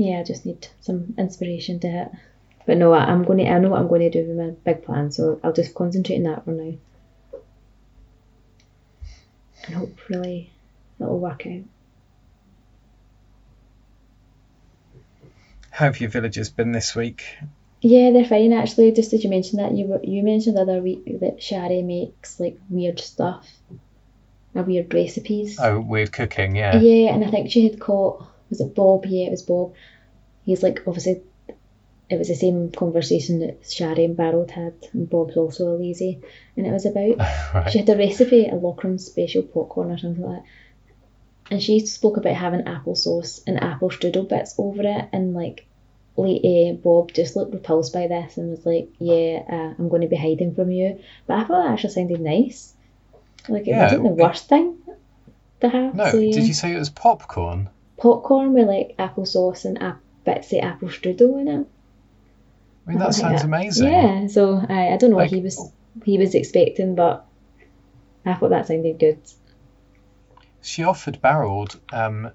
Yeah, 0.00 0.20
I 0.20 0.22
just 0.22 0.46
need 0.46 0.66
some 0.80 1.14
inspiration 1.18 1.78
to 1.80 1.88
hit. 1.90 2.08
But 2.64 2.78
no, 2.78 2.94
I- 2.94 3.04
I'm 3.04 3.22
going 3.24 3.36
to, 3.38 3.46
I 3.50 3.58
know 3.58 3.68
what 3.68 3.80
I'm 3.80 3.88
going 3.88 4.00
to 4.00 4.22
do 4.22 4.26
with 4.26 4.38
my 4.38 4.50
big 4.64 4.82
plan, 4.82 5.10
so 5.10 5.38
I'll 5.44 5.52
just 5.52 5.74
concentrate 5.74 6.16
on 6.16 6.22
that 6.22 6.44
for 6.46 6.52
now. 6.52 6.72
And 9.66 9.74
hopefully 9.74 10.50
it'll 10.98 11.18
work 11.18 11.46
out. 11.46 11.64
How 15.70 15.84
have 15.86 16.00
your 16.00 16.08
villagers 16.08 16.48
been 16.48 16.72
this 16.72 16.94
week? 16.96 17.24
Yeah, 17.82 18.10
they're 18.10 18.24
fine 18.24 18.52
actually. 18.54 18.92
Just 18.92 19.12
as 19.12 19.22
you 19.22 19.28
mentioned 19.30 19.60
that, 19.60 19.72
you 19.72 19.84
were, 19.86 20.00
you 20.02 20.22
mentioned 20.22 20.56
the 20.56 20.62
other 20.62 20.80
week 20.80 21.20
that 21.20 21.42
Shari 21.42 21.82
makes 21.82 22.40
like 22.40 22.58
weird 22.70 23.00
stuff, 23.00 23.46
or 24.54 24.62
weird 24.62 24.92
recipes. 24.94 25.58
Oh, 25.60 25.78
weird 25.80 26.10
cooking, 26.12 26.56
yeah. 26.56 26.76
Yeah, 26.78 27.14
and 27.14 27.22
I 27.24 27.30
think 27.30 27.50
she 27.50 27.68
had 27.68 27.78
caught 27.78 28.26
was 28.50 28.60
it 28.60 28.74
Bob? 28.74 29.06
Yeah, 29.06 29.26
it 29.26 29.30
was 29.30 29.42
Bob. 29.42 29.74
He's 30.44 30.62
like 30.62 30.82
obviously 30.86 31.22
it 32.08 32.18
was 32.18 32.28
the 32.28 32.34
same 32.34 32.72
conversation 32.72 33.38
that 33.40 33.64
Shari 33.70 34.04
and 34.04 34.16
Barold 34.16 34.50
had, 34.50 34.74
and 34.92 35.08
Bob's 35.08 35.36
also 35.36 35.68
a 35.68 35.76
lazy, 35.76 36.20
and 36.56 36.66
it 36.66 36.72
was 36.72 36.84
about 36.86 37.18
right. 37.54 37.70
she 37.70 37.78
had 37.78 37.88
a 37.88 37.96
recipe, 37.96 38.46
a 38.46 38.54
Lockram 38.54 38.98
special 38.98 39.42
popcorn 39.42 39.92
or 39.92 39.98
something 39.98 40.22
like 40.24 40.42
that. 40.42 40.48
And 41.52 41.62
she 41.62 41.80
spoke 41.86 42.16
about 42.16 42.34
having 42.34 42.62
applesauce 42.64 43.42
and 43.46 43.62
apple 43.62 43.90
strudel 43.90 44.28
bits 44.28 44.54
over 44.58 44.82
it, 44.82 45.08
and 45.12 45.34
like, 45.34 45.66
late 46.16 46.44
uh, 46.44 46.72
Bob 46.74 47.12
just 47.12 47.36
looked 47.36 47.54
repulsed 47.54 47.92
by 47.92 48.06
this 48.08 48.36
and 48.36 48.50
was 48.50 48.66
like, 48.66 48.88
"Yeah, 48.98 49.42
uh, 49.48 49.74
I'm 49.78 49.88
going 49.88 50.02
to 50.02 50.08
be 50.08 50.16
hiding 50.16 50.54
from 50.54 50.70
you." 50.72 50.98
But 51.26 51.38
I 51.38 51.44
thought 51.44 51.62
that 51.64 51.72
actually 51.72 51.90
sounded 51.90 52.20
nice. 52.20 52.74
Like 53.48 53.62
it 53.62 53.68
Yeah, 53.68 53.84
wasn't 53.84 54.02
the 54.04 54.10
it- 54.10 54.16
worst 54.16 54.48
thing 54.48 54.78
to 55.60 55.68
have. 55.68 55.94
No, 55.94 56.10
so, 56.10 56.18
yeah. 56.18 56.32
did 56.34 56.46
you 56.48 56.54
say 56.54 56.72
it 56.74 56.78
was 56.78 56.90
popcorn? 56.90 57.68
Popcorn 58.00 58.52
with 58.52 58.66
like 58.66 58.94
applesauce 58.98 59.64
and 59.64 59.80
ap- 59.82 60.00
bits 60.24 60.52
of 60.52 60.60
apple 60.64 60.88
strudel 60.88 61.40
in 61.40 61.48
it? 61.48 61.66
I 62.86 62.90
mean, 62.90 62.98
that 62.98 63.14
sounds 63.14 63.42
amazing. 63.42 63.88
Yeah, 63.92 64.26
so 64.26 64.56
I 64.68 64.88
I 64.92 64.96
don't 64.96 65.10
know 65.10 65.16
Like- 65.16 65.30
what 65.30 65.36
he 65.36 65.42
was 65.42 65.72
he 66.04 66.18
was 66.18 66.34
expecting, 66.34 66.94
but 66.94 67.26
I 68.24 68.34
thought 68.34 68.50
that 68.50 68.66
sounded 68.66 68.98
good. 68.98 69.18
She 70.62 70.84
offered 70.84 71.20
Barold 71.22 71.78
um, 71.92 72.30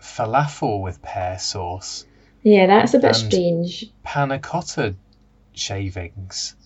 falafel 0.00 0.82
with 0.82 1.02
pear 1.02 1.38
sauce, 1.38 2.06
Yeah, 2.42 2.66
that's 2.66 2.94
a 2.94 2.98
bit 2.98 3.14
strange. 3.14 3.92
panna 4.02 4.38
cotta 4.38 4.94
shavings, 5.52 6.56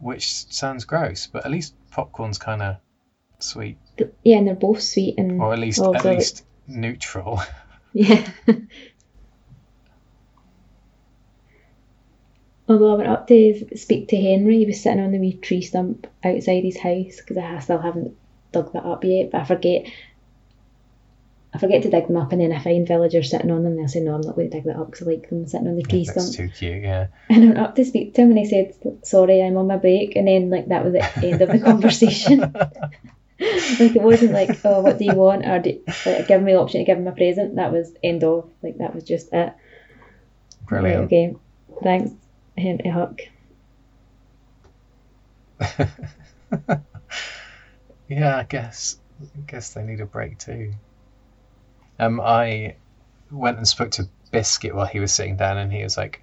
which 0.00 0.30
sounds 0.52 0.84
gross, 0.84 1.26
but 1.26 1.44
at 1.44 1.50
least 1.50 1.74
popcorn's 1.90 2.38
kind 2.38 2.62
of 2.62 2.76
sweet, 3.38 3.78
Yeah, 4.22 4.36
and 4.38 4.46
they're 4.46 4.54
both 4.54 4.82
sweet 4.82 5.14
and 5.18 5.40
or 5.40 5.52
at 5.52 5.58
least 5.58 5.80
at 5.82 6.04
least 6.04 6.44
neutral. 6.68 7.40
yeah. 7.92 8.28
Although 12.68 12.94
I 12.94 12.96
went 12.96 13.08
up 13.08 13.28
to 13.28 13.76
speak 13.76 14.08
to 14.08 14.20
Henry, 14.20 14.58
he 14.58 14.66
was 14.66 14.82
sitting 14.82 15.00
on 15.00 15.12
the 15.12 15.18
wee 15.18 15.34
tree 15.34 15.62
stump 15.62 16.06
outside 16.24 16.64
his 16.64 16.76
house 16.76 17.18
because 17.18 17.36
I 17.36 17.60
still 17.60 17.78
haven't 17.78 18.16
dug 18.50 18.72
that 18.72 18.84
up 18.84 19.04
yet. 19.04 19.30
But 19.30 19.42
I 19.42 19.44
forget, 19.44 19.86
I 21.54 21.58
forget 21.58 21.82
to 21.82 21.90
dig 21.90 22.08
them 22.08 22.16
up, 22.16 22.32
and 22.32 22.40
then 22.40 22.50
I 22.52 22.58
find 22.58 22.86
villagers 22.86 23.30
sitting 23.30 23.52
on 23.52 23.62
them. 23.62 23.74
And 23.74 23.84
I 23.84 23.86
say, 23.86 24.00
"No, 24.00 24.14
I'm 24.14 24.20
not 24.20 24.34
going 24.34 24.50
to 24.50 24.56
dig 24.56 24.64
that 24.64 24.76
up 24.76 24.90
because 24.90 25.06
I 25.06 25.10
like 25.12 25.28
them 25.28 25.46
sitting 25.46 25.68
on 25.68 25.76
the 25.76 25.82
tree 25.84 26.06
That's 26.06 26.32
stump." 26.32 26.50
too 26.50 26.56
cute, 26.56 26.82
yeah. 26.82 27.06
And 27.30 27.44
I 27.44 27.46
went 27.46 27.58
up 27.58 27.76
to 27.76 27.84
speak 27.84 28.14
to 28.14 28.22
him, 28.22 28.30
and 28.30 28.38
he 28.38 28.46
said, 28.46 28.74
"Sorry, 29.04 29.42
I'm 29.42 29.56
on 29.56 29.68
my 29.68 29.76
break." 29.76 30.16
And 30.16 30.26
then 30.26 30.50
like 30.50 30.66
that 30.66 30.84
was 30.84 30.92
the 30.92 31.24
end 31.24 31.40
of 31.40 31.50
the 31.50 31.60
conversation. 31.60 32.52
Like 33.40 33.96
it 33.96 34.02
wasn't 34.02 34.32
like, 34.32 34.58
"Oh, 34.64 34.80
what 34.80 34.98
do 34.98 35.04
you 35.04 35.14
want?" 35.14 35.46
or 35.46 35.58
do, 35.58 35.80
like, 36.06 36.26
give 36.26 36.42
me 36.42 36.52
the 36.52 36.58
option 36.58 36.80
to 36.80 36.84
give 36.84 36.98
him 36.98 37.06
a 37.06 37.12
present. 37.12 37.56
That 37.56 37.72
was 37.72 37.92
end 38.02 38.24
of. 38.24 38.48
Like 38.62 38.78
that 38.78 38.94
was 38.94 39.04
just 39.04 39.32
it. 39.32 39.52
Brilliant. 40.66 40.98
Right, 40.98 41.04
okay. 41.04 41.36
Thanks, 41.82 42.12
Henry 42.56 42.90
Huck. 42.90 43.20
Yeah, 48.08 48.36
I 48.36 48.44
guess. 48.44 48.98
I 49.20 49.40
guess 49.46 49.74
they 49.74 49.82
need 49.82 50.00
a 50.00 50.06
break 50.06 50.38
too. 50.38 50.74
Um, 51.98 52.20
I 52.20 52.76
went 53.30 53.56
and 53.56 53.66
spoke 53.66 53.90
to 53.92 54.08
Biscuit 54.30 54.74
while 54.74 54.86
he 54.86 55.00
was 55.00 55.12
sitting 55.12 55.36
down, 55.36 55.58
and 55.58 55.72
he 55.72 55.82
was 55.82 55.96
like, 55.96 56.22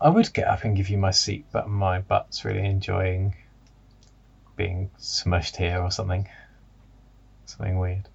"I 0.00 0.08
would 0.08 0.32
get 0.32 0.48
up 0.48 0.64
and 0.64 0.76
give 0.76 0.88
you 0.88 0.98
my 0.98 1.10
seat, 1.10 1.46
but 1.52 1.68
my 1.68 2.00
butt's 2.00 2.44
really 2.44 2.64
enjoying 2.64 3.34
being 4.56 4.90
smushed 4.98 5.56
here 5.56 5.80
or 5.80 5.90
something, 5.90 6.28
something 7.44 7.78
weird." 7.78 8.08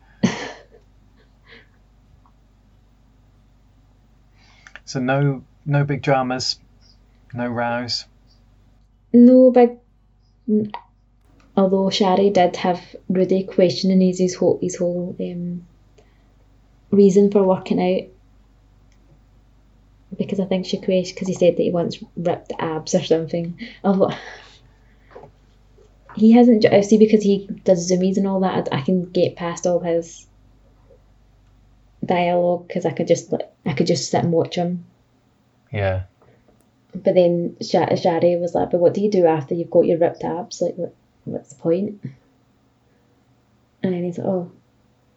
so 4.86 5.00
no, 5.00 5.44
no 5.66 5.84
big 5.84 6.02
dramas, 6.02 6.60
no 7.34 7.48
rows. 7.48 8.06
No 9.14 9.52
big. 9.52 9.78
Although 11.58 11.90
Shari 11.90 12.30
did 12.30 12.56
have 12.58 12.96
Rudy 13.10 13.44
questioning 13.44 14.02
his, 14.02 14.20
his 14.20 14.36
whole 14.36 14.60
his 14.62 14.78
whole 14.78 15.16
um, 15.20 15.66
reason 16.92 17.32
for 17.32 17.44
working 17.44 17.82
out 17.82 18.10
because 20.18 20.40
I 20.40 20.46
think 20.46 20.66
she 20.66 20.78
questioned 20.78 21.16
because 21.16 21.28
he 21.28 21.34
said 21.34 21.58
that 21.58 21.64
he 21.64 21.72
once 21.72 21.98
ripped 22.16 22.54
abs 22.60 22.96
or 22.96 23.04
something. 23.04 23.60
Although 23.84 24.14
he 26.16 26.32
hasn't. 26.32 26.66
I 26.66 26.78
oh, 26.78 26.82
see 26.82 26.98
because 26.98 27.24
he 27.24 27.48
does 27.64 27.90
zoomies 27.90 28.18
and 28.18 28.28
all 28.28 28.40
that. 28.42 28.68
I, 28.72 28.80
I 28.80 28.82
can 28.82 29.10
get 29.10 29.36
past 29.36 29.68
all 29.68 29.80
his 29.80 30.28
dialogue 32.06 32.68
because 32.68 32.86
I 32.86 32.92
could 32.92 33.08
just 33.08 33.32
like 33.32 33.50
I 33.66 33.74
could 33.74 33.88
just 33.88 34.10
sit 34.10 34.24
and 34.24 34.34
watch 34.34 34.56
him. 34.56 34.86
Yeah. 35.72 36.04
But 36.96 37.14
then 37.14 37.56
Sha- 37.62 37.96
Shari 37.96 38.36
was 38.38 38.56
like, 38.56 38.72
"But 38.72 38.80
what 38.80 38.94
do 38.94 39.02
you 39.02 39.12
do 39.12 39.26
after 39.28 39.54
you've 39.54 39.70
got 39.70 39.86
your 39.86 40.00
ripped 40.00 40.24
abs? 40.24 40.62
Like, 40.62 40.76
what, 40.76 40.96
what's 41.26 41.54
the 41.54 41.62
point?" 41.62 42.02
And 43.84 43.94
then 43.94 44.04
he's 44.04 44.18
like, 44.18 44.28
"Oh, 44.28 44.52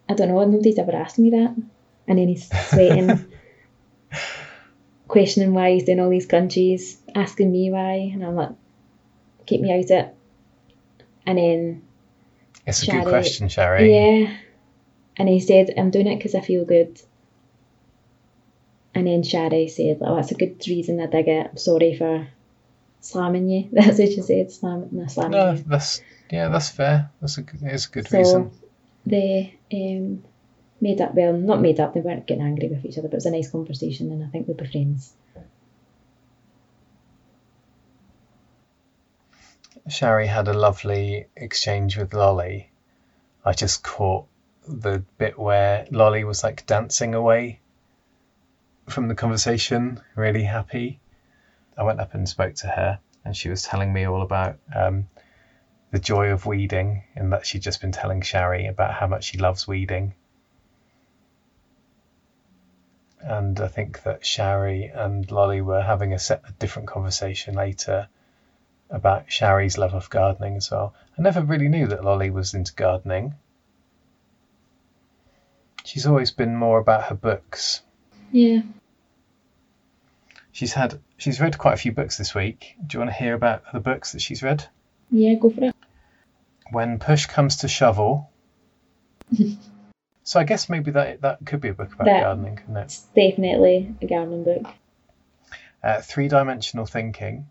I 0.09 0.15
don't 0.15 0.29
know. 0.29 0.45
Nobody's 0.45 0.79
ever 0.79 0.95
asked 0.95 1.19
me 1.19 1.31
that." 1.31 1.57
And 2.07 2.19
then 2.19 2.29
he's 2.29 2.51
sweating, 2.69 3.25
questioning 5.09 5.55
why 5.55 5.73
he's 5.73 5.85
doing 5.85 6.01
all 6.01 6.11
these 6.11 6.27
crunchies, 6.27 6.97
asking 7.15 7.51
me 7.51 7.71
why, 7.71 8.11
and 8.13 8.23
I'm 8.23 8.35
like, 8.35 8.51
"Keep 9.47 9.63
me 9.63 9.73
out 9.73 9.85
of 9.85 9.91
it." 9.91 10.15
And 11.27 11.39
then 11.39 11.83
It's 12.67 12.83
a 12.83 12.91
good 12.91 13.05
question, 13.05 13.49
Shari. 13.49 13.93
yeah, 13.95 14.37
and 15.17 15.29
he 15.29 15.41
said, 15.41 15.73
"I'm 15.77 15.91
doing 15.91 16.07
it 16.09 16.17
because 16.17 16.35
I 16.35 16.41
feel 16.41 16.65
good." 16.65 17.01
And 18.95 19.07
then 19.07 19.23
Shari 19.23 19.69
said, 19.69 19.99
"Oh, 20.03 20.17
that's 20.17 20.33
a 20.33 20.35
good 20.35 20.63
reason. 20.69 21.01
I 21.01 21.07
dig 21.07 21.29
it. 21.29 21.47
I'm 21.51 21.57
sorry 21.57 21.95
for 21.97 22.29
slamming 23.01 23.49
you." 23.49 23.69
That's 23.73 23.99
what 23.99 24.09
she 24.13 24.21
said. 24.23 24.51
Slam, 24.53 24.89
no, 24.93 25.07
slamming 25.07 25.31
No, 25.39 25.53
you. 25.53 25.65
that's 25.67 26.03
yeah, 26.31 26.49
that's 26.49 26.69
fair. 26.71 27.11
That's 27.21 27.39
a 27.39 27.45
it's 27.63 27.87
a 27.87 27.91
good 27.91 28.09
So 28.09 28.19
reason. 28.19 28.51
they 29.07 29.55
um, 29.73 30.23
made 30.81 31.01
up. 31.01 31.15
Well, 31.15 31.33
not 31.33 31.61
made 31.61 31.81
up. 31.81 31.95
They 31.95 32.01
weren't 32.01 32.27
getting 32.27 32.45
angry 32.45 32.69
with 32.69 32.85
each 32.85 32.99
other, 32.99 33.09
but 33.09 33.15
it 33.15 33.23
was 33.23 33.27
a 33.27 33.31
nice 33.31 33.51
conversation, 33.51 34.13
and 34.13 34.23
I 34.25 34.29
think 34.29 34.47
they'll 34.47 34.57
be 34.57 34.67
friends. 34.67 35.15
Shari 39.89 40.29
had 40.29 40.47
a 40.47 40.53
lovely 40.53 41.27
exchange 41.35 41.97
with 41.97 42.15
Lolly. 42.15 42.71
I 43.45 43.53
just 43.53 43.83
caught 43.83 44.27
the 44.67 45.03
bit 45.19 45.37
where 45.37 45.87
Lolly 45.91 46.23
was 46.23 46.45
like 46.45 46.65
dancing 46.67 47.15
away 47.15 47.61
from 48.89 49.09
the 49.09 49.15
conversation, 49.15 50.01
really 50.15 50.45
happy. 50.45 51.01
I 51.77 51.83
went 51.83 52.01
up 52.01 52.15
and 52.15 52.29
spoke 52.29 52.55
to 52.57 52.69
her, 52.69 53.01
and 53.25 53.37
she 53.37 53.49
was 53.49 53.63
telling 53.63 53.93
me 53.93 54.07
all 54.07 54.23
about 54.23 54.59
um, 54.75 55.09
the 55.91 55.99
joy 55.99 56.29
of 56.29 56.47
weeding, 56.47 57.03
and 57.17 57.33
that 57.33 57.45
she'd 57.45 57.63
just 57.63 57.81
been 57.81 57.93
telling 57.93 58.23
Shari 58.23 58.67
about 58.67 58.95
how 58.95 59.09
much 59.09 59.25
she 59.25 59.39
loves 59.39 59.67
weeding. 59.67 60.15
And 63.21 63.59
I 63.61 63.69
think 63.69 64.03
that 64.05 64.25
Shari 64.25 64.87
and 64.95 65.29
Lolly 65.31 65.61
were 65.61 65.83
having 65.83 66.13
a, 66.13 66.19
set, 66.19 66.43
a 66.49 66.53
different 66.53 66.89
conversation 66.89 67.55
later 67.55 68.09
about 68.93 69.31
Shari's 69.33 69.79
love 69.79 69.95
of 69.95 70.09
gardening 70.11 70.57
as 70.57 70.71
well. 70.71 70.95
I 71.19 71.23
never 71.23 71.43
really 71.43 71.69
knew 71.69 71.87
that 71.89 72.05
Lolly 72.05 72.31
was 72.31 72.55
into 72.55 72.73
gardening. 72.75 73.35
She's 75.85 76.07
always 76.07 76.31
been 76.31 76.55
more 76.55 76.79
about 76.79 77.05
her 77.05 77.15
books. 77.15 77.83
Yeah. 78.31 78.63
She's 80.53 80.73
had 80.75 81.01
she's 81.17 81.41
read 81.41 81.59
quite 81.59 81.75
a 81.75 81.79
few 81.79 81.93
books 81.93 82.19
this 82.19 82.35
week. 82.35 82.77
Do 82.87 82.95
you 82.97 83.01
want 83.01 83.11
to 83.11 83.17
hear 83.17 83.35
about 83.35 83.65
the 83.73 83.81
books 83.81 84.13
that 84.13 84.21
she's 84.21 84.43
read? 84.43 84.65
Yeah, 85.11 85.35
go 85.35 85.51
for 85.51 85.65
it. 85.65 85.75
When 86.71 86.99
push 86.99 87.27
comes 87.27 87.57
to 87.59 87.69
shovel. 87.69 88.31
so 90.23 90.39
I 90.41 90.45
guess 90.45 90.69
maybe 90.69 90.91
that 90.93 91.23
that 91.23 91.39
could 91.47 91.61
be 91.61 91.69
a 91.69 91.75
book 91.75 91.93
about 91.95 92.05
That- 92.05 92.23
gardening, 92.23 92.57
couldn't 92.57 92.77
it? 92.77 92.85
It's 92.85 93.01
definitely 93.17 93.95
a 94.03 94.07
gardening 94.07 94.45
book. 94.45 94.67
Uh, 95.83 96.01
Three 96.01 96.29
dimensional 96.29 96.87
thinking. 96.87 97.49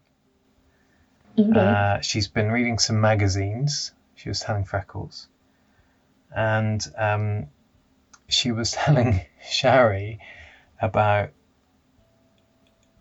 Okay. 1.39 1.59
Uh, 1.59 2.01
she's 2.01 2.27
been 2.27 2.51
reading 2.51 2.77
some 2.77 2.99
magazines. 2.99 3.93
She 4.15 4.29
was 4.29 4.39
telling 4.39 4.65
Freckles, 4.65 5.27
and 6.35 6.85
um, 6.97 7.47
she 8.27 8.51
was 8.51 8.71
telling 8.71 9.21
Shari 9.41 10.19
about 10.81 11.29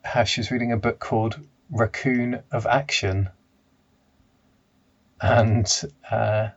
how 0.05 0.25
she 0.25 0.41
was 0.41 0.51
reading 0.51 0.73
a 0.73 0.77
book 0.77 0.99
called 0.99 1.39
Raccoon 1.71 2.43
of 2.53 2.67
Action, 2.67 3.29
and 5.21 5.83
uh, 6.11 6.49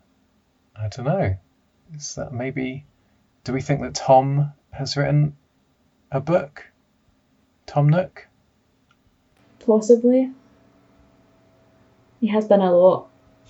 I 0.76 0.88
don't 0.90 1.06
know. 1.06 1.38
Is 1.96 2.16
that 2.16 2.32
maybe? 2.32 2.86
Do 3.44 3.52
we 3.52 3.62
think 3.62 3.82
that 3.82 3.96
Tom 3.96 4.54
has 4.72 4.96
written 4.96 5.36
a 6.12 6.22
book? 6.22 6.66
Tom 7.66 7.90
Nook. 7.90 8.28
Possibly. 9.66 10.32
He 12.24 12.30
has 12.30 12.48
done 12.48 12.62
a 12.62 12.72
lot. 12.72 13.10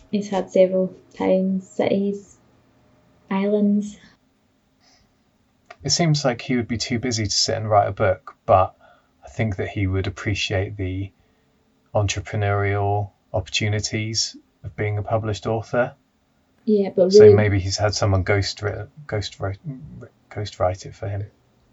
He's 0.09 0.29
had 0.29 0.49
several 0.49 0.95
towns, 1.13 1.69
cities, 1.69 2.39
islands. 3.29 3.99
It 5.83 5.91
seems 5.91 6.25
like 6.25 6.41
he 6.41 6.55
would 6.55 6.67
be 6.67 6.79
too 6.79 6.97
busy 6.97 7.25
to 7.25 7.31
sit 7.31 7.55
and 7.55 7.69
write 7.69 7.87
a 7.87 7.91
book, 7.91 8.35
but 8.47 8.75
I 9.23 9.29
think 9.29 9.57
that 9.57 9.67
he 9.67 9.85
would 9.85 10.07
appreciate 10.07 10.75
the 10.75 11.11
entrepreneurial 11.93 13.11
opportunities 13.31 14.35
of 14.63 14.75
being 14.75 14.97
a 14.97 15.03
published 15.03 15.45
author. 15.45 15.93
Yeah, 16.65 16.89
but 16.95 17.13
So 17.13 17.31
maybe 17.31 17.59
he's 17.59 17.77
had 17.77 17.93
someone 17.93 18.23
ghost 18.23 18.59
write, 18.63 18.87
ghost 19.05 19.39
write, 19.39 19.59
ghost 20.29 20.59
write 20.59 20.87
it 20.87 20.95
for 20.95 21.07
him. 21.07 21.27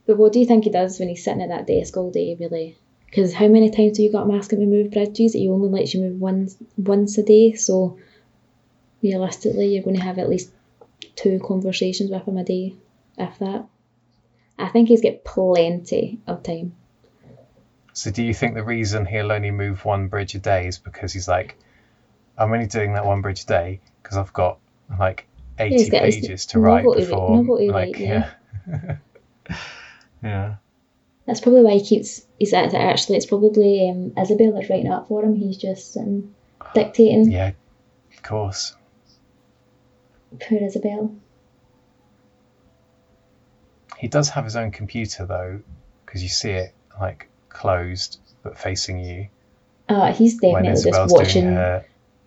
but 0.04 0.18
what 0.18 0.34
do 0.34 0.38
you 0.38 0.44
think 0.44 0.64
he 0.64 0.70
does 0.70 0.98
when 0.98 1.08
he's 1.08 1.24
sitting 1.24 1.40
at 1.40 1.48
that 1.48 1.66
desk 1.66 1.96
all 1.96 2.10
day, 2.10 2.36
really? 2.38 2.76
Because 3.10 3.34
how 3.34 3.48
many 3.48 3.70
times 3.70 3.96
do 3.96 4.04
you 4.04 4.12
got 4.12 4.28
him 4.28 4.36
asking 4.36 4.60
to 4.60 4.66
move 4.66 4.92
bridges? 4.92 5.32
He 5.32 5.48
only 5.48 5.68
lets 5.68 5.92
you 5.94 6.00
move 6.00 6.20
once 6.20 6.56
once 6.78 7.18
a 7.18 7.24
day, 7.24 7.54
so 7.54 7.98
realistically, 9.02 9.74
you're 9.74 9.82
going 9.82 9.96
to 9.96 10.02
have 10.02 10.18
at 10.18 10.28
least 10.28 10.50
two 11.16 11.40
conversations 11.44 12.10
with 12.10 12.26
him 12.26 12.36
a 12.36 12.44
day, 12.44 12.74
if 13.18 13.38
that. 13.40 13.66
I 14.58 14.68
think 14.68 14.88
he's 14.88 15.02
got 15.02 15.24
plenty 15.24 16.20
of 16.26 16.42
time. 16.42 16.74
So 17.92 18.10
do 18.10 18.22
you 18.22 18.32
think 18.32 18.54
the 18.54 18.62
reason 18.62 19.04
he'll 19.04 19.32
only 19.32 19.50
move 19.50 19.84
one 19.84 20.08
bridge 20.08 20.34
a 20.34 20.38
day 20.38 20.68
is 20.68 20.78
because 20.78 21.12
he's 21.12 21.26
like, 21.26 21.56
I'm 22.38 22.52
only 22.52 22.66
doing 22.66 22.94
that 22.94 23.04
one 23.04 23.22
bridge 23.22 23.42
a 23.42 23.46
day 23.46 23.80
because 24.02 24.16
I've 24.16 24.32
got 24.32 24.58
like 24.98 25.26
80 25.58 25.72
he's 25.72 25.80
his 25.82 25.90
pages 25.90 26.46
to 26.46 26.60
write 26.60 26.84
to 26.84 26.94
before. 26.94 27.42
to 27.44 27.72
like, 27.72 27.98
yeah. 27.98 28.30
yeah. 30.22 30.54
That's 31.30 31.40
probably 31.40 31.62
why 31.62 31.74
he 31.74 31.84
keeps. 31.84 32.26
He's 32.40 32.52
act- 32.52 32.74
actually. 32.74 33.16
It's 33.16 33.24
probably 33.24 33.88
um, 33.88 34.12
Isabelle 34.20 34.52
that's 34.52 34.68
writing 34.68 34.90
up 34.90 35.06
for 35.06 35.22
him. 35.22 35.36
He's 35.36 35.56
just 35.56 35.92
sitting 35.92 36.34
dictating. 36.74 37.30
Yeah, 37.30 37.52
of 38.16 38.22
course. 38.24 38.74
Poor 40.40 40.58
Isabelle. 40.58 41.14
He 43.96 44.08
does 44.08 44.28
have 44.30 44.42
his 44.42 44.56
own 44.56 44.72
computer 44.72 45.24
though, 45.24 45.60
because 46.04 46.20
you 46.20 46.28
see 46.28 46.50
it 46.50 46.74
like 47.00 47.28
closed 47.48 48.18
but 48.42 48.58
facing 48.58 48.98
you 48.98 49.28
Uh, 49.88 50.12
he's 50.12 50.34
definitely 50.34 50.82
just 50.82 51.12
watching 51.12 51.44
her 51.44 51.84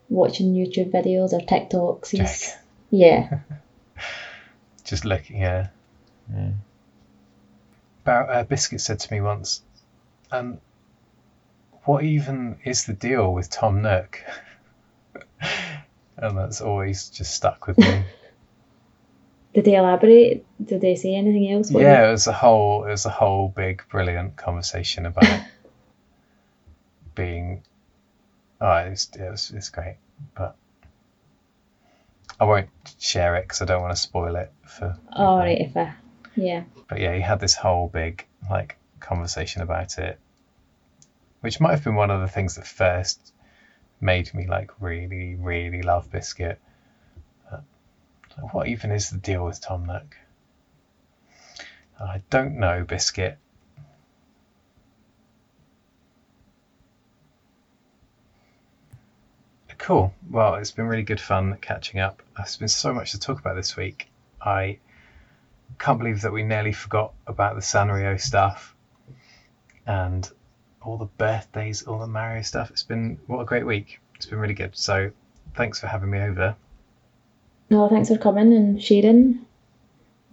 watching 0.08 0.54
YouTube 0.54 0.92
videos 0.92 1.34
or 1.34 1.42
TikToks. 1.42 2.08
He's 2.08 2.42
check. 2.42 2.62
yeah. 2.90 3.40
Just 4.86 5.04
looking, 5.04 5.42
yeah. 5.42 5.68
yeah. 6.34 6.52
Bar- 8.04 8.30
uh, 8.30 8.44
Biscuit 8.44 8.82
said 8.82 9.00
to 9.00 9.14
me 9.14 9.22
once, 9.22 9.62
um, 10.32 10.60
what 11.84 12.04
even 12.04 12.58
is 12.64 12.86
the 12.86 12.94
deal 12.94 13.34
with 13.34 13.50
Tom 13.50 13.82
Nook? 13.82 14.20
and 16.18 16.38
that's 16.38 16.62
always 16.62 17.10
just 17.10 17.34
stuck 17.34 17.68
with 17.68 17.78
me. 17.78 18.04
Did 19.54 19.66
they 19.66 19.76
elaborate? 19.76 20.46
Did 20.64 20.82
they 20.82 20.96
say 20.96 21.14
anything 21.14 21.52
else? 21.52 21.70
What 21.70 21.84
yeah, 21.84 22.08
it 22.08 22.12
was 22.12 22.26
a 22.26 22.34
whole 22.34 22.86
it 22.86 22.90
was 22.90 23.06
a 23.06 23.10
whole 23.10 23.50
big 23.50 23.84
brilliant 23.88 24.36
conversation 24.36 25.06
about 25.06 25.42
being 27.16 27.62
oh 28.60 28.74
it's 28.78 29.10
it 29.16 29.30
was 29.30 29.52
it's 29.56 29.70
great. 29.70 29.98
But 30.36 30.56
I 32.40 32.46
won't 32.46 32.70
share 33.00 33.36
it 33.36 33.44
because 33.44 33.62
I 33.62 33.66
don't 33.66 33.82
want 33.82 33.96
to 33.96 34.02
spoil 34.02 34.36
it 34.38 34.52
for. 34.66 34.98
All 35.16 35.38
people. 35.38 35.38
right, 35.38 35.62
if 35.62 35.78
I, 35.78 35.94
yeah, 36.36 36.64
But 36.88 37.00
yeah, 37.00 37.14
he 37.16 37.22
had 37.22 37.40
this 37.40 37.56
whole 37.56 37.88
big 37.88 38.26
like 38.50 38.78
conversation 39.00 39.62
about 39.62 39.98
it, 39.98 40.20
which 41.42 41.60
might 41.60 41.72
have 41.72 41.84
been 41.84 41.96
one 41.96 42.12
of 42.12 42.22
the 42.22 42.28
things 42.28 42.56
that 42.56 42.68
first 42.68 43.34
made 44.02 44.34
me 44.34 44.48
like 44.48 44.72
really, 44.80 45.36
really 45.36 45.82
love 45.82 46.12
Biscuit. 46.12 46.60
Like, 48.38 48.54
what 48.54 48.68
even 48.68 48.92
is 48.92 49.10
the 49.12 49.18
deal 49.18 49.46
with 49.46 49.62
Tom 49.62 49.86
Nook? 49.86 50.18
I 52.00 52.22
don't 52.30 52.58
know, 52.58 52.84
Biscuit. 52.84 53.38
Cool. 59.78 60.14
Well, 60.30 60.56
it's 60.56 60.72
been 60.72 60.86
really 60.88 61.04
good 61.04 61.20
fun 61.20 61.58
catching 61.60 62.00
up. 62.00 62.24
There's 62.38 62.56
been 62.56 62.70
so 62.70 62.94
much 62.94 63.12
to 63.12 63.20
talk 63.20 63.40
about 63.40 63.56
this 63.56 63.76
week. 63.76 64.08
I 64.42 64.80
can't 65.80 65.98
believe 66.00 66.22
that 66.22 66.32
we 66.32 66.44
nearly 66.44 66.72
forgot 66.72 67.14
about 67.28 67.56
the 67.56 67.62
Sanrio 67.62 68.20
stuff 68.20 68.76
and 69.86 70.30
all 70.82 70.98
the 70.98 71.06
birthdays, 71.06 71.84
all 71.84 72.00
the 72.00 72.08
Mario 72.08 72.42
stuff. 72.42 72.70
It's 72.72 72.84
been 72.84 73.18
what 73.28 73.40
a 73.42 73.46
great 73.46 73.66
week. 73.66 74.00
It's 74.16 74.26
been 74.26 74.40
really 74.40 74.54
good. 74.54 74.76
So 74.76 75.12
thanks 75.56 75.80
for 75.80 75.88
having 75.88 76.10
me 76.10 76.20
over. 76.20 76.56
no, 77.70 77.90
thanks 77.90 78.10
for 78.10 78.18
coming 78.18 78.54
and 78.54 78.82
sharing. 78.82 79.46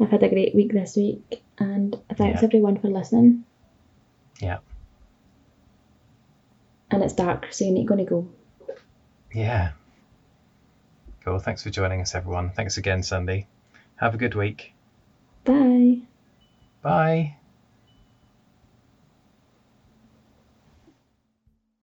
I've 0.00 0.10
had 0.10 0.22
a 0.22 0.28
great 0.28 0.54
week 0.54 0.72
this 0.72 0.96
week, 0.96 1.42
and 1.58 1.94
thanks 2.14 2.40
Yeah. 2.42 2.46
everyone 2.46 2.78
for 2.78 2.88
listening. 2.88 3.44
Yeah. 4.40 4.58
And 6.90 7.02
it's 7.02 7.12
dark, 7.14 7.48
so 7.52 7.64
you 7.64 7.72
need 7.72 7.86
going 7.86 8.04
to 8.04 8.10
go. 8.10 8.28
Yeah. 9.32 9.72
Cool. 11.24 11.38
Thanks 11.38 11.62
for 11.62 11.70
joining 11.70 12.00
us, 12.00 12.14
everyone. 12.14 12.50
Thanks 12.50 12.78
again, 12.78 13.02
Sandi. 13.02 13.46
Have 13.96 14.14
a 14.14 14.18
good 14.18 14.34
week. 14.34 14.74
Bye. 15.44 16.02
Bye. 16.82 17.36